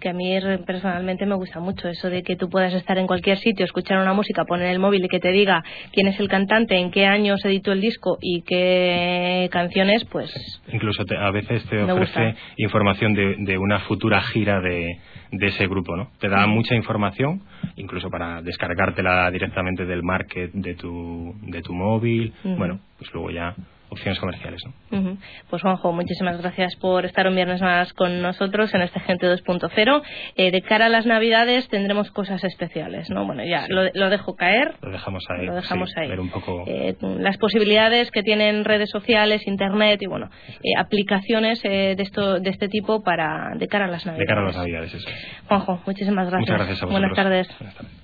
Que 0.00 0.08
a 0.08 0.12
mí 0.12 0.38
personalmente 0.66 1.26
me 1.26 1.34
gusta 1.34 1.60
mucho 1.60 1.88
eso 1.88 2.08
de 2.10 2.22
que 2.22 2.36
tú 2.36 2.48
puedas 2.48 2.72
estar 2.74 2.98
en 2.98 3.06
cualquier 3.06 3.38
sitio, 3.38 3.64
escuchar 3.64 3.98
una 4.00 4.12
música, 4.12 4.44
poner 4.44 4.68
el 4.68 4.78
móvil 4.78 5.04
y 5.04 5.08
que 5.08 5.18
te 5.20 5.30
diga 5.30 5.62
quién 5.92 6.06
es 6.08 6.18
el 6.20 6.28
cantante, 6.28 6.76
en 6.76 6.90
qué 6.90 7.06
año 7.06 7.36
se 7.36 7.48
editó 7.48 7.72
el 7.72 7.80
disco 7.80 8.18
y 8.20 8.42
qué 8.42 9.48
canciones, 9.50 10.04
pues 10.04 10.60
Incluso 10.70 11.04
te- 11.04 11.16
a 11.16 11.30
veces 11.30 11.64
te 11.66 11.82
ofrece 11.82 12.34
información 12.58 13.14
de, 13.14 13.36
de 13.38 13.58
una 13.58 13.80
futura 13.80 14.20
gira 14.22 14.60
de, 14.60 14.98
de 15.32 15.46
ese 15.46 15.66
grupo, 15.66 15.96
¿no? 15.96 16.10
Te 16.20 16.28
da 16.28 16.46
mucha 16.46 16.74
información, 16.74 17.42
incluso 17.76 18.10
para 18.10 18.42
descargártela 18.42 19.30
directamente 19.30 19.84
del 19.86 20.02
market 20.02 20.52
de 20.52 20.74
tu, 20.74 21.34
de 21.42 21.62
tu 21.62 21.72
móvil. 21.72 22.32
Bueno, 22.56 22.80
pues 22.98 23.12
luego 23.12 23.30
ya 23.30 23.54
opciones 23.90 24.18
comerciales. 24.18 24.62
¿no? 24.90 25.16
Pues 25.50 25.62
Juanjo, 25.62 25.92
muchísimas 25.92 26.40
gracias 26.40 26.76
por 26.76 27.04
estar 27.04 27.26
un 27.26 27.34
viernes 27.34 27.60
más 27.60 27.92
con 27.92 28.20
nosotros 28.22 28.72
en 28.74 28.82
este 28.82 29.00
Gente 29.00 29.26
2.0. 29.26 30.02
Eh, 30.36 30.50
de 30.50 30.62
cara 30.62 30.86
a 30.86 30.88
las 30.88 31.06
Navidades 31.06 31.68
tendremos 31.68 32.10
cosas 32.10 32.42
especiales, 32.44 33.10
¿no? 33.10 33.24
Bueno, 33.26 33.44
ya 33.44 33.66
lo, 33.68 33.84
lo 33.94 34.10
dejo 34.10 34.34
caer. 34.34 34.74
Lo 34.82 34.90
dejamos 34.90 35.24
ahí. 35.30 35.46
Lo 35.46 35.54
dejamos 35.54 35.90
sí, 35.90 36.00
ahí. 36.00 36.08
Ver 36.08 36.20
un 36.20 36.30
poco. 36.30 36.64
Eh, 36.66 36.96
las 37.18 37.36
posibilidades 37.38 38.10
que 38.10 38.22
tienen 38.22 38.64
redes 38.64 38.90
sociales, 38.90 39.46
internet 39.46 40.00
y 40.02 40.06
bueno, 40.06 40.30
eh, 40.62 40.78
aplicaciones 40.78 41.60
eh, 41.64 41.94
de 41.96 42.02
esto 42.02 42.40
de 42.40 42.50
este 42.50 42.68
tipo 42.68 43.02
para 43.02 43.50
de 43.56 43.66
cara 43.68 43.86
a 43.86 43.88
las 43.88 44.04
de 44.04 44.10
Navidades. 44.12 44.28
cara 44.28 44.40
a 44.40 44.44
las 44.44 44.56
navidades, 44.56 44.94
eso. 44.94 45.08
es. 45.08 45.16
Juanjo, 45.46 45.80
muchísimas 45.86 46.28
gracias. 46.30 46.40
Muchas 46.40 46.56
gracias 46.56 46.82
a 46.82 46.86
Buenas 46.86 47.10
vosotros. 47.10 47.48
tardes. 47.48 47.97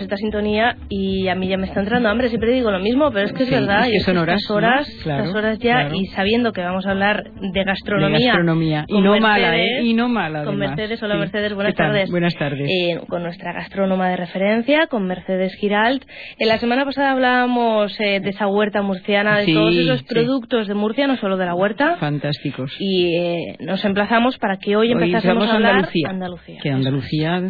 esta 0.04 0.16
sintonía 0.16 0.76
y 0.88 1.28
a 1.28 1.34
mí 1.34 1.48
ya 1.48 1.56
me 1.56 1.66
está 1.66 1.80
entrando 1.80 2.08
hambre. 2.08 2.28
Siempre 2.28 2.52
digo 2.52 2.70
lo 2.70 2.78
mismo, 2.80 3.10
pero 3.10 3.26
es 3.26 3.32
que 3.32 3.42
es 3.42 3.48
Sí, 3.48 3.54
verdad. 3.54 3.80
es 3.84 3.90
que 3.90 3.96
y 3.96 4.00
son 4.00 4.18
horas, 4.18 4.40
estas 4.40 4.56
horas, 4.56 4.88
¿no? 4.96 5.02
Claro, 5.02 5.24
estas 5.24 5.36
horas 5.36 5.58
ya, 5.58 5.72
claro. 5.80 5.94
y 5.94 6.06
sabiendo 6.06 6.52
que 6.52 6.60
vamos 6.62 6.86
a 6.86 6.90
hablar 6.92 7.24
de 7.40 7.64
gastronomía. 7.64 8.18
De 8.18 8.24
gastronomía. 8.26 8.84
Y 8.88 8.92
con 8.94 9.04
no 9.04 9.18
mala, 9.20 9.50
Mercedes, 9.50 9.80
¿eh? 9.80 9.84
Y 9.84 9.94
no 9.94 10.08
mala, 10.08 10.38
Con 10.44 10.48
además. 10.54 10.68
Mercedes. 10.76 11.02
Hola, 11.02 11.14
Sí. 11.14 11.20
Mercedes. 11.20 11.54
Buenas 11.54 11.74
tardes. 11.74 12.10
Buenas 12.10 12.34
tardes. 12.36 12.68
Eh, 12.70 13.00
con 13.08 13.22
nuestra 13.22 13.52
gastrónoma 13.52 14.08
de 14.10 14.16
referencia, 14.16 14.86
con 14.88 15.06
Mercedes 15.06 15.54
Giralt. 15.56 16.04
En 16.38 16.48
la 16.48 16.58
semana 16.58 16.84
pasada 16.84 17.12
hablábamos 17.12 17.98
eh, 18.00 18.20
de 18.20 18.30
esa 18.30 18.46
huerta 18.46 18.82
murciana, 18.82 19.38
de 19.38 19.46
Sí, 19.46 19.54
todos 19.54 19.74
esos 19.74 20.02
productos 20.04 20.68
de 20.68 20.74
Murcia, 20.74 21.06
no 21.06 21.16
solo 21.16 21.36
de 21.36 21.46
la 21.46 21.54
huerta. 21.54 21.96
Fantásticos. 21.96 22.74
Y 22.78 23.16
eh, 23.16 23.56
nos 23.60 23.84
emplazamos 23.84 24.38
para 24.38 24.58
que 24.58 24.76
hoy 24.76 24.88
Hoy 24.88 24.92
empezásemos 24.92 25.48
a 25.50 25.54
hablar 25.54 25.74
Andalucía. 25.76 26.08
Andalucía. 26.10 26.58
Que 26.62 26.70
Andalucía 26.70 27.42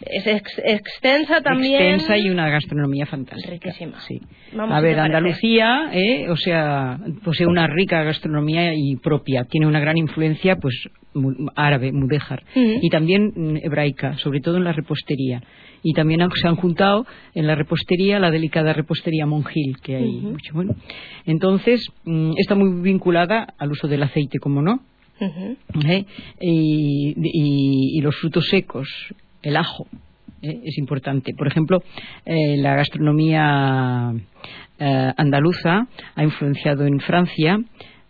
Es 0.00 0.26
ex- 0.26 0.60
extensa 0.64 1.40
también. 1.42 1.74
extensa 1.80 1.91
y 2.18 2.30
una 2.30 2.48
gastronomía 2.50 3.06
fantástica. 3.06 3.50
Riquísima. 3.52 4.00
Sí. 4.00 4.20
Vamos, 4.54 4.76
a 4.76 4.80
ver. 4.80 4.98
Andalucía, 4.98 5.90
eh, 5.92 6.28
o 6.30 6.36
sea, 6.36 6.98
posee 7.24 7.46
una 7.46 7.66
rica 7.66 8.02
gastronomía 8.02 8.72
y 8.74 8.96
propia. 8.96 9.44
Tiene 9.44 9.66
una 9.66 9.80
gran 9.80 9.96
influencia, 9.98 10.56
pues, 10.56 10.74
árabe, 11.56 11.92
mudéjar, 11.92 12.42
Ujú. 12.56 12.78
y 12.80 12.88
también 12.90 13.32
mm, 13.34 13.56
hebraica, 13.62 14.16
sobre 14.18 14.40
todo 14.40 14.56
en 14.56 14.64
la 14.64 14.72
repostería. 14.72 15.42
Y 15.82 15.94
también 15.94 16.20
se 16.40 16.46
han 16.46 16.56
juntado 16.56 17.06
en 17.34 17.46
la 17.48 17.54
repostería 17.56 18.18
la 18.20 18.30
delicada 18.30 18.72
repostería 18.72 19.26
monjil 19.26 19.78
que 19.82 19.96
hay 19.96 20.10
mucho. 20.12 20.54
Bueno, 20.54 20.76
entonces 21.26 21.84
mm, 22.04 22.32
está 22.38 22.54
muy 22.54 22.80
vinculada 22.82 23.52
al 23.58 23.72
uso 23.72 23.88
del 23.88 24.02
aceite, 24.04 24.38
como 24.38 24.62
no. 24.62 24.80
¿eh? 25.20 26.04
y, 26.40 27.14
y- 27.16 27.98
y 27.98 28.00
los 28.00 28.16
frutos 28.16 28.46
secos, 28.48 28.88
el 29.42 29.56
ajo, 29.56 29.86
¿eh? 30.42 30.60
es 30.64 30.78
importante. 30.78 31.32
Por 31.36 31.46
ejemplo, 31.46 31.82
eh, 32.24 32.56
la 32.58 32.74
gastronomía 32.76 34.12
eh, 34.78 35.12
andaluza 35.16 35.86
ha 36.14 36.22
influenciado 36.22 36.86
en 36.86 37.00
Francia 37.00 37.58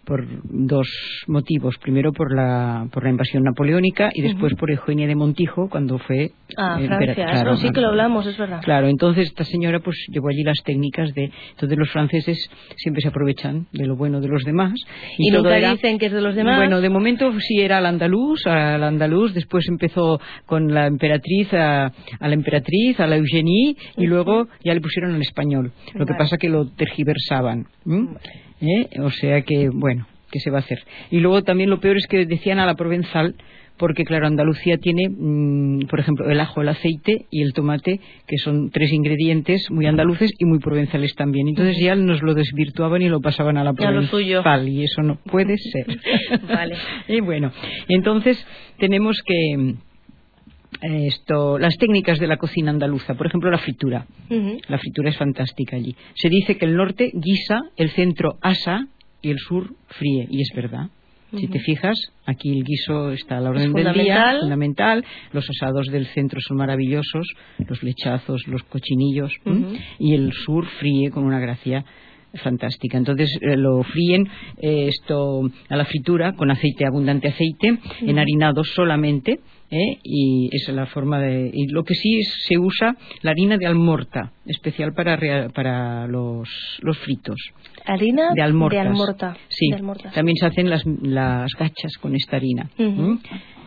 por 0.05 0.27
dos 0.45 0.88
motivos. 1.29 1.77
Primero 1.79 2.12
por 2.12 2.35
la, 2.35 2.87
por 2.93 3.05
la 3.05 3.11
invasión 3.11 3.45
napoleónica 3.45 4.11
y 4.12 4.23
después 4.23 4.55
por 4.55 4.71
Eugenia 4.71 5.07
de 5.07 5.15
Montijo 5.15 5.69
cuando 5.69 5.99
fue 5.99 6.33
Ah, 6.59 6.79
eh, 6.81 6.87
Francia. 6.87 7.15
claro, 7.25 7.51
no, 7.53 7.57
sí 7.57 7.71
que 7.71 7.81
lo 7.81 7.88
hablamos, 7.88 8.27
es 8.27 8.37
verdad. 8.37 8.61
Claro, 8.62 8.88
entonces 8.88 9.29
esta 9.29 9.45
señora 9.45 9.81
pues 9.81 9.97
llevó 10.12 10.29
allí 10.29 10.43
las 10.43 10.59
técnicas 10.65 11.15
de... 11.15 11.31
Entonces 11.53 11.79
los 11.79 11.91
franceses 11.91 12.51
siempre 12.77 13.01
se 13.01 13.09
aprovechan 13.09 13.67
de 13.73 13.87
lo 13.87 13.97
bueno 13.97 14.21
de 14.21 14.29
los 14.29 14.45
demás. 14.45 14.75
Y, 15.19 15.31
todo 15.31 15.45
nunca 15.45 15.57
era- 15.57 15.71
dicen 15.73 15.99
que 15.99 16.07
es 16.07 16.12
de 16.12 16.21
los 16.21 16.35
demás. 16.35 16.57
Bueno, 16.59 16.81
de 16.81 16.91
momento 16.91 17.33
sí 17.41 17.61
era 17.61 17.79
al 17.79 17.87
andaluz, 17.87 18.47
al 18.47 18.83
andaluz, 18.85 19.33
después 19.35 19.67
empezó 19.69 20.21
con 20.47 20.75
la 20.75 20.87
emperatriz, 20.88 21.55
a, 21.55 21.87
a 21.87 22.29
la 22.29 22.35
emperatriz, 22.35 22.99
a 23.01 23.07
la 23.07 23.17
Eugenie, 23.17 23.77
y 23.97 24.07
luego 24.07 24.49
ya 24.65 24.75
le 24.75 24.81
pusieron 24.81 25.15
al 25.15 25.23
español. 25.23 25.73
Lo 25.95 26.05
que 26.07 26.15
pasa 26.15 26.37
que 26.37 26.49
lo 26.49 26.67
tergiversaban. 26.71 27.67
¿Eh? 28.62 29.01
O 29.01 29.11
sea 29.11 29.42
que, 29.42 29.68
bueno, 29.68 30.07
¿qué 30.31 30.38
se 30.40 30.51
va 30.51 30.59
a 30.59 30.61
hacer? 30.61 30.79
Y 31.11 31.18
luego 31.18 31.42
también 31.42 31.68
lo 31.68 31.81
peor 31.81 31.96
es 31.96 32.07
que 32.07 32.25
decían 32.25 32.61
a 32.61 32.66
la 32.66 32.77
provenzal, 32.77 33.35
porque 33.77 34.05
claro, 34.05 34.29
Andalucía 34.29 34.79
tiene, 34.79 35.09
mm, 35.09 35.87
por 35.88 35.98
ejemplo, 35.98 36.31
el 36.31 36.38
ajo, 36.38 36.62
el 36.62 36.68
aceite 36.68 37.27
y 37.31 37.42
el 37.42 37.53
tomate, 37.53 37.98
que 38.29 38.37
son 38.38 38.70
tres 38.70 38.92
ingredientes 38.92 39.70
muy 39.70 39.87
andaluces 39.87 40.31
y 40.38 40.44
muy 40.44 40.61
provenzales 40.61 41.14
también. 41.16 41.48
Entonces 41.48 41.77
ya 41.81 41.96
nos 41.96 42.22
lo 42.22 42.35
desvirtuaban 42.35 43.03
y 43.03 43.09
lo 43.09 43.20
pasaban 43.20 43.57
a 43.57 43.64
la 43.64 43.72
provenzal, 43.72 44.09
suyo. 44.09 44.42
y 44.66 44.85
eso 44.85 45.03
no 45.03 45.16
puede 45.16 45.57
ser. 45.59 45.87
Vale. 46.48 46.77
y 47.09 47.20
bueno, 47.20 47.51
entonces 47.88 48.46
tenemos 48.79 49.20
que 49.27 49.75
esto, 50.83 51.59
las 51.59 51.77
técnicas 51.77 52.18
de 52.18 52.27
la 52.27 52.37
cocina 52.37 52.71
andaluza, 52.71 53.14
por 53.14 53.27
ejemplo, 53.27 53.51
la 53.51 53.59
fritura. 53.59 54.07
La 54.68 54.79
fritura 54.79 55.11
es 55.11 55.16
fantástica 55.16 55.77
allí. 55.77 55.95
Se 56.14 56.29
dice 56.29 56.57
que 56.59 56.64
el 56.66 56.77
norte 56.77 57.11
guisa, 57.14 57.61
el 57.77 57.90
centro 57.90 58.38
asa 58.40 58.87
y 59.21 59.31
el 59.31 59.38
sur 59.38 59.75
fríe, 59.88 60.27
y 60.31 60.40
es 60.42 60.51
verdad. 60.55 60.88
Si 61.35 61.47
te 61.47 61.61
fijas, 61.61 61.97
aquí 62.27 62.51
el 62.51 62.62
guiso 62.62 63.11
está 63.12 63.38
a 63.38 63.40
la 63.40 63.51
orden 63.51 63.73
del 63.73 63.95
día, 63.95 64.37
fundamental. 64.40 65.03
Los 65.33 65.49
asados 65.49 65.87
del 65.87 66.07
centro 66.09 66.38
son 66.47 66.59
maravillosos, 66.59 67.27
los 67.66 67.83
lechazos, 67.83 68.47
los 68.49 68.62
cochinillos, 68.64 69.33
y 69.99 70.14
el 70.14 70.33
sur 70.33 70.66
fríe 70.79 71.11
con 71.11 71.25
una 71.25 71.40
gracia 71.40 71.87
fantástica. 72.35 72.98
Entonces 72.98 73.31
eh, 73.40 73.56
lo 73.56 73.83
fríen 73.83 74.29
eh, 74.61 74.88
esto 74.88 75.42
a 75.71 75.77
la 75.77 75.85
fritura 75.87 76.35
con 76.35 76.50
aceite, 76.50 76.85
abundante 76.87 77.29
aceite, 77.29 77.73
Ujú. 77.73 78.11
enharinado 78.11 78.63
solamente, 78.65 79.40
¿eh? 79.73 79.98
y 80.04 80.48
esa 80.52 80.70
es 80.70 80.77
la 80.77 80.87
forma 80.87 81.18
de. 81.18 81.50
Y 81.52 81.66
lo 81.68 81.83
que 81.83 81.94
sí 81.94 82.18
es- 82.20 82.44
se 82.46 82.58
usa 82.58 82.94
la 83.23 83.33
harina 83.33 83.56
de 83.56 83.66
almorta, 83.66 84.31
especial 84.46 84.92
para, 84.94 85.16
rea- 85.16 85.48
para 85.48 86.06
los, 86.06 86.48
los 86.83 86.96
fritos. 86.98 87.40
Harina 87.85 88.31
De 88.35 88.42
almortas. 88.42 88.83
De 88.85 88.88
almorta. 88.88 89.37
Sí, 89.48 89.68
De 89.70 89.77
almortas. 89.77 90.12
también 90.14 90.37
se 90.37 90.46
hacen 90.46 90.70
las, 90.70 90.83
las 91.02 91.50
gachas 91.58 91.96
con 92.00 92.14
esta 92.14 92.37
harina. 92.37 92.70
Ujú. 92.79 93.02
¿m? 93.02 93.18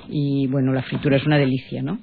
Y 0.10 0.48
bueno, 0.48 0.72
la 0.72 0.84
fritura 0.84 1.18
es 1.18 1.26
una 1.26 1.38
delicia, 1.38 1.82
¿no? 1.82 2.00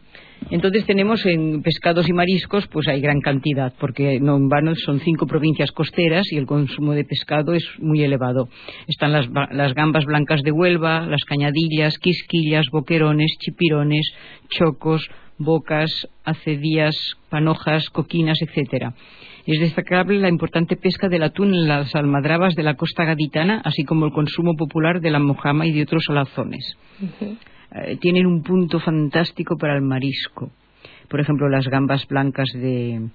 Entonces 0.51 0.85
tenemos 0.87 1.25
en 1.27 1.63
pescados 1.63 2.09
y 2.09 2.13
mariscos, 2.13 2.67
pues 2.69 2.89
hay 2.89 3.01
gran 3.01 3.21
cantidad, 3.21 3.73
porque 3.79 4.21
no 4.21 4.37
en 4.37 4.49
vano 4.49 4.75
son 4.75 5.01
cinco 5.01 5.27
provincias 5.27 5.73
costeras 5.73 6.31
y 6.33 6.37
el 6.37 6.47
consumo 6.47 6.93
de 6.93 7.05
pescado 7.05 7.55
es 7.55 7.65
muy 7.79 8.03
elevado. 8.03 8.49
Están 8.87 9.13
las, 9.13 9.29
las 9.51 9.75
gambas 9.75 10.05
blancas 10.05 10.43
de 10.43 10.53
Huelva, 10.53 11.07
las 11.07 11.25
cañadillas, 11.25 11.99
quisquillas, 11.99 12.67
boquerones, 12.71 13.37
chipirones, 13.39 14.13
chocos, 14.49 15.09
bocas, 15.39 16.09
acedías, 16.25 16.95
panojas, 17.29 17.91
coquinas, 17.91 18.41
etcétera. 18.43 18.95
Es 19.47 19.59
destacable 19.59 20.21
la 20.21 20.29
importante 20.29 20.77
pesca 20.77 21.09
del 21.09 21.25
atún 21.25 21.55
en 21.55 21.67
las 21.67 21.95
almadrabas 21.97 22.55
de 22.55 22.63
la 22.63 22.75
costa 22.75 23.05
gaditana, 23.05 23.61
así 23.65 23.85
como 23.85 24.07
el 24.07 24.13
consumo 24.13 24.55
popular 24.55 25.01
de 25.01 25.11
la 25.11 25.19
mojama 25.19 25.67
y 25.67 25.73
de 25.73 25.83
otros 25.83 26.05
salazones. 26.07 26.77
Eh, 27.75 27.97
tienen 28.01 28.27
un 28.27 28.43
punto 28.43 28.81
fantástico 28.81 29.57
para 29.57 29.75
el 29.75 29.83
marisco. 29.83 30.51
Por 31.09 31.21
ejemplo, 31.21 31.49
las 31.49 31.67
gambas 31.67 32.07
blancas 32.07 32.51
de, 32.53 33.09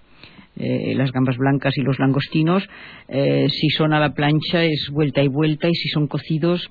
eh, 0.55 0.93
las 0.95 1.11
gambas 1.11 1.37
blancas 1.37 1.77
y 1.77 1.81
los 1.81 1.99
langostinos, 1.99 2.67
eh, 3.07 3.47
si 3.49 3.69
son 3.69 3.93
a 3.93 3.99
la 3.99 4.13
plancha 4.13 4.63
es 4.63 4.89
vuelta 4.91 5.21
y 5.21 5.27
vuelta 5.27 5.67
y 5.69 5.75
si 5.75 5.89
son 5.89 6.07
cocidos 6.07 6.69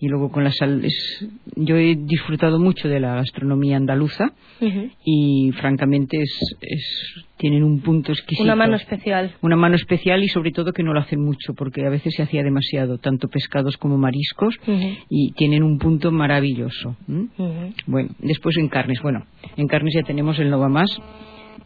y 0.00 0.08
luego 0.08 0.30
con 0.30 0.44
la 0.44 0.52
sal. 0.52 0.82
yo 1.56 1.76
he 1.76 1.96
disfrutado 1.96 2.58
mucho 2.58 2.88
de 2.88 3.00
la 3.00 3.16
gastronomía 3.16 3.76
andaluza 3.76 4.32
y 5.04 5.50
francamente 5.58 6.20
es, 6.20 7.24
tienen 7.36 7.62
un 7.64 7.80
punto 7.80 8.12
exquisito. 8.12 8.44
Una 8.44 8.56
mano 8.56 8.76
especial. 8.76 9.34
Una 9.42 9.56
mano 9.56 9.74
especial 9.74 10.22
y 10.22 10.28
sobre 10.28 10.52
todo 10.52 10.72
que 10.72 10.82
no 10.82 10.92
lo 10.92 11.00
hacen 11.00 11.20
mucho 11.20 11.54
porque 11.54 11.84
a 11.84 11.90
veces 11.90 12.14
se 12.14 12.22
hacía 12.22 12.42
demasiado, 12.42 12.98
tanto 12.98 13.28
pescados 13.28 13.76
como 13.76 13.98
mariscos 13.98 14.54
y 15.08 15.32
tienen 15.32 15.62
un 15.62 15.78
punto 15.78 16.12
maravilloso. 16.12 16.96
Bueno, 17.86 18.10
después 18.18 18.56
en 18.56 18.68
carnes. 18.68 19.00
Bueno, 19.02 19.26
en 19.56 19.66
carnes 19.66 19.94
ya 19.94 20.02
tenemos 20.02 20.38
el 20.38 20.50
Nova 20.50 20.68
Más 20.68 20.90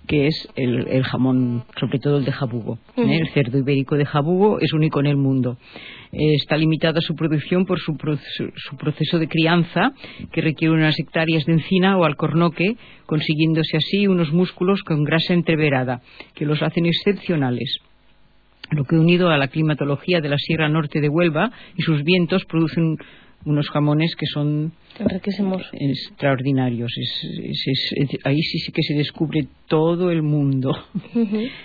que 0.07 0.26
es 0.26 0.49
el, 0.57 1.03
jamón, 1.05 1.64
sobre 1.78 1.99
todo 1.99 2.18
el 2.18 2.24
de 2.24 2.32
jabugo. 2.32 2.78
¿eh? 2.97 3.18
El 3.20 3.28
cerdo 3.30 3.59
ibérico 3.59 3.97
de 3.97 4.05
jabugo 4.05 4.59
es 4.61 4.72
único 4.72 5.01
en 5.01 5.07
el 5.07 5.16
mundo. 5.16 5.59
Eh, 6.12 6.34
está 6.34 6.57
limitada 6.57 7.01
su 7.01 7.14
producción 7.14 7.64
por 7.64 7.78
su, 7.78 7.97
proceso 7.97 9.18
de 9.18 9.28
crianza, 9.28 9.93
que 10.32 10.40
requiere 10.40 10.74
unas 10.74 10.99
hectáreas 10.99 11.45
de 11.47 11.55
encina 11.55 11.97
o 11.97 12.05
alcornoque, 12.05 12.76
consiguiéndose 13.07 13.76
así 13.76 14.07
unos 14.07 14.32
músculos 14.32 14.82
con 14.82 15.05
grasa 15.05 15.34
entreverada, 15.34 16.03
que 16.34 16.47
los 16.47 16.62
hacen 16.62 16.86
excepcionales 16.86 17.80
lo 18.70 18.84
que 18.84 18.97
unido 18.97 19.28
a 19.28 19.36
la 19.36 19.49
climatología 19.49 20.22
de 20.22 20.30
la 20.30 20.38
Sierra 20.38 20.68
Norte 20.68 21.03
de 21.03 21.11
Huelva 21.11 21.53
y 21.76 21.82
sus 21.82 22.03
vientos 22.05 22.47
producen 22.47 22.97
unos 23.45 23.68
jamones 23.68 24.14
que 24.16 24.26
son 24.26 24.72
extraordinarios. 25.72 26.93
ahí 28.24 28.43
sí, 28.43 28.59
sí 28.59 28.72
que 28.72 28.82
se 28.82 28.95
descubre 28.95 29.47
todo 29.66 30.11
el 30.11 30.22
mundo. 30.22 30.76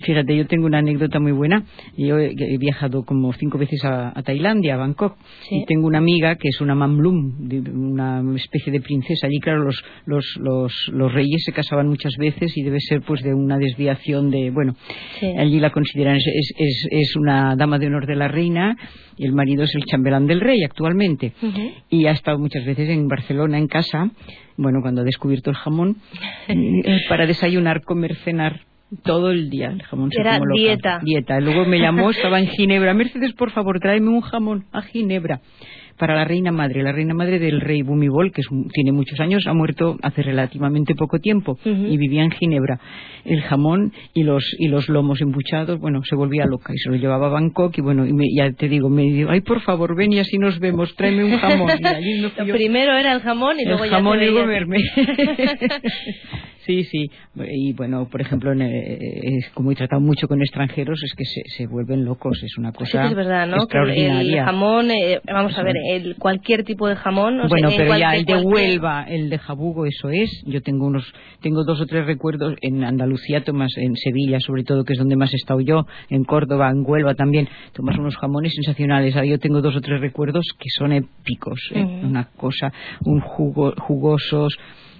fíjate, 0.00 0.36
yo 0.36 0.46
tengo 0.46 0.66
una 0.66 0.78
anécdota 0.78 1.20
muy 1.20 1.32
buena. 1.32 1.64
Yo 1.96 2.18
he, 2.18 2.58
viajado 2.58 3.04
como 3.04 3.32
cinco 3.32 3.58
veces 3.58 3.84
a, 3.84 4.12
Tailandia, 4.24 4.74
a 4.74 4.78
Bangkok, 4.78 5.16
y 5.50 5.64
tengo 5.66 5.86
una 5.86 5.98
amiga 5.98 6.36
que 6.36 6.48
es 6.48 6.60
una 6.60 6.74
mamlum, 6.74 7.48
una 7.72 8.22
especie 8.36 8.72
de 8.72 8.80
princesa. 8.80 9.26
Allí, 9.26 9.40
claro, 9.40 9.64
los, 9.64 9.84
los, 10.06 10.36
los, 10.40 10.72
los, 10.92 11.12
reyes 11.12 11.42
se 11.44 11.52
casaban 11.52 11.88
muchas 11.88 12.14
veces 12.16 12.56
y 12.56 12.62
debe 12.62 12.80
ser 12.80 13.02
pues 13.02 13.22
de 13.22 13.34
una 13.34 13.58
desviación 13.58 14.30
de, 14.30 14.50
bueno, 14.50 14.76
allí 15.38 15.60
la 15.60 15.70
consideran, 15.70 16.16
es, 16.16 16.52
es, 16.56 16.88
es, 16.90 17.16
una 17.16 17.54
dama 17.56 17.78
de 17.78 17.86
honor 17.88 18.06
de 18.06 18.16
la 18.16 18.28
reina 18.28 18.76
y 19.16 19.26
el 19.26 19.32
marido 19.32 19.64
es 19.64 19.74
el 19.74 19.84
chambelán 19.84 20.26
del 20.26 20.40
rey 20.40 20.62
actualmente. 20.64 21.32
Y 21.90 22.06
ha 22.06 22.12
estado 22.12 22.38
muchas 22.44 22.66
veces 22.66 22.90
en 22.90 23.08
Barcelona, 23.08 23.56
en 23.56 23.68
casa, 23.68 24.10
bueno, 24.58 24.80
cuando 24.82 25.00
ha 25.00 25.04
descubierto 25.04 25.48
el 25.48 25.56
jamón, 25.56 25.96
eh, 26.46 27.00
para 27.08 27.26
desayunar, 27.26 27.82
comer, 27.82 28.16
cenar 28.16 28.60
todo 29.02 29.30
el 29.30 29.48
día 29.48 29.68
el 29.68 29.82
jamón 29.82 30.10
Era 30.12 30.38
dieta. 30.54 31.00
Dieta. 31.02 31.40
Luego 31.40 31.64
me 31.64 31.78
llamó, 31.78 32.10
estaba 32.10 32.38
en 32.38 32.48
Ginebra. 32.48 32.92
Mercedes, 32.92 33.32
por 33.32 33.50
favor, 33.50 33.80
tráeme 33.80 34.10
un 34.10 34.20
jamón 34.20 34.66
a 34.72 34.82
Ginebra 34.82 35.40
para 35.98 36.14
la 36.14 36.24
reina 36.24 36.52
madre. 36.52 36.82
La 36.82 36.92
reina 36.92 37.14
madre 37.14 37.38
del 37.38 37.60
rey 37.60 37.82
Bumibol, 37.82 38.32
que 38.32 38.42
tiene 38.72 38.92
muchos 38.92 39.20
años, 39.20 39.46
ha 39.46 39.54
muerto 39.54 39.96
hace 40.02 40.22
relativamente 40.22 40.94
poco 40.94 41.18
tiempo 41.18 41.58
y 41.64 41.96
vivía 41.96 42.22
en 42.22 42.30
Ginebra. 42.30 42.80
El 43.24 43.42
jamón 43.42 43.92
y 44.12 44.22
los, 44.22 44.44
y 44.58 44.68
los 44.68 44.88
lomos 44.88 45.20
embuchados, 45.20 45.78
bueno, 45.78 46.02
se 46.04 46.16
volvía 46.16 46.44
loca 46.46 46.72
y 46.74 46.78
se 46.78 46.90
lo 46.90 46.96
llevaba 46.96 47.26
a 47.26 47.30
Bangkok 47.30 47.76
y 47.78 47.80
bueno, 47.80 48.06
y 48.06 48.36
ya 48.36 48.52
te 48.52 48.68
digo, 48.68 48.88
me 48.88 49.02
dijo, 49.02 49.30
ay, 49.30 49.40
por 49.40 49.60
favor, 49.60 49.96
ven 49.96 50.12
y 50.12 50.18
así 50.18 50.38
nos 50.38 50.58
vemos, 50.58 50.94
tráeme 50.96 51.24
un 51.24 51.38
jamón. 51.38 51.70
Y 52.04 52.52
Primero 52.52 52.96
era 52.96 53.12
el 53.12 53.20
jamón 53.20 53.58
y 53.60 53.64
luego 53.64 53.84
el 53.84 53.90
ya 53.90 53.96
jamón 53.96 54.22
y 54.22 54.30
verme. 54.30 54.78
Sí, 56.66 56.84
sí. 56.84 57.10
Y 57.36 57.72
bueno, 57.74 58.08
por 58.10 58.20
ejemplo, 58.22 58.52
como 59.52 59.72
he 59.72 59.74
tratado 59.74 60.00
mucho 60.00 60.26
con 60.28 60.40
extranjeros, 60.40 61.02
es 61.02 61.12
que 61.14 61.24
se, 61.24 61.66
vuelven 61.66 62.04
locos. 62.04 62.42
Es 62.42 62.56
una 62.56 62.72
cosa 62.72 63.06
es 63.06 63.14
verdad, 63.14 63.46
¿no? 63.46 63.56
extraordinaria. 63.56 64.40
el 64.40 64.44
jamón, 64.46 64.90
eh, 64.90 65.20
vamos 65.26 65.56
a 65.58 65.62
ver, 65.62 65.74
el, 65.90 66.16
cualquier 66.16 66.64
tipo 66.64 66.88
de 66.88 66.96
jamón. 66.96 67.40
bueno, 67.48 67.70
pero 67.76 67.96
ya 67.96 68.14
el 68.14 68.24
de 68.24 68.36
Huelva, 68.36 69.04
el 69.04 69.30
de 69.30 69.38
Jabugo, 69.38 69.86
eso 69.86 70.10
es. 70.10 70.30
Yo 70.46 70.60
tengo 70.62 70.86
unos, 70.86 71.04
tengo 71.40 71.64
dos 71.64 71.80
o 71.80 71.86
tres 71.86 72.06
recuerdos 72.06 72.54
en 72.60 72.84
Andalucía, 72.84 73.44
tomas 73.44 73.72
en 73.76 73.96
Sevilla, 73.96 74.38
sobre 74.40 74.64
todo, 74.64 74.84
que 74.84 74.94
es 74.94 74.98
donde 74.98 75.16
más 75.16 75.32
he 75.32 75.36
estado 75.36 75.60
yo, 75.60 75.86
en 76.10 76.24
Córdoba, 76.24 76.70
en 76.70 76.84
Huelva 76.84 77.14
también, 77.14 77.48
tomas 77.72 77.98
unos 77.98 78.16
jamones 78.16 78.54
sensacionales. 78.54 79.16
Ahí 79.16 79.30
yo 79.30 79.38
tengo 79.38 79.60
dos 79.60 79.76
o 79.76 79.80
tres 79.80 80.00
recuerdos 80.00 80.46
que 80.58 80.68
son 80.70 80.92
épicos. 80.92 81.60
¿eh? 81.74 81.82
Una 81.82 82.28
cosa, 82.36 82.72
un 83.04 83.20
jugo, 83.20 83.74
jugosos, 83.78 84.56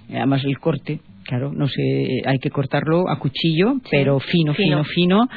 además 0.09 0.43
el 0.45 0.59
corte 0.59 0.99
Claro, 1.25 1.51
no 1.51 1.67
sé, 1.67 2.21
hay 2.23 2.37
que 2.37 2.51
cortarlo 2.51 3.09
a 3.09 3.17
cuchillo, 3.17 3.77
pero 3.89 4.19
fino, 4.19 4.53
fino, 4.53 4.83
fino, 4.83 5.27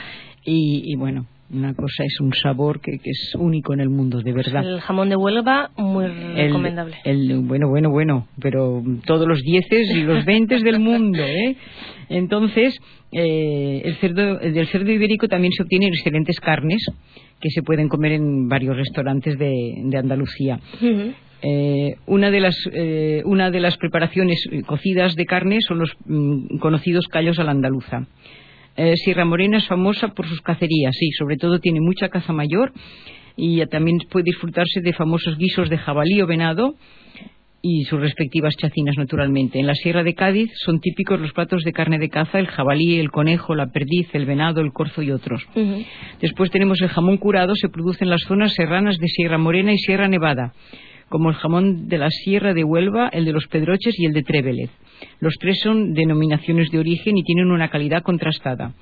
y, 0.44 0.94
bueno, 0.96 1.26
una 1.50 1.74
cosa 1.74 2.04
es 2.04 2.20
un 2.20 2.34
sabor 2.34 2.80
que, 2.80 3.00
es 3.02 3.34
único 3.34 3.72
en 3.72 3.80
el 3.80 3.88
mundo, 3.88 4.20
de 4.20 4.32
verdad. 4.32 4.64
El 4.64 4.80
jamón 4.80 5.08
de 5.08 5.16
Huelva, 5.16 5.70
muy 5.76 6.06
recomendable. 6.06 6.96
El, 7.04 7.40
bueno, 7.40 7.68
bueno, 7.68 7.90
bueno, 7.90 8.28
pero 8.40 8.82
todos 9.06 9.26
los 9.26 9.40
dieces 9.42 9.90
y 9.94 10.02
los 10.02 10.24
veintes 10.24 10.62
del 10.62 10.78
mundo, 10.78 11.22
¿eh? 11.22 11.56
Entonces, 12.10 12.78
eh, 13.12 13.82
el 13.84 13.96
cerdo, 13.96 14.38
del 14.38 14.66
cerdo 14.68 14.90
ibérico 14.90 15.28
también 15.28 15.52
se 15.52 15.62
obtienen 15.62 15.90
excelentes 15.90 16.40
carnes 16.40 16.84
que 17.40 17.50
se 17.50 17.62
pueden 17.62 17.88
comer 17.88 18.12
en 18.12 18.48
varios 18.48 18.76
restaurantes 18.76 19.38
de, 19.38 19.98
Andalucía. 19.98 20.60
Eh, 21.40 21.94
una, 22.06 22.30
de 22.32 22.40
las, 22.40 22.56
eh, 22.72 23.22
una 23.24 23.50
de 23.50 23.60
las 23.60 23.76
preparaciones 23.76 24.42
cocidas 24.66 25.14
de 25.14 25.24
carne 25.24 25.58
son 25.60 25.78
los 25.78 25.96
mm, 26.04 26.58
conocidos 26.58 27.06
callos 27.06 27.38
a 27.38 27.44
la 27.44 27.52
andaluza. 27.52 28.06
Eh, 28.78 28.96
Sierra 28.96 29.24
Morena 29.24 29.58
es 29.58 29.66
famosa 29.66 30.06
por 30.14 30.28
sus 30.28 30.40
cacerías, 30.40 30.94
sí, 30.96 31.10
sobre 31.10 31.36
todo 31.36 31.58
tiene 31.58 31.80
mucha 31.80 32.10
caza 32.10 32.32
mayor 32.32 32.72
y 33.36 33.64
también 33.66 33.98
puede 34.08 34.26
disfrutarse 34.26 34.80
de 34.80 34.92
famosos 34.92 35.36
guisos 35.36 35.68
de 35.68 35.78
jabalí 35.78 36.22
o 36.22 36.28
venado 36.28 36.76
y 37.60 37.82
sus 37.86 38.00
respectivas 38.00 38.54
chacinas 38.54 38.96
naturalmente. 38.96 39.58
En 39.58 39.66
la 39.66 39.74
Sierra 39.74 40.04
de 40.04 40.14
Cádiz 40.14 40.48
son 40.64 40.78
típicos 40.78 41.18
los 41.18 41.32
platos 41.32 41.64
de 41.64 41.72
carne 41.72 41.98
de 41.98 42.08
caza, 42.08 42.38
el 42.38 42.46
jabalí, 42.46 43.00
el 43.00 43.10
conejo, 43.10 43.56
la 43.56 43.72
perdiz, 43.72 44.14
el 44.14 44.26
venado, 44.26 44.60
el 44.60 44.72
corzo 44.72 45.02
y 45.02 45.10
otros. 45.10 45.44
Después 46.20 46.52
tenemos 46.52 46.80
el 46.80 46.88
jamón 46.88 47.16
curado, 47.16 47.56
se 47.56 47.68
produce 47.68 48.04
en 48.04 48.10
las 48.10 48.22
zonas 48.28 48.52
serranas 48.54 48.96
de 48.98 49.08
Sierra 49.08 49.38
Morena 49.38 49.72
y 49.72 49.78
Sierra 49.78 50.06
Nevada 50.06 50.52
como 51.08 51.30
el 51.30 51.36
jamón 51.36 51.88
de 51.88 51.98
la 51.98 52.10
Sierra 52.10 52.54
de 52.54 52.64
Huelva, 52.64 53.08
el 53.08 53.24
de 53.24 53.32
los 53.32 53.46
Pedroches 53.48 53.98
y 53.98 54.06
el 54.06 54.12
de 54.12 54.22
Trévelez. 54.22 54.70
Los 55.20 55.34
tres 55.38 55.60
son 55.62 55.94
denominaciones 55.94 56.70
de 56.70 56.78
origen 56.78 57.16
y 57.16 57.22
tienen 57.22 57.50
una 57.50 57.68
calidad 57.68 58.02
contrastada. 58.02 58.74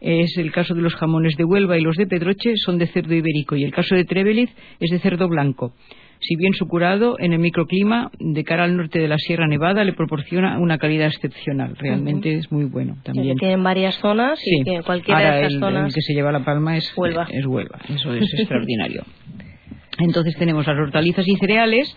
Es 0.00 0.36
el 0.36 0.52
caso 0.52 0.74
de 0.74 0.82
los 0.82 0.94
jamones 0.94 1.36
de 1.36 1.44
Huelva 1.44 1.78
y 1.78 1.80
los 1.80 1.96
de 1.96 2.06
Pedroche 2.06 2.54
son 2.56 2.78
de 2.78 2.86
cerdo 2.86 3.14
ibérico 3.14 3.56
y 3.56 3.64
el 3.64 3.72
caso 3.72 3.94
de 3.94 4.04
Trévelez 4.04 4.50
es 4.78 4.90
de 4.90 4.98
cerdo 4.98 5.28
blanco. 5.28 5.72
Si 6.20 6.34
bien 6.36 6.54
su 6.54 6.66
curado 6.66 7.16
en 7.18 7.32
el 7.32 7.38
microclima 7.38 8.10
de 8.18 8.42
cara 8.44 8.64
al 8.64 8.76
norte 8.76 8.98
de 8.98 9.08
la 9.08 9.18
Sierra 9.18 9.46
Nevada 9.46 9.84
le 9.84 9.92
proporciona 9.92 10.58
una 10.58 10.78
calidad 10.78 11.08
excepcional. 11.08 11.76
Realmente 11.76 12.34
es 12.34 12.50
muy 12.50 12.64
bueno 12.64 12.96
también. 13.02 13.36
en 13.40 13.62
varias 13.62 13.96
zonas 13.96 14.40
y 14.44 14.64
que 14.64 14.82
cualquiera 14.82 15.36
de 15.36 15.46
esas 15.46 15.60
zonas. 15.60 15.88
El 15.88 15.94
que 15.94 16.00
se 16.00 16.14
lleva 16.14 16.32
la 16.32 16.44
palma 16.44 16.76
es 16.76 16.92
Huelva. 16.96 17.26
Es 17.30 17.44
Huelva. 17.44 17.78
Eso 17.88 18.14
es 18.14 18.32
extraordinario. 18.34 19.04
Entonces 19.98 20.36
tenemos 20.36 20.66
las 20.66 20.78
hortalizas 20.78 21.26
y 21.26 21.36
cereales 21.36 21.94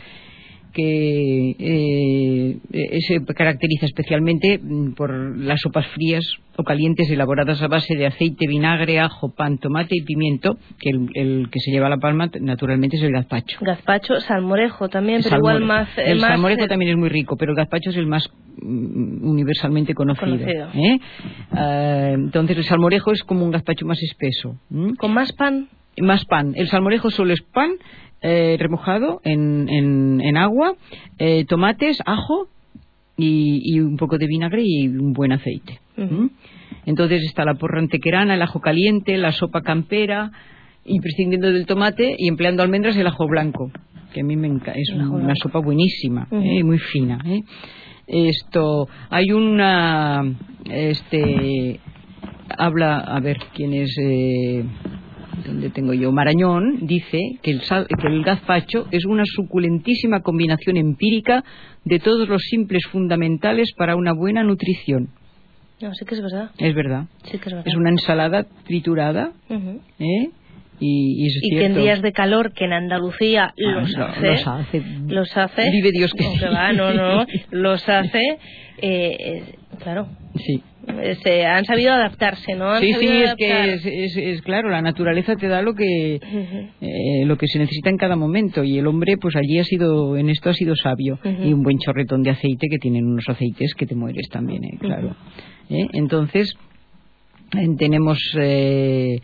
que 0.74 1.52
eh, 1.60 2.58
eh, 2.72 3.02
se 3.08 3.26
caracteriza 3.34 3.86
especialmente 3.86 4.60
mm, 4.62 4.94
por 4.94 5.38
las 5.38 5.62
sopas 5.62 5.88
frías 5.88 6.26
o 6.58 6.64
calientes 6.64 7.10
elaboradas 7.10 7.62
a 7.62 7.68
base 7.68 7.96
de 7.96 8.06
aceite, 8.06 8.48
vinagre, 8.48 9.00
ajo, 9.00 9.34
pan, 9.34 9.58
tomate 9.58 9.96
y 9.96 10.02
pimiento, 10.02 10.58
que 10.80 10.90
el, 10.90 11.50
que 11.50 11.60
se 11.60 11.72
lleva 11.72 11.88
a 11.88 11.90
la 11.90 11.98
palma 11.98 12.30
naturalmente 12.42 12.98
es 12.98 13.04
el 13.04 13.14
gazpacho. 13.14 13.60
Gazpacho, 13.62 14.20
salmorejo 14.20 14.90
también, 14.90 15.22
pero 15.24 15.38
igual 15.38 15.64
más... 15.64 15.88
El 15.98 16.20
salmorejo 16.20 16.68
también 16.68 16.92
es 16.92 16.98
muy 16.98 17.10
rico, 17.10 17.38
pero 17.38 17.54
el 17.54 17.56
gazpacho 17.56 17.92
es 17.92 17.98
el 17.98 18.08
más 18.08 18.30
mm, 18.62 19.28
universalmente 19.28 19.94
conocido. 19.94 20.70
¿eh? 20.74 21.00
Ah, 21.52 22.12
entonces 22.14 22.58
el 22.58 22.64
salmorejo 22.66 23.12
es 23.14 23.24
como 23.24 23.46
un 23.46 23.52
gazpacho 23.52 23.86
más 23.86 24.02
espeso. 24.04 24.58
¿Con 24.98 25.14
más 25.14 25.32
pan? 25.32 25.70
más 26.02 26.26
pan. 26.26 26.54
El 26.56 26.68
salmorejo 26.70 27.10
solo 27.12 27.34
es 27.34 27.42
pan 27.42 27.72
eh, 28.22 28.58
remojado 28.60 29.22
en, 29.24 29.70
en, 29.70 30.38
agua, 30.38 30.74
eh, 31.18 31.46
tomates, 31.46 32.00
ajo, 32.06 32.48
y, 33.18 33.62
y 33.64 33.80
un 33.80 33.98
poco 33.98 34.18
de 34.18 34.28
vinagre 34.28 34.62
y 34.66 34.88
un 34.88 35.14
buen 35.14 35.32
aceite. 35.32 35.80
¿m? 35.98 36.30
Entonces 36.86 37.24
está 37.24 37.46
la 37.46 37.56
porra 37.56 37.80
antequerana, 37.80 38.36
el 38.36 38.42
ajo 38.42 38.60
caliente, 38.62 39.18
la 39.18 39.32
sopa 39.32 39.62
campera, 39.62 40.32
y 40.86 41.00
prescindiendo 41.00 41.52
del 41.52 41.66
tomate 41.66 42.16
y 42.18 42.28
empleando 42.28 42.64
almendras 42.64 42.98
el 42.98 43.08
ajo 43.08 43.28
blanco, 43.28 43.72
que 44.14 44.22
a 44.22 44.24
mí 44.24 44.36
me 44.36 44.48
encanta, 44.48 44.74
es 44.74 44.90
una 44.92 45.36
sopa 45.36 45.60
buenísima. 45.60 46.28
¿eh? 46.32 46.64
muy 46.64 46.80
fina. 46.80 47.20
Esto, 48.08 48.88
hay 49.10 49.32
una, 49.32 50.24
este, 50.66 51.80
habla, 52.58 53.00
a 53.00 53.20
ver, 53.20 53.38
quién 53.54 53.74
es, 53.74 53.96
¿dónde 55.46 55.70
tengo 55.70 55.94
yo? 55.94 56.12
Marañón 56.12 56.86
dice 56.88 57.20
que 57.42 57.52
el, 57.52 57.62
que 57.62 58.08
el 58.08 58.24
gazpacho 58.24 58.88
es 58.92 59.06
una 59.06 59.24
suculentísima 59.26 60.22
combinación 60.22 60.78
empírica 60.78 61.44
de 61.86 62.00
todos 62.00 62.28
los 62.28 62.42
simples 62.44 62.84
fundamentales 62.92 63.72
para 63.78 63.96
una 63.96 64.14
buena 64.14 64.44
nutrición. 64.44 65.10
No, 65.82 65.94
sí 65.94 66.06
que 66.06 66.16
es 66.16 66.22
verdad. 66.22 66.52
Es 66.58 66.76
verdad. 66.76 67.06
Sí 67.24 67.32
que 67.32 67.50
es 67.50 67.54
verdad. 67.54 67.64
Es 67.68 67.76
una 67.76 67.90
ensalada 67.90 68.46
triturada. 68.66 69.32
¿eh? 69.50 70.30
Y, 70.82 71.24
y 71.24 71.28
es 71.28 71.40
Y 71.42 71.56
que 71.58 71.66
en 71.66 71.76
días 71.76 72.02
de 72.02 72.12
calor, 72.14 72.54
que 72.54 72.66
en 72.66 72.74
Andalucía 72.74 73.54
los 73.58 73.96
hace, 73.98 74.28
los 74.28 74.48
hace. 74.48 74.84
los 75.08 75.38
hace, 75.38 75.70
Vive 75.72 75.92
Dios 75.92 76.14
que 76.14 76.24
no, 76.24 76.32
sí. 76.32 76.46
va, 76.54 76.72
no, 76.74 76.94
no, 76.94 77.26
los 77.52 77.88
hace, 77.90 78.22
eh, 78.82 79.56
claro, 79.82 80.08
Sí. 80.36 80.62
se 81.24 81.46
han 81.46 81.66
sabido 81.66 81.92
adaptarse, 81.94 82.56
¿no? 82.56 82.72
Han 82.72 82.82
Sí, 82.82 82.94
sí, 83.00 83.08
es 83.08 83.36
que 83.36 83.74
es, 83.74 83.86
es- 83.86 84.18
es 84.18 84.42
claro, 84.42 84.70
la 84.70 84.82
naturaleza 84.82 85.36
te 85.36 85.48
da 85.48 85.62
lo 85.62 85.74
que 85.76 86.16
eh, 86.82 87.26
lo 87.26 87.38
que 87.38 87.48
se 87.48 87.60
necesita 87.60 87.90
en 87.90 87.98
cada 87.98 88.16
momento 88.16 88.64
y 88.64 88.78
el 88.78 88.88
hombre 88.88 89.16
pues 89.18 89.36
allí 89.36 89.60
ha 89.60 89.64
sido 89.64 90.18
en 90.18 90.30
esto 90.30 90.50
ha 90.50 90.54
sido 90.54 90.76
sabio 90.76 91.20
y 91.24 91.54
un 91.54 91.62
buen 91.64 91.78
chorretón 91.80 92.24
de 92.24 92.32
aceite 92.32 92.68
que 92.70 92.78
tienen 92.78 93.06
unos 93.06 93.28
aceites 93.30 93.74
que 93.76 93.86
te 93.86 93.96
mueres 93.96 94.28
también, 94.30 94.64
eh, 94.64 94.78
claro. 94.80 95.16
¿Eh? 95.70 95.88
Entonces 95.94 96.54
eh, 97.58 97.68
tenemos 97.78 98.20
eh, 98.40 99.20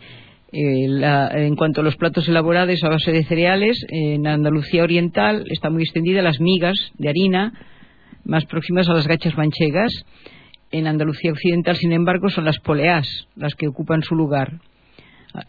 eh, 0.52 0.86
la- 0.88 1.30
en 1.34 1.56
cuanto 1.56 1.80
a 1.80 1.84
los 1.84 1.96
platos 1.96 2.28
elaborados 2.28 2.82
a 2.84 2.88
base 2.88 3.10
de 3.12 3.24
cereales, 3.24 3.84
en 3.90 4.26
Andalucía 4.26 4.82
Oriental 4.84 5.44
está 5.50 5.70
muy 5.70 5.82
extendida 5.82 6.22
las 6.22 6.40
migas 6.40 6.92
de 6.98 7.08
harina, 7.08 7.52
más 8.24 8.44
próximas 8.46 8.88
a 8.88 8.94
las 8.94 9.06
gachas 9.06 9.36
manchegas. 9.36 9.92
En 10.72 10.86
Andalucía 10.86 11.32
Occidental, 11.32 11.76
sin 11.76 11.92
embargo, 11.92 12.28
son 12.28 12.44
las 12.44 12.58
poleás 12.58 13.06
las 13.36 13.54
que 13.54 13.68
ocupan 13.68 14.02
su 14.02 14.14
lugar. 14.14 14.60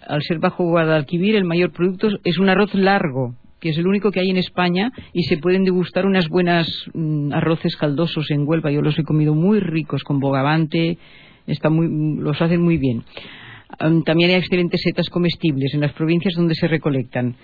Al 0.07 0.21
ser 0.21 0.39
bajo 0.39 0.65
Guadalquivir, 0.65 1.35
el 1.35 1.45
mayor 1.45 1.71
producto 1.71 2.09
es 2.23 2.37
un 2.37 2.49
arroz 2.49 2.73
largo, 2.75 3.35
que 3.59 3.69
es 3.69 3.77
el 3.77 3.87
único 3.87 4.11
que 4.11 4.19
hay 4.19 4.29
en 4.29 4.37
España, 4.37 4.91
y 5.13 5.23
se 5.23 5.37
pueden 5.37 5.63
degustar 5.63 6.05
unas 6.05 6.27
buenas 6.27 6.67
mm, 6.93 7.33
arroces 7.33 7.75
caldosos 7.75 8.29
en 8.31 8.47
Huelva. 8.47 8.71
Yo 8.71 8.81
los 8.81 8.99
he 8.99 9.03
comido 9.03 9.33
muy 9.33 9.59
ricos, 9.59 10.03
con 10.03 10.19
bogavante, 10.19 10.97
está 11.47 11.69
muy, 11.69 11.87
los 12.19 12.41
hacen 12.41 12.61
muy 12.61 12.77
bien. 12.77 13.03
Am, 13.79 14.03
También 14.03 14.29
hay 14.29 14.35
excelentes 14.37 14.81
setas 14.83 15.09
comestibles 15.09 15.73
en 15.73 15.81
las 15.81 15.93
provincias 15.93 16.35
donde 16.35 16.55
se 16.55 16.67
recolectan. 16.67 17.35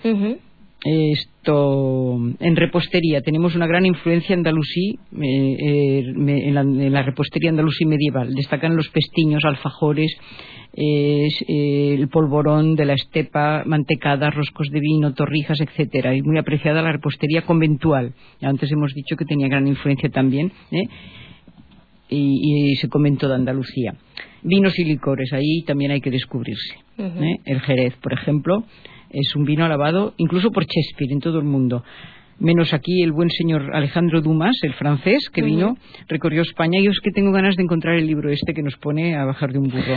Esto, 0.86 2.18
en 2.40 2.56
repostería 2.56 3.22
tenemos 3.22 3.54
una 3.56 3.66
gran 3.66 3.86
influencia 3.86 4.36
andalusí 4.36 4.98
eh, 5.12 5.56
eh, 5.58 5.98
en, 6.06 6.54
la, 6.54 6.60
en 6.60 6.92
la 6.92 7.02
repostería 7.02 7.48
andalusí 7.48 7.86
medieval. 7.86 8.34
Destacan 8.34 8.76
los 8.76 8.90
pestiños, 8.90 9.46
alfajores, 9.46 10.14
eh, 10.76 11.96
el 11.98 12.08
polvorón 12.08 12.74
de 12.74 12.84
la 12.84 12.92
estepa, 12.92 13.62
mantecadas, 13.64 14.34
roscos 14.34 14.68
de 14.70 14.80
vino, 14.80 15.14
torrijas, 15.14 15.58
etcétera. 15.60 16.14
Y 16.14 16.20
muy 16.20 16.36
apreciada 16.36 16.82
la 16.82 16.92
repostería 16.92 17.42
conventual. 17.46 18.12
Antes 18.42 18.70
hemos 18.70 18.92
dicho 18.92 19.16
que 19.16 19.24
tenía 19.24 19.48
gran 19.48 19.66
influencia 19.66 20.10
también. 20.10 20.52
¿eh? 20.70 20.86
y, 22.10 22.72
y 22.72 22.76
se 22.76 22.88
comentó 22.88 23.28
de 23.28 23.36
Andalucía. 23.36 23.94
Vinos 24.42 24.78
y 24.78 24.84
licores, 24.84 25.32
ahí 25.32 25.62
también 25.66 25.90
hay 25.90 26.00
que 26.00 26.10
descubrirse. 26.10 26.76
El 26.98 27.60
Jerez, 27.60 27.96
por 28.02 28.12
ejemplo, 28.12 28.64
es 29.14 29.34
un 29.36 29.44
vino 29.44 29.64
alabado 29.64 30.14
incluso 30.18 30.50
por 30.50 30.64
Shakespeare 30.64 31.12
en 31.12 31.20
todo 31.20 31.38
el 31.38 31.44
mundo. 31.44 31.82
Menos 32.40 32.74
aquí 32.74 33.00
el 33.04 33.12
buen 33.12 33.30
señor 33.30 33.70
Alejandro 33.76 34.20
Dumas, 34.20 34.56
el 34.62 34.74
francés, 34.74 35.30
que 35.32 35.40
vino, 35.40 35.76
recorrió 36.08 36.42
España. 36.42 36.80
Y 36.80 36.82
yo 36.82 36.90
es 36.90 36.98
que 36.98 37.12
tengo 37.12 37.30
ganas 37.30 37.54
de 37.54 37.62
encontrar 37.62 37.94
el 37.94 38.08
libro 38.08 38.28
este 38.28 38.52
que 38.54 38.60
nos 38.60 38.74
pone 38.78 39.14
a 39.14 39.24
bajar 39.24 39.52
de 39.52 39.60
un 39.60 39.68
burro. 39.68 39.94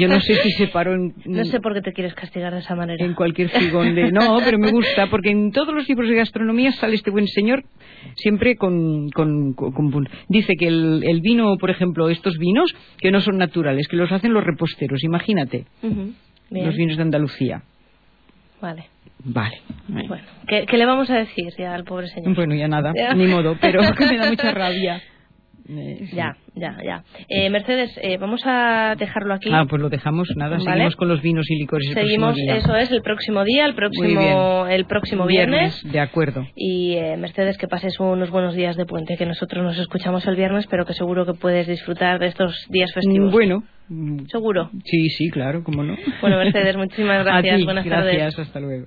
Yo 0.00 0.08
no 0.08 0.18
sé 0.18 0.36
si 0.36 0.50
se 0.52 0.68
paró 0.68 0.94
en, 0.94 1.12
No 1.26 1.44
sé 1.44 1.60
por 1.60 1.74
qué 1.74 1.82
te 1.82 1.92
quieres 1.92 2.14
castigar 2.14 2.54
de 2.54 2.60
esa 2.60 2.74
manera. 2.74 3.04
en 3.04 3.12
cualquier 3.12 3.50
figón 3.50 3.94
de... 3.94 4.10
No, 4.10 4.38
pero 4.42 4.58
me 4.58 4.70
gusta, 4.70 5.10
porque 5.10 5.28
en 5.28 5.52
todos 5.52 5.74
los 5.74 5.86
libros 5.86 6.08
de 6.08 6.16
gastronomía 6.16 6.72
sale 6.72 6.94
este 6.94 7.10
buen 7.10 7.26
señor 7.28 7.62
siempre 8.16 8.56
con... 8.56 9.10
con- 9.10 9.52
con- 9.52 9.72
con- 9.90 10.08
dice 10.30 10.54
que 10.58 10.68
el, 10.68 11.02
el 11.06 11.20
vino, 11.20 11.54
por 11.60 11.68
ejemplo, 11.68 12.08
estos 12.08 12.38
vinos, 12.38 12.74
que 12.98 13.10
no 13.10 13.20
son 13.20 13.36
naturales, 13.36 13.88
que 13.88 13.96
los 13.96 14.10
hacen 14.10 14.32
los 14.32 14.42
reposteros, 14.42 15.04
imagínate, 15.04 15.66
los 16.64 16.74
vinos 16.76 16.96
de 16.96 17.02
Andalucía. 17.02 17.62
Vale. 18.60 18.86
Vale. 19.24 19.60
Bueno, 19.88 20.24
¿qué, 20.46 20.64
qué 20.66 20.76
le 20.76 20.86
vamos 20.86 21.10
a 21.10 21.16
decir 21.16 21.52
ya 21.58 21.74
al 21.74 21.84
pobre 21.84 22.06
señor? 22.08 22.34
Bueno, 22.36 22.54
ya 22.54 22.68
nada, 22.68 22.92
Ya. 22.94 23.14
ni 23.14 23.26
modo, 23.26 23.56
pero 23.60 23.80
que 23.98 24.06
me 24.06 24.16
da 24.18 24.28
mucha 24.30 24.52
rabia. 24.52 25.02
Eh, 25.68 26.06
sí. 26.08 26.16
Ya, 26.16 26.36
ya, 26.54 26.76
ya. 26.82 27.04
Eh, 27.28 27.50
Mercedes, 27.50 27.98
eh, 28.02 28.16
vamos 28.16 28.40
a 28.46 28.94
dejarlo 28.98 29.34
aquí. 29.34 29.50
Ah, 29.52 29.66
pues 29.68 29.82
lo 29.82 29.88
dejamos, 29.90 30.28
nada, 30.36 30.56
Vale. 30.56 30.64
seguimos 30.64 30.96
con 30.96 31.08
los 31.08 31.20
vinos 31.20 31.50
y 31.50 31.56
licores 31.56 31.90
Seguimos, 31.92 32.36
eso 32.38 32.74
es, 32.76 32.90
el 32.90 33.02
próximo 33.02 33.44
día, 33.44 33.66
el 33.66 33.74
próximo, 33.74 34.66
el 34.66 34.86
próximo 34.86 35.26
viernes. 35.26 35.80
De 35.90 36.00
acuerdo. 36.00 36.46
Y 36.56 36.94
eh, 36.94 37.16
Mercedes, 37.18 37.58
que 37.58 37.68
pases 37.68 38.00
unos 38.00 38.30
buenos 38.30 38.54
días 38.54 38.76
de 38.76 38.86
puente, 38.86 39.16
que 39.16 39.26
nosotros 39.26 39.62
nos 39.62 39.78
escuchamos 39.78 40.26
el 40.26 40.36
viernes, 40.36 40.66
pero 40.68 40.86
que 40.86 40.94
seguro 40.94 41.26
que 41.26 41.34
puedes 41.34 41.66
disfrutar 41.66 42.18
de 42.18 42.26
estos 42.28 42.66
días 42.70 42.90
festivos. 42.94 43.30
Bueno, 43.30 43.62
Seguro. 44.30 44.70
sí, 44.84 45.08
sí, 45.10 45.30
claro, 45.30 45.62
cómo 45.64 45.82
no. 45.82 45.96
Bueno, 46.20 46.38
Mercedes, 46.38 46.76
muchísimas 46.76 47.24
gracias. 47.24 47.54
A 47.54 47.58
ti, 47.58 47.64
Buenas 47.64 47.84
gracias, 47.84 48.34
tardes. 48.34 48.38
hasta 48.38 48.60
luego. 48.60 48.86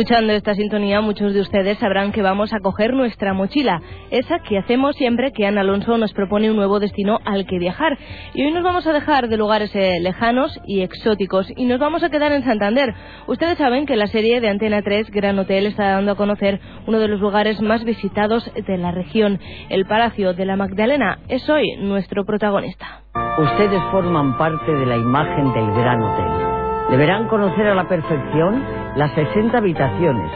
Escuchando 0.00 0.32
esta 0.32 0.54
sintonía, 0.54 1.02
muchos 1.02 1.34
de 1.34 1.42
ustedes 1.42 1.76
sabrán 1.76 2.10
que 2.10 2.22
vamos 2.22 2.54
a 2.54 2.60
coger 2.60 2.94
nuestra 2.94 3.34
mochila, 3.34 3.82
esa 4.10 4.38
que 4.38 4.56
hacemos 4.56 4.96
siempre 4.96 5.30
que 5.30 5.44
Ana 5.44 5.60
Alonso 5.60 5.98
nos 5.98 6.14
propone 6.14 6.48
un 6.48 6.56
nuevo 6.56 6.80
destino 6.80 7.18
al 7.26 7.44
que 7.44 7.58
viajar. 7.58 7.98
Y 8.32 8.42
hoy 8.42 8.50
nos 8.50 8.64
vamos 8.64 8.86
a 8.86 8.94
dejar 8.94 9.28
de 9.28 9.36
lugares 9.36 9.70
eh, 9.74 10.00
lejanos 10.00 10.58
y 10.64 10.80
exóticos 10.80 11.48
y 11.54 11.66
nos 11.66 11.78
vamos 11.78 12.02
a 12.02 12.08
quedar 12.08 12.32
en 12.32 12.44
Santander. 12.44 12.94
Ustedes 13.26 13.58
saben 13.58 13.84
que 13.84 13.96
la 13.96 14.06
serie 14.06 14.40
de 14.40 14.48
Antena 14.48 14.80
3 14.80 15.10
Gran 15.10 15.38
Hotel 15.38 15.66
está 15.66 15.90
dando 15.90 16.12
a 16.12 16.16
conocer 16.16 16.60
uno 16.86 16.98
de 16.98 17.08
los 17.08 17.20
lugares 17.20 17.60
más 17.60 17.84
visitados 17.84 18.50
de 18.54 18.78
la 18.78 18.92
región. 18.92 19.38
El 19.68 19.84
Palacio 19.84 20.32
de 20.32 20.46
la 20.46 20.56
Magdalena 20.56 21.18
es 21.28 21.46
hoy 21.50 21.76
nuestro 21.76 22.24
protagonista. 22.24 23.02
Ustedes 23.38 23.82
forman 23.90 24.38
parte 24.38 24.72
de 24.72 24.86
la 24.86 24.96
imagen 24.96 25.52
del 25.52 25.70
Gran 25.72 26.02
Hotel. 26.02 26.49
Deberán 26.90 27.28
conocer 27.28 27.68
a 27.68 27.74
la 27.76 27.86
perfección 27.86 28.64
las 28.96 29.12
60 29.12 29.56
habitaciones 29.56 30.32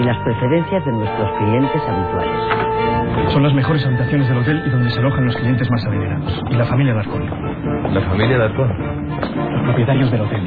y 0.00 0.02
las 0.04 0.16
preferencias 0.24 0.82
de 0.86 0.92
nuestros 0.92 1.30
clientes 1.38 1.82
habituales. 1.86 3.32
Son 3.32 3.42
las 3.42 3.52
mejores 3.52 3.84
habitaciones 3.84 4.26
del 4.26 4.38
hotel 4.38 4.62
y 4.66 4.70
donde 4.70 4.88
se 4.88 5.00
alojan 5.00 5.26
los 5.26 5.36
clientes 5.36 5.70
más 5.70 5.84
adinerados. 5.86 6.42
Y 6.50 6.54
la 6.54 6.64
familia 6.64 6.94
Darcón. 6.94 7.94
¿La 7.94 8.00
familia 8.00 8.38
Darcón? 8.38 9.10
Los 9.50 9.62
propietarios 9.64 10.10
del 10.10 10.20
hotel. 10.22 10.40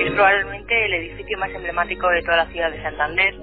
Es 0.00 0.12
probablemente 0.12 0.86
el 0.86 0.94
edificio 0.94 1.38
más 1.38 1.50
emblemático 1.50 2.08
de 2.08 2.22
toda 2.22 2.38
la 2.38 2.46
ciudad 2.46 2.72
de 2.72 2.82
Santander 2.82 3.35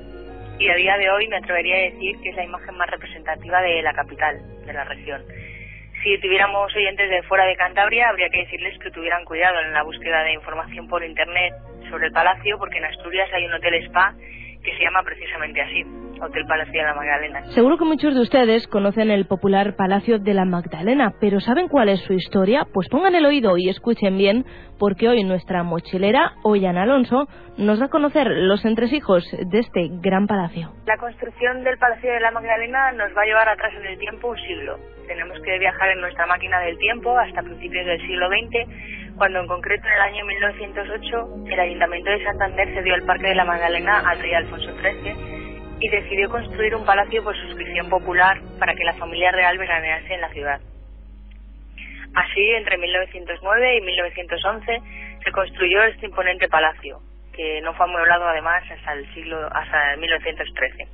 y 0.64 0.70
a 0.70 0.76
día 0.76 0.98
de 0.98 1.10
hoy 1.10 1.28
me 1.28 1.36
atrevería 1.36 1.76
a 1.76 1.92
decir 1.92 2.16
que 2.22 2.30
es 2.30 2.36
la 2.38 2.46
imagen 2.46 2.78
más 2.78 2.90
representativa 2.90 3.62
de 3.62 3.82
la 3.82 3.92
capital, 3.92 4.40
de 4.66 4.72
la 4.72 4.86
región. 4.86 5.22
Si 6.02 6.18
tuviéramos 6.20 6.74
oyentes 6.74 7.10
de 7.10 7.22
fuera 7.24 7.44
de 7.44 7.58
Cantabria, 7.58 8.08
habría 8.08 8.30
que 8.30 8.46
decirles 8.46 8.80
que 8.80 8.90
tuvieran 8.90 9.26
cuidado 9.26 9.60
en 9.60 9.74
la 9.74 9.84
búsqueda 9.84 10.24
de 10.24 10.32
información 10.32 10.88
por 10.88 11.04
Internet 11.04 11.54
sobre 11.90 12.08
el 12.08 12.14
palacio, 12.14 12.58
porque 12.58 12.78
en 12.78 12.86
Asturias 12.86 13.30
hay 13.34 13.46
un 13.46 13.54
hotel 13.54 13.74
spa 13.86 14.14
que 14.64 14.74
se 14.78 14.84
llama 14.84 15.04
precisamente 15.04 15.62
así, 15.62 15.84
Hotel 16.24 16.46
Palacio 16.48 16.74
de 16.74 16.88
la 16.88 16.94
Magdalena. 16.94 17.44
Seguro 17.54 17.78
que 17.78 17.86
muchos 17.86 18.16
de 18.16 18.22
ustedes 18.22 18.68
conocen 18.68 19.12
el 19.12 19.26
popular 19.26 19.76
Palacio 19.76 20.20
de 20.20 20.34
la 20.34 20.46
Magdalena, 20.46 21.14
pero 21.20 21.40
¿saben 21.40 21.68
cuál 21.68 21.90
es 21.90 22.00
su 22.02 22.14
historia? 22.14 22.66
Pues 22.74 22.88
pongan 22.90 23.16
el 23.16 23.26
oído 23.26 23.58
y 23.58 23.70
escuchen 23.70 24.18
bien, 24.18 24.46
porque 24.80 25.10
hoy 25.10 25.24
nuestra 25.24 25.64
mochilera, 25.64 26.34
Ollana 26.44 26.84
Alonso, 26.84 27.28
nos 27.58 27.80
da 27.80 27.86
a 27.86 27.90
conocer 27.90 28.28
los 28.28 28.64
entresijos 28.66 29.24
de 29.32 29.60
este 29.60 29.90
gran 30.02 30.28
palacio. 30.28 30.72
La 30.86 30.98
construcción 30.98 31.64
del 31.64 31.78
Palacio 31.78 32.12
de 32.12 32.20
la 32.20 32.32
Magdalena 32.32 32.92
nos 32.94 33.12
va 33.16 33.22
a 33.22 33.26
llevar 33.26 33.50
atrás 33.50 33.74
en 33.78 33.86
el 33.86 34.00
tiempo 34.00 34.30
un 34.30 34.38
siglo. 34.38 34.78
tenemos 35.08 35.38
que 35.42 35.60
viajar 35.60 35.90
en 35.90 36.02
nuestra 36.02 36.26
máquina 36.26 36.60
del 36.62 36.78
tiempo 36.78 37.18
hasta 37.18 37.42
principios 37.42 37.86
del 37.86 38.00
siglo 38.02 38.28
XX, 38.30 39.18
cuando 39.18 39.40
en 39.40 39.48
concreto 39.48 39.86
en 39.86 39.94
el 39.94 40.02
año 40.02 40.26
1908 40.26 41.28
el 41.52 41.60
Ayuntamiento 41.60 42.10
de 42.10 42.24
Santander 42.24 42.74
cedió 42.74 42.96
el 42.96 43.04
Parque 43.04 43.28
de 43.28 43.36
la 43.36 43.46
Magdalena 43.46 44.00
al 44.10 44.20
rey 44.20 44.34
Alfonso 44.34 44.72
XIII 44.82 45.33
y 45.84 45.90
decidió 45.90 46.30
construir 46.30 46.74
un 46.76 46.86
palacio 46.86 47.22
por 47.22 47.36
suscripción 47.36 47.90
popular 47.90 48.40
para 48.58 48.74
que 48.74 48.86
la 48.86 48.94
familia 48.94 49.34
real 49.34 49.58
veranease 49.58 50.14
en 50.14 50.22
la 50.22 50.30
ciudad. 50.30 50.62
Así, 52.16 52.52
entre 52.52 52.78
1909 52.78 53.78
y 53.78 53.82
1911 53.82 54.82
se 55.26 55.32
construyó 55.34 55.84
este 55.84 56.06
imponente 56.06 56.48
palacio, 56.48 57.02
que 57.34 57.60
no 57.60 57.74
fue 57.74 57.86
amueblado 57.86 58.26
además 58.30 58.64
hasta 58.72 58.94
el 58.94 59.14
siglo 59.14 59.46
hasta 59.52 59.98
1913. 59.98 60.88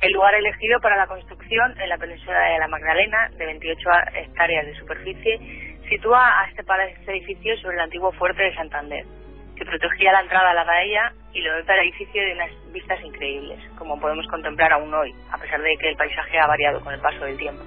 El 0.00 0.12
lugar 0.14 0.34
elegido 0.36 0.80
para 0.80 0.96
la 0.96 1.06
construcción 1.06 1.78
en 1.78 1.88
la 1.90 1.98
península 1.98 2.40
de 2.40 2.58
la 2.60 2.68
Magdalena, 2.68 3.28
de 3.36 3.44
28 3.44 3.90
hectáreas 4.14 4.64
de 4.64 4.74
superficie, 4.76 5.76
sitúa 5.90 6.40
a 6.40 6.48
este, 6.48 6.62
este 6.96 7.12
edificio 7.12 7.58
sobre 7.58 7.76
el 7.76 7.82
antiguo 7.82 8.10
fuerte 8.12 8.42
de 8.42 8.54
Santander, 8.54 9.04
que 9.62 9.70
protegía 9.70 10.12
la 10.12 10.20
entrada 10.20 10.50
a 10.50 10.54
la 10.54 10.64
bahía 10.64 11.12
y 11.32 11.40
lo 11.40 11.56
dota 11.56 11.74
el 11.74 11.88
edificio 11.88 12.20
de 12.20 12.32
unas 12.32 12.50
vistas 12.72 13.00
increíbles, 13.04 13.60
como 13.78 13.98
podemos 14.00 14.26
contemplar 14.26 14.72
aún 14.72 14.92
hoy, 14.92 15.14
a 15.30 15.38
pesar 15.38 15.62
de 15.62 15.76
que 15.76 15.88
el 15.88 15.96
paisaje 15.96 16.38
ha 16.38 16.46
variado 16.48 16.80
con 16.80 16.92
el 16.92 17.00
paso 17.00 17.24
del 17.24 17.36
tiempo. 17.36 17.62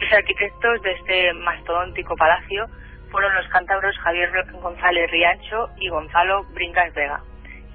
Los 0.00 0.12
arquitectos 0.12 0.82
de 0.82 0.92
este 0.92 1.32
mastodóntico 1.34 2.16
palacio 2.16 2.66
fueron 3.10 3.34
los 3.34 3.46
cántabros 3.48 3.96
Javier 3.98 4.30
González 4.52 5.10
Riancho 5.10 5.68
y 5.78 5.88
Gonzalo 5.88 6.44
Brincas 6.54 6.94
Vega, 6.94 7.20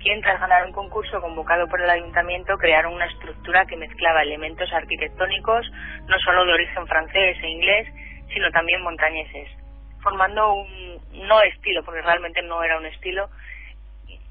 quien 0.01 0.19
tras 0.21 0.39
ganar 0.39 0.65
un 0.65 0.71
concurso 0.71 1.21
convocado 1.21 1.67
por 1.67 1.79
el 1.79 1.89
ayuntamiento 1.89 2.57
crearon 2.57 2.93
una 2.93 3.05
estructura 3.05 3.65
que 3.67 3.77
mezclaba 3.77 4.23
elementos 4.23 4.71
arquitectónicos 4.73 5.69
no 6.07 6.17
solo 6.25 6.45
de 6.45 6.53
origen 6.53 6.87
francés 6.87 7.37
e 7.39 7.47
inglés, 7.47 7.87
sino 8.33 8.49
también 8.49 8.81
montañeses, 8.81 9.60
formando 10.01 10.53
un 10.53 11.27
no 11.27 11.41
estilo, 11.41 11.83
porque 11.83 12.01
realmente 12.01 12.41
no 12.41 12.63
era 12.63 12.77
un 12.77 12.85
estilo, 12.85 13.29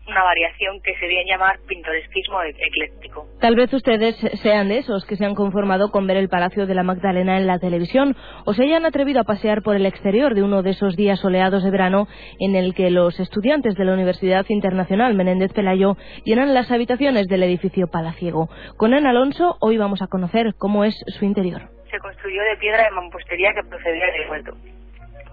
una 0.06 0.24
variación 0.24 0.80
que 0.82 0.94
se 0.96 1.06
viene 1.06 1.30
llamar 1.30 1.58
pintoresquismo 1.68 2.42
e- 2.42 2.50
ecléctico. 2.50 3.26
Tal 3.40 3.54
vez 3.54 3.72
ustedes 3.72 4.16
sean 4.42 4.68
de 4.68 4.78
esos 4.78 5.04
que 5.06 5.16
se 5.16 5.24
han 5.24 5.34
conformado 5.34 5.90
con 5.90 6.06
ver 6.06 6.16
el 6.16 6.28
Palacio 6.28 6.66
de 6.66 6.74
la 6.74 6.82
Magdalena 6.82 7.38
en 7.38 7.46
la 7.46 7.58
televisión 7.58 8.16
o 8.44 8.54
se 8.54 8.64
hayan 8.64 8.84
atrevido 8.84 9.20
a 9.20 9.24
pasear 9.24 9.62
por 9.62 9.76
el 9.76 9.86
exterior 9.86 10.34
de 10.34 10.42
uno 10.42 10.62
de 10.62 10.70
esos 10.70 10.96
días 10.96 11.20
soleados 11.20 11.62
de 11.62 11.70
verano 11.70 12.08
en 12.40 12.56
el 12.56 12.74
que 12.74 12.90
los 12.90 13.18
estudiantes 13.20 13.74
de 13.74 13.84
la 13.84 13.94
Universidad 13.94 14.44
Internacional 14.48 15.14
Menéndez 15.14 15.52
Pelayo 15.52 15.96
llenan 16.24 16.54
las 16.54 16.70
habitaciones 16.70 17.28
del 17.28 17.42
edificio 17.44 17.86
palaciego. 17.86 18.48
Con 18.76 18.94
Ana 18.94 19.10
Alonso 19.10 19.56
hoy 19.60 19.76
vamos 19.76 20.02
a 20.02 20.08
conocer 20.08 20.54
cómo 20.58 20.84
es 20.84 20.94
su 21.18 21.24
interior. 21.24 21.62
Se 21.90 21.98
construyó 21.98 22.42
de 22.42 22.56
piedra 22.56 22.84
de 22.84 22.90
mampostería 22.90 23.52
que 23.54 23.68
procedía 23.68 24.06
del 24.06 24.30
huerto. 24.30 24.52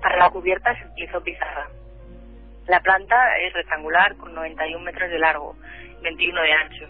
Para 0.01 0.17
la 0.17 0.29
cubierta 0.29 0.75
se 0.77 0.85
utilizó 0.85 1.21
pizarra. 1.23 1.67
La 2.67 2.79
planta 2.81 3.37
es 3.39 3.53
rectangular 3.53 4.15
con 4.17 4.33
91 4.33 4.83
metros 4.83 5.09
de 5.09 5.19
largo, 5.19 5.55
21 6.01 6.41
de 6.41 6.51
ancho 6.51 6.87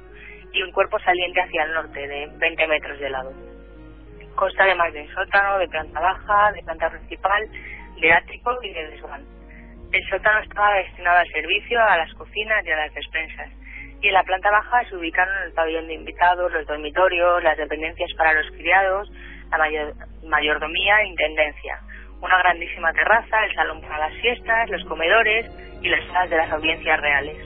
y 0.52 0.64
un 0.64 0.72
cuerpo 0.72 0.98
saliente 1.00 1.42
hacia 1.42 1.64
el 1.64 1.74
norte 1.74 2.08
de 2.08 2.28
20 2.38 2.68
metros 2.68 3.00
de 3.00 3.10
lado. 3.10 3.32
Consta 4.36 4.64
además 4.64 4.94
de 4.94 5.08
sótano, 5.14 5.60
de 5.60 5.68
planta 5.68 6.00
baja, 6.00 6.52
de 6.54 6.64
planta 6.64 6.90
principal, 6.90 7.50
de 8.00 8.14
ático 8.14 8.58
y 8.64 8.74
de 8.74 8.88
desván. 8.88 9.26
El 9.92 10.10
sótano 10.10 10.40
estaba 10.40 10.76
destinado 10.76 11.20
al 11.20 11.28
servicio, 11.28 11.82
a 11.82 11.98
las 11.98 12.14
cocinas 12.14 12.66
y 12.66 12.72
a 12.72 12.78
las 12.78 12.94
despensas. 12.94 13.50
Y 14.02 14.08
en 14.08 14.14
la 14.14 14.24
planta 14.24 14.52
baja 14.52 14.84
se 14.90 14.96
ubicaron 14.96 15.44
el 15.44 15.54
pabellón 15.54 15.88
de 15.88 15.94
invitados, 15.94 16.52
los 16.52 16.68
dormitorios, 16.68 17.44
las 17.44 17.58
dependencias 17.58 18.12
para 18.16 18.34
los 18.34 18.52
criados, 18.52 19.12
la 19.50 19.58
mayor, 19.58 19.94
mayordomía 20.24 21.02
e 21.02 21.08
intendencia. 21.08 21.80
Una 22.22 22.38
grandísima 22.40 22.92
terraza, 22.94 23.46
el 23.46 23.54
salón 23.56 23.82
para 23.82 24.10
las 24.10 24.14
fiestas, 24.22 24.70
los 24.70 24.84
comedores, 24.86 25.46
y 25.82 25.90
las 25.90 26.06
salas 26.08 26.30
de 26.30 26.38
las 26.38 26.52
audiencias 26.52 27.00
reales. 27.00 27.38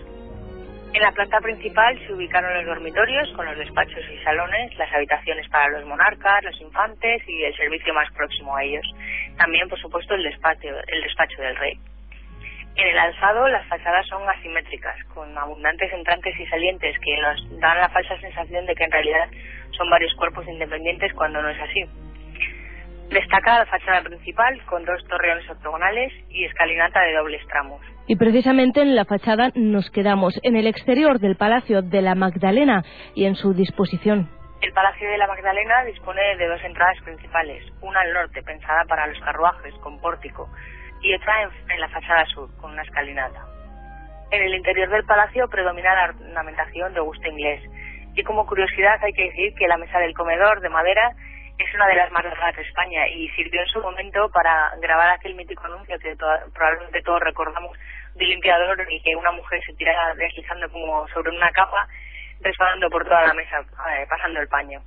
En 0.94 1.02
la 1.02 1.12
planta 1.12 1.40
principal 1.40 1.98
se 2.06 2.14
ubicaron 2.14 2.54
los 2.54 2.66
dormitorios 2.66 3.32
con 3.34 3.46
los 3.46 3.58
despachos 3.58 4.04
y 4.12 4.24
salones, 4.24 4.76
las 4.78 4.92
habitaciones 4.92 5.48
para 5.50 5.70
los 5.70 5.86
monarcas, 5.86 6.44
los 6.44 6.60
infantes 6.60 7.22
y 7.28 7.44
el 7.44 7.56
servicio 7.56 7.94
más 7.94 8.12
próximo 8.12 8.56
a 8.56 8.64
ellos. 8.64 8.86
También, 9.38 9.70
por 9.70 9.80
supuesto, 9.80 10.16
el 10.16 10.24
despacho, 10.24 10.68
el 10.88 11.04
despacho 11.04 11.42
del 11.42 11.56
rey. 11.56 11.80
En 12.76 12.88
el 12.88 12.98
alzado 12.98 13.48
las 13.48 13.66
fachadas 13.68 14.06
son 14.08 14.28
asimétricas, 14.30 15.02
con 15.14 15.38
abundantes 15.38 15.92
entrantes 15.94 16.38
y 16.38 16.46
salientes 16.48 16.98
que 17.00 17.18
nos 17.22 17.60
dan 17.60 17.78
la 17.78 17.90
falsa 17.90 18.18
sensación 18.20 18.66
de 18.66 18.76
que 18.76 18.84
en 18.84 18.92
realidad 18.92 19.30
son 19.78 19.90
varios 19.90 20.14
cuerpos 20.16 20.48
independientes 20.48 21.14
cuando 21.14 21.42
no 21.42 21.50
es 21.50 21.60
así. 21.60 21.84
Destaca 23.12 23.60
la 23.60 23.66
fachada 23.66 24.02
principal 24.04 24.58
con 24.68 24.86
dos 24.86 25.06
torreones 25.10 25.50
octogonales 25.50 26.14
y 26.30 26.46
escalinata 26.46 27.02
de 27.02 27.14
dobles 27.14 27.46
tramos. 27.48 27.82
Y 28.08 28.16
precisamente 28.16 28.82
en 28.82 28.96
la 28.96 29.04
fachada 29.04 29.52
nos 29.54 29.92
quedamos, 29.92 30.40
en 30.44 30.56
el 30.56 30.66
exterior 30.66 31.20
del 31.20 31.36
Palacio 31.36 31.82
de 31.82 32.02
la 32.02 32.16
Magdalena 32.16 32.86
y 33.14 33.26
en 33.26 33.36
su 33.36 33.54
disposición. 33.54 34.30
El 34.62 34.72
Palacio 34.72 35.10
de 35.10 35.18
la 35.18 35.28
Magdalena 35.28 35.84
dispone 35.84 36.22
de 36.38 36.48
dos 36.48 36.64
entradas 36.64 37.02
principales, 37.04 37.66
una 37.82 38.00
al 38.00 38.14
norte, 38.14 38.44
pensada 38.44 38.86
para 38.86 39.08
los 39.08 39.20
carruajes, 39.20 39.74
con 39.82 40.00
pórtico, 40.00 40.48
y 41.02 41.14
otra 41.14 41.34
en, 41.44 41.80
la 41.82 41.90
fachada 41.90 42.26
sur, 42.28 42.50
con 42.62 42.72
una 42.72 42.84
escalinata. 42.84 43.42
En 44.32 44.42
el 44.42 44.56
interior 44.56 44.90
del 44.90 45.04
palacio 45.04 45.50
predomina 45.50 45.96
la 45.96 46.14
ornamentación 46.14 46.94
de 46.94 47.02
gusto 47.02 47.28
inglés, 47.28 47.62
y 48.16 48.24
como 48.24 48.46
curiosidad 48.48 49.04
hay 49.04 49.12
que 49.12 49.26
decir 49.26 49.54
que 49.56 49.68
la 49.68 49.78
mesa 49.78 50.00
del 50.00 50.14
comedor 50.14 50.62
de 50.62 50.70
madera 50.70 51.14
es 51.62 51.76
una 51.76 51.88
de 51.88 51.96
las 51.96 52.12
más 52.12 52.24
largas 52.24 52.56
de 52.56 52.62
España 52.64 53.08
y 53.08 53.30
sirvió 53.30 53.62
en 53.62 53.68
su 53.68 53.80
momento 53.82 54.30
para 54.30 54.72
grabar 54.82 55.10
aquel 55.10 55.36
mítico 55.36 55.66
anuncio 55.66 55.98
que 56.00 56.16
probablemente 56.54 57.02
todos 57.04 57.20
recordamos 57.22 57.78
de 58.16 58.26
limpiador 58.26 58.86
y 58.90 59.02
que 59.02 59.16
una 59.16 59.32
mujer 59.32 59.62
se 59.66 59.74
tira 59.74 60.14
deslizando 60.16 60.70
como 60.70 61.08
sobre 61.10 61.30
una 61.30 61.52
capa 61.52 61.88
resbalando 62.42 62.90
por 62.90 63.04
toda 63.04 63.28
la 63.28 63.34
mesa 63.34 63.60
eh, 63.60 64.06
pasando 64.10 64.40
el 64.40 64.48
paño. 64.48 64.82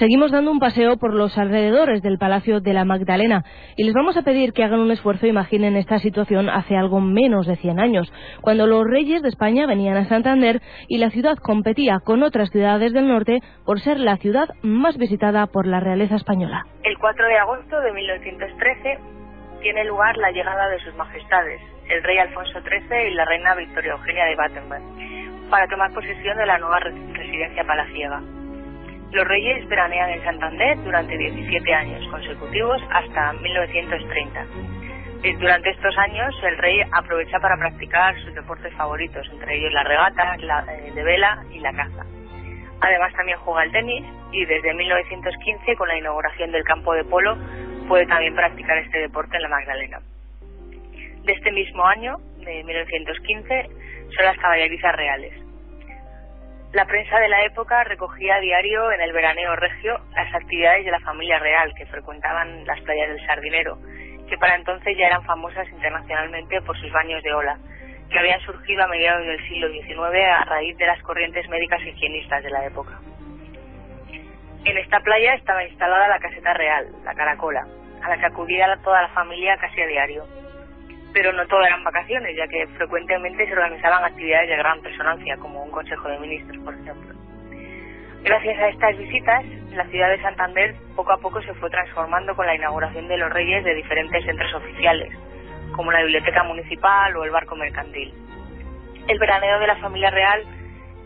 Seguimos 0.00 0.32
dando 0.32 0.50
un 0.50 0.60
paseo 0.60 0.96
por 0.96 1.12
los 1.12 1.36
alrededores 1.36 2.00
del 2.00 2.16
Palacio 2.16 2.62
de 2.62 2.72
la 2.72 2.86
Magdalena 2.86 3.44
y 3.76 3.84
les 3.84 3.92
vamos 3.92 4.16
a 4.16 4.22
pedir 4.22 4.54
que 4.54 4.64
hagan 4.64 4.80
un 4.80 4.90
esfuerzo 4.90 5.26
imaginen 5.26 5.76
esta 5.76 5.98
situación 5.98 6.48
hace 6.48 6.74
algo 6.74 7.02
menos 7.02 7.46
de 7.46 7.56
100 7.56 7.78
años, 7.78 8.10
cuando 8.40 8.66
los 8.66 8.82
reyes 8.86 9.20
de 9.20 9.28
España 9.28 9.66
venían 9.66 9.98
a 9.98 10.08
Santander 10.08 10.62
y 10.88 10.96
la 10.96 11.10
ciudad 11.10 11.36
competía 11.36 11.98
con 12.02 12.22
otras 12.22 12.48
ciudades 12.48 12.94
del 12.94 13.08
norte 13.08 13.40
por 13.66 13.78
ser 13.80 14.00
la 14.00 14.16
ciudad 14.16 14.48
más 14.62 14.96
visitada 14.96 15.46
por 15.48 15.66
la 15.66 15.80
realeza 15.80 16.16
española. 16.16 16.64
El 16.82 16.96
4 16.96 17.26
de 17.26 17.36
agosto 17.36 17.78
de 17.82 17.92
1913 17.92 18.98
tiene 19.60 19.84
lugar 19.84 20.16
la 20.16 20.30
llegada 20.30 20.70
de 20.70 20.78
sus 20.78 20.94
majestades, 20.94 21.60
el 21.90 22.02
rey 22.04 22.16
Alfonso 22.16 22.58
XIII 22.62 23.10
y 23.10 23.12
la 23.12 23.26
reina 23.26 23.54
Victoria 23.54 23.92
Eugenia 23.92 24.24
de 24.24 24.34
Battenberg, 24.34 25.50
para 25.50 25.68
tomar 25.68 25.92
posesión 25.92 26.38
de 26.38 26.46
la 26.46 26.56
nueva 26.56 26.78
residencia 26.80 27.64
palaciega. 27.64 28.39
Los 29.12 29.26
reyes 29.26 29.68
veranean 29.68 30.10
en 30.10 30.22
Santander 30.22 30.78
durante 30.84 31.18
17 31.18 31.74
años 31.74 32.06
consecutivos 32.10 32.80
hasta 32.90 33.32
1930. 33.32 34.46
Durante 35.38 35.70
estos 35.70 35.98
años 35.98 36.34
el 36.44 36.56
rey 36.58 36.80
aprovecha 36.92 37.40
para 37.40 37.56
practicar 37.56 38.18
sus 38.22 38.34
deportes 38.34 38.72
favoritos, 38.74 39.28
entre 39.32 39.56
ellos 39.56 39.72
la 39.72 39.82
regata, 39.82 40.36
la 40.38 40.64
eh, 40.72 40.92
de 40.92 41.02
vela 41.02 41.44
y 41.50 41.58
la 41.58 41.72
caza. 41.72 42.06
Además 42.80 43.12
también 43.14 43.38
juega 43.38 43.62
al 43.62 43.72
tenis 43.72 44.06
y 44.32 44.44
desde 44.44 44.72
1915 44.72 45.76
con 45.76 45.88
la 45.88 45.98
inauguración 45.98 46.52
del 46.52 46.64
campo 46.64 46.94
de 46.94 47.04
polo 47.04 47.36
puede 47.88 48.06
también 48.06 48.34
practicar 48.34 48.78
este 48.78 48.98
deporte 49.00 49.36
en 49.36 49.42
la 49.42 49.48
Magdalena. 49.48 50.00
De 51.24 51.32
este 51.32 51.50
mismo 51.50 51.84
año, 51.84 52.16
de 52.38 52.62
1915, 52.64 53.70
son 54.16 54.24
las 54.24 54.38
caballerizas 54.38 54.96
reales, 54.96 55.34
la 56.72 56.84
prensa 56.84 57.18
de 57.18 57.28
la 57.28 57.44
época 57.44 57.82
recogía 57.82 58.36
a 58.36 58.40
diario 58.40 58.92
en 58.92 59.00
el 59.00 59.12
veraneo 59.12 59.56
regio 59.56 59.98
las 60.14 60.32
actividades 60.32 60.84
de 60.84 60.92
la 60.92 61.00
familia 61.00 61.40
real 61.40 61.74
que 61.74 61.86
frecuentaban 61.86 62.64
las 62.64 62.80
playas 62.82 63.08
del 63.08 63.26
Sardinero, 63.26 63.76
que 64.28 64.38
para 64.38 64.54
entonces 64.54 64.96
ya 64.96 65.08
eran 65.08 65.24
famosas 65.24 65.68
internacionalmente 65.68 66.62
por 66.62 66.78
sus 66.78 66.92
baños 66.92 67.24
de 67.24 67.32
ola, 67.32 67.58
que 68.08 68.18
habían 68.20 68.40
surgido 68.42 68.84
a 68.84 68.86
mediados 68.86 69.26
del 69.26 69.48
siglo 69.48 69.68
XIX 69.68 70.00
a 70.32 70.44
raíz 70.44 70.76
de 70.76 70.86
las 70.86 71.02
corrientes 71.02 71.48
médicas 71.48 71.82
higienistas 71.82 72.44
de 72.44 72.50
la 72.50 72.64
época. 72.64 73.00
En 74.64 74.78
esta 74.78 75.00
playa 75.00 75.34
estaba 75.34 75.64
instalada 75.64 76.06
la 76.06 76.20
caseta 76.20 76.54
real, 76.54 76.86
la 77.04 77.14
Caracola, 77.14 77.66
a 78.00 78.08
la 78.10 78.16
que 78.16 78.26
acudía 78.26 78.78
toda 78.84 79.02
la 79.02 79.08
familia 79.08 79.56
casi 79.56 79.80
a 79.80 79.86
diario 79.86 80.24
pero 81.12 81.32
no 81.32 81.46
todo 81.46 81.62
eran 81.62 81.84
vacaciones, 81.84 82.36
ya 82.36 82.46
que 82.46 82.66
frecuentemente 82.76 83.46
se 83.46 83.52
organizaban 83.52 84.04
actividades 84.04 84.48
de 84.48 84.56
gran 84.56 84.82
resonancia, 84.82 85.36
como 85.38 85.62
un 85.62 85.70
Consejo 85.70 86.08
de 86.08 86.18
Ministros, 86.18 86.62
por 86.64 86.74
ejemplo. 86.74 87.14
Gracias 88.22 88.58
a 88.58 88.68
estas 88.68 88.98
visitas, 88.98 89.44
la 89.72 89.86
ciudad 89.86 90.10
de 90.10 90.20
Santander 90.20 90.74
poco 90.94 91.12
a 91.12 91.18
poco 91.18 91.40
se 91.42 91.54
fue 91.54 91.70
transformando 91.70 92.36
con 92.36 92.46
la 92.46 92.54
inauguración 92.54 93.08
de 93.08 93.16
los 93.16 93.32
reyes 93.32 93.64
de 93.64 93.74
diferentes 93.74 94.24
centros 94.24 94.52
oficiales, 94.54 95.10
como 95.72 95.90
la 95.90 96.02
biblioteca 96.02 96.44
municipal 96.44 97.16
o 97.16 97.24
el 97.24 97.30
barco 97.30 97.56
mercantil. 97.56 98.12
El 99.08 99.18
veraneo 99.18 99.58
de 99.58 99.66
la 99.66 99.76
familia 99.76 100.10
real 100.10 100.44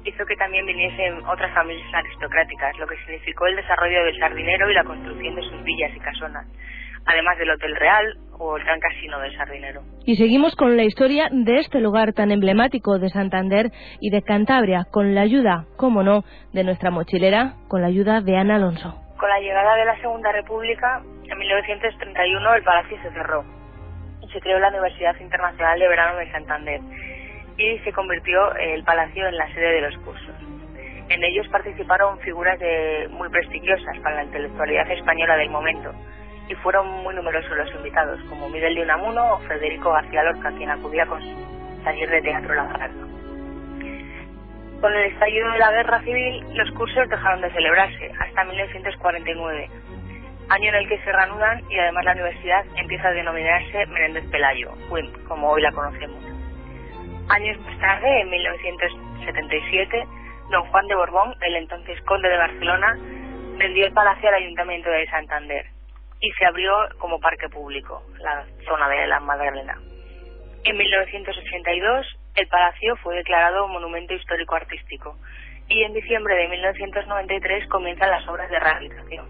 hizo 0.04 0.26
que 0.26 0.36
también 0.36 0.66
viniesen 0.66 1.24
otras 1.24 1.54
familias 1.54 1.94
aristocráticas, 1.94 2.76
lo 2.78 2.86
que 2.86 2.96
significó 2.98 3.46
el 3.46 3.56
desarrollo 3.56 4.04
del 4.04 4.18
sardinero 4.18 4.70
y 4.70 4.74
la 4.74 4.84
construcción 4.84 5.36
de 5.36 5.42
sus 5.42 5.62
villas 5.62 5.92
y 5.94 6.00
casonas, 6.00 6.46
además 7.06 7.38
del 7.38 7.50
Hotel 7.50 7.76
Real 7.76 8.18
o 8.38 8.56
el 8.56 8.64
Gran 8.64 8.80
Casino 8.80 9.18
del 9.20 9.36
Sardinero. 9.36 9.82
Y 10.04 10.16
seguimos 10.16 10.56
con 10.56 10.76
la 10.76 10.84
historia 10.84 11.28
de 11.30 11.56
este 11.56 11.80
lugar 11.80 12.12
tan 12.12 12.30
emblemático 12.30 12.98
de 12.98 13.08
Santander 13.08 13.70
y 14.00 14.10
de 14.10 14.22
Cantabria, 14.22 14.86
con 14.90 15.14
la 15.14 15.22
ayuda, 15.22 15.66
como 15.76 16.02
no, 16.02 16.24
de 16.52 16.64
nuestra 16.64 16.90
mochilera, 16.90 17.54
con 17.68 17.82
la 17.82 17.88
ayuda 17.88 18.20
de 18.20 18.36
Ana 18.36 18.56
Alonso. 18.56 19.00
Con 19.18 19.28
la 19.28 19.40
llegada 19.40 19.76
de 19.76 19.84
la 19.84 20.00
Segunda 20.00 20.32
República, 20.32 21.02
en 21.24 21.38
1931 21.38 22.54
el 22.54 22.62
palacio 22.62 22.96
se 23.02 23.10
cerró 23.12 23.44
y 24.20 24.28
se 24.28 24.40
creó 24.40 24.58
la 24.58 24.68
Universidad 24.68 25.18
Internacional 25.20 25.78
de 25.78 25.88
Verano 25.88 26.18
de 26.18 26.30
Santander 26.32 26.80
y 27.56 27.78
se 27.78 27.92
convirtió 27.92 28.54
el 28.56 28.82
palacio 28.82 29.26
en 29.28 29.36
la 29.36 29.46
sede 29.54 29.74
de 29.74 29.80
los 29.82 29.96
cursos. 29.98 30.34
En 31.08 31.22
ellos 31.22 31.46
participaron 31.48 32.18
figuras 32.20 32.58
de, 32.58 33.08
muy 33.10 33.28
prestigiosas 33.28 33.98
para 34.02 34.16
la 34.16 34.24
intelectualidad 34.24 34.90
española 34.90 35.36
del 35.36 35.50
momento 35.50 35.92
y 36.48 36.54
fueron 36.56 36.88
muy 37.02 37.14
numerosos 37.14 37.56
los 37.56 37.74
invitados, 37.74 38.20
como 38.28 38.48
Miguel 38.48 38.74
de 38.74 38.82
Unamuno 38.82 39.34
o 39.34 39.38
Federico 39.40 39.92
García 39.92 40.24
Lorca, 40.24 40.52
quien 40.52 40.70
acudía 40.70 41.06
con 41.06 41.20
su 41.22 41.44
de 41.84 42.22
teatro 42.22 42.54
La 42.54 42.64
Garza. 42.64 42.88
Con 44.80 44.92
el 44.92 45.12
estallido 45.12 45.50
de 45.50 45.58
la 45.58 45.70
guerra 45.72 46.00
civil, 46.00 46.44
los 46.54 46.70
cursos 46.72 47.08
dejaron 47.08 47.40
de 47.40 47.50
celebrarse 47.52 48.10
hasta 48.18 48.44
1949, 48.44 49.70
año 50.50 50.68
en 50.68 50.74
el 50.74 50.88
que 50.88 50.98
se 50.98 51.12
reanudan 51.12 51.62
y 51.70 51.78
además 51.78 52.04
la 52.04 52.12
universidad 52.12 52.64
empieza 52.76 53.08
a 53.08 53.12
denominarse 53.12 53.86
Menéndez 53.86 54.24
Pelayo, 54.30 54.72
WIM, 54.90 55.10
como 55.26 55.50
hoy 55.50 55.62
la 55.62 55.72
conocemos. 55.72 56.22
Años 57.30 57.58
más 57.60 57.78
tarde, 57.78 58.20
en 58.20 58.30
1977, 58.30 60.06
don 60.50 60.64
Juan 60.66 60.86
de 60.88 60.94
Borbón, 60.94 61.34
el 61.40 61.56
entonces 61.56 61.98
conde 62.02 62.28
de 62.28 62.36
Barcelona, 62.36 62.98
vendió 63.56 63.86
el 63.86 63.92
palacio 63.92 64.28
al 64.28 64.34
Ayuntamiento 64.34 64.90
de 64.90 65.06
Santander 65.06 65.73
y 66.24 66.32
se 66.38 66.46
abrió 66.46 66.72
como 66.98 67.20
parque 67.20 67.50
público, 67.50 68.02
la 68.18 68.46
zona 68.66 68.88
de 68.88 69.06
la 69.06 69.20
Magdalena. 69.20 69.78
En 70.64 70.76
1982 70.78 72.06
el 72.36 72.48
palacio 72.48 72.96
fue 72.96 73.16
declarado 73.16 73.68
Monumento 73.68 74.14
Histórico 74.14 74.54
Artístico 74.54 75.18
y 75.68 75.82
en 75.82 75.92
diciembre 75.92 76.34
de 76.34 76.48
1993 76.48 77.68
comienzan 77.68 78.10
las 78.10 78.26
obras 78.26 78.48
de 78.48 78.58
rehabilitación. 78.58 79.26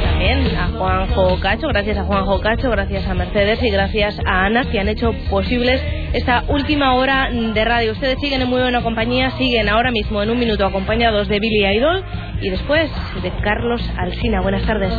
También 0.05 0.57
a 0.57 0.69
Juanjo 0.69 1.41
Cacho, 1.41 1.67
gracias 1.67 1.99
a 1.99 2.05
Juanjo 2.05 2.41
Cacho, 2.41 2.71
gracias 2.71 3.09
a 3.09 3.15
Mercedes 3.15 3.61
y 3.61 3.71
gracias 3.71 4.17
a 4.25 4.45
Ana 4.45 4.71
que 4.71 4.79
han 4.79 4.89
hecho 4.89 5.12
posibles 5.29 5.83
esta 6.12 6.45
última 6.47 6.95
hora 6.95 7.29
de 7.33 7.65
radio. 7.65 7.91
Ustedes 7.91 8.21
siguen 8.21 8.41
en 8.41 8.49
muy 8.49 8.61
buena 8.61 8.85
compañía, 8.85 9.31
siguen 9.31 9.69
ahora 9.69 9.91
mismo 9.91 10.23
en 10.23 10.31
un 10.31 10.39
minuto 10.39 10.65
acompañados 10.65 11.27
de 11.27 11.41
Billy 11.41 11.67
Idol 11.67 12.05
y 12.45 12.51
después 12.51 12.91
de 13.23 13.33
Carlos 13.43 13.81
Alsina. 13.97 14.43
Buenas 14.43 14.67
tardes. 14.67 14.93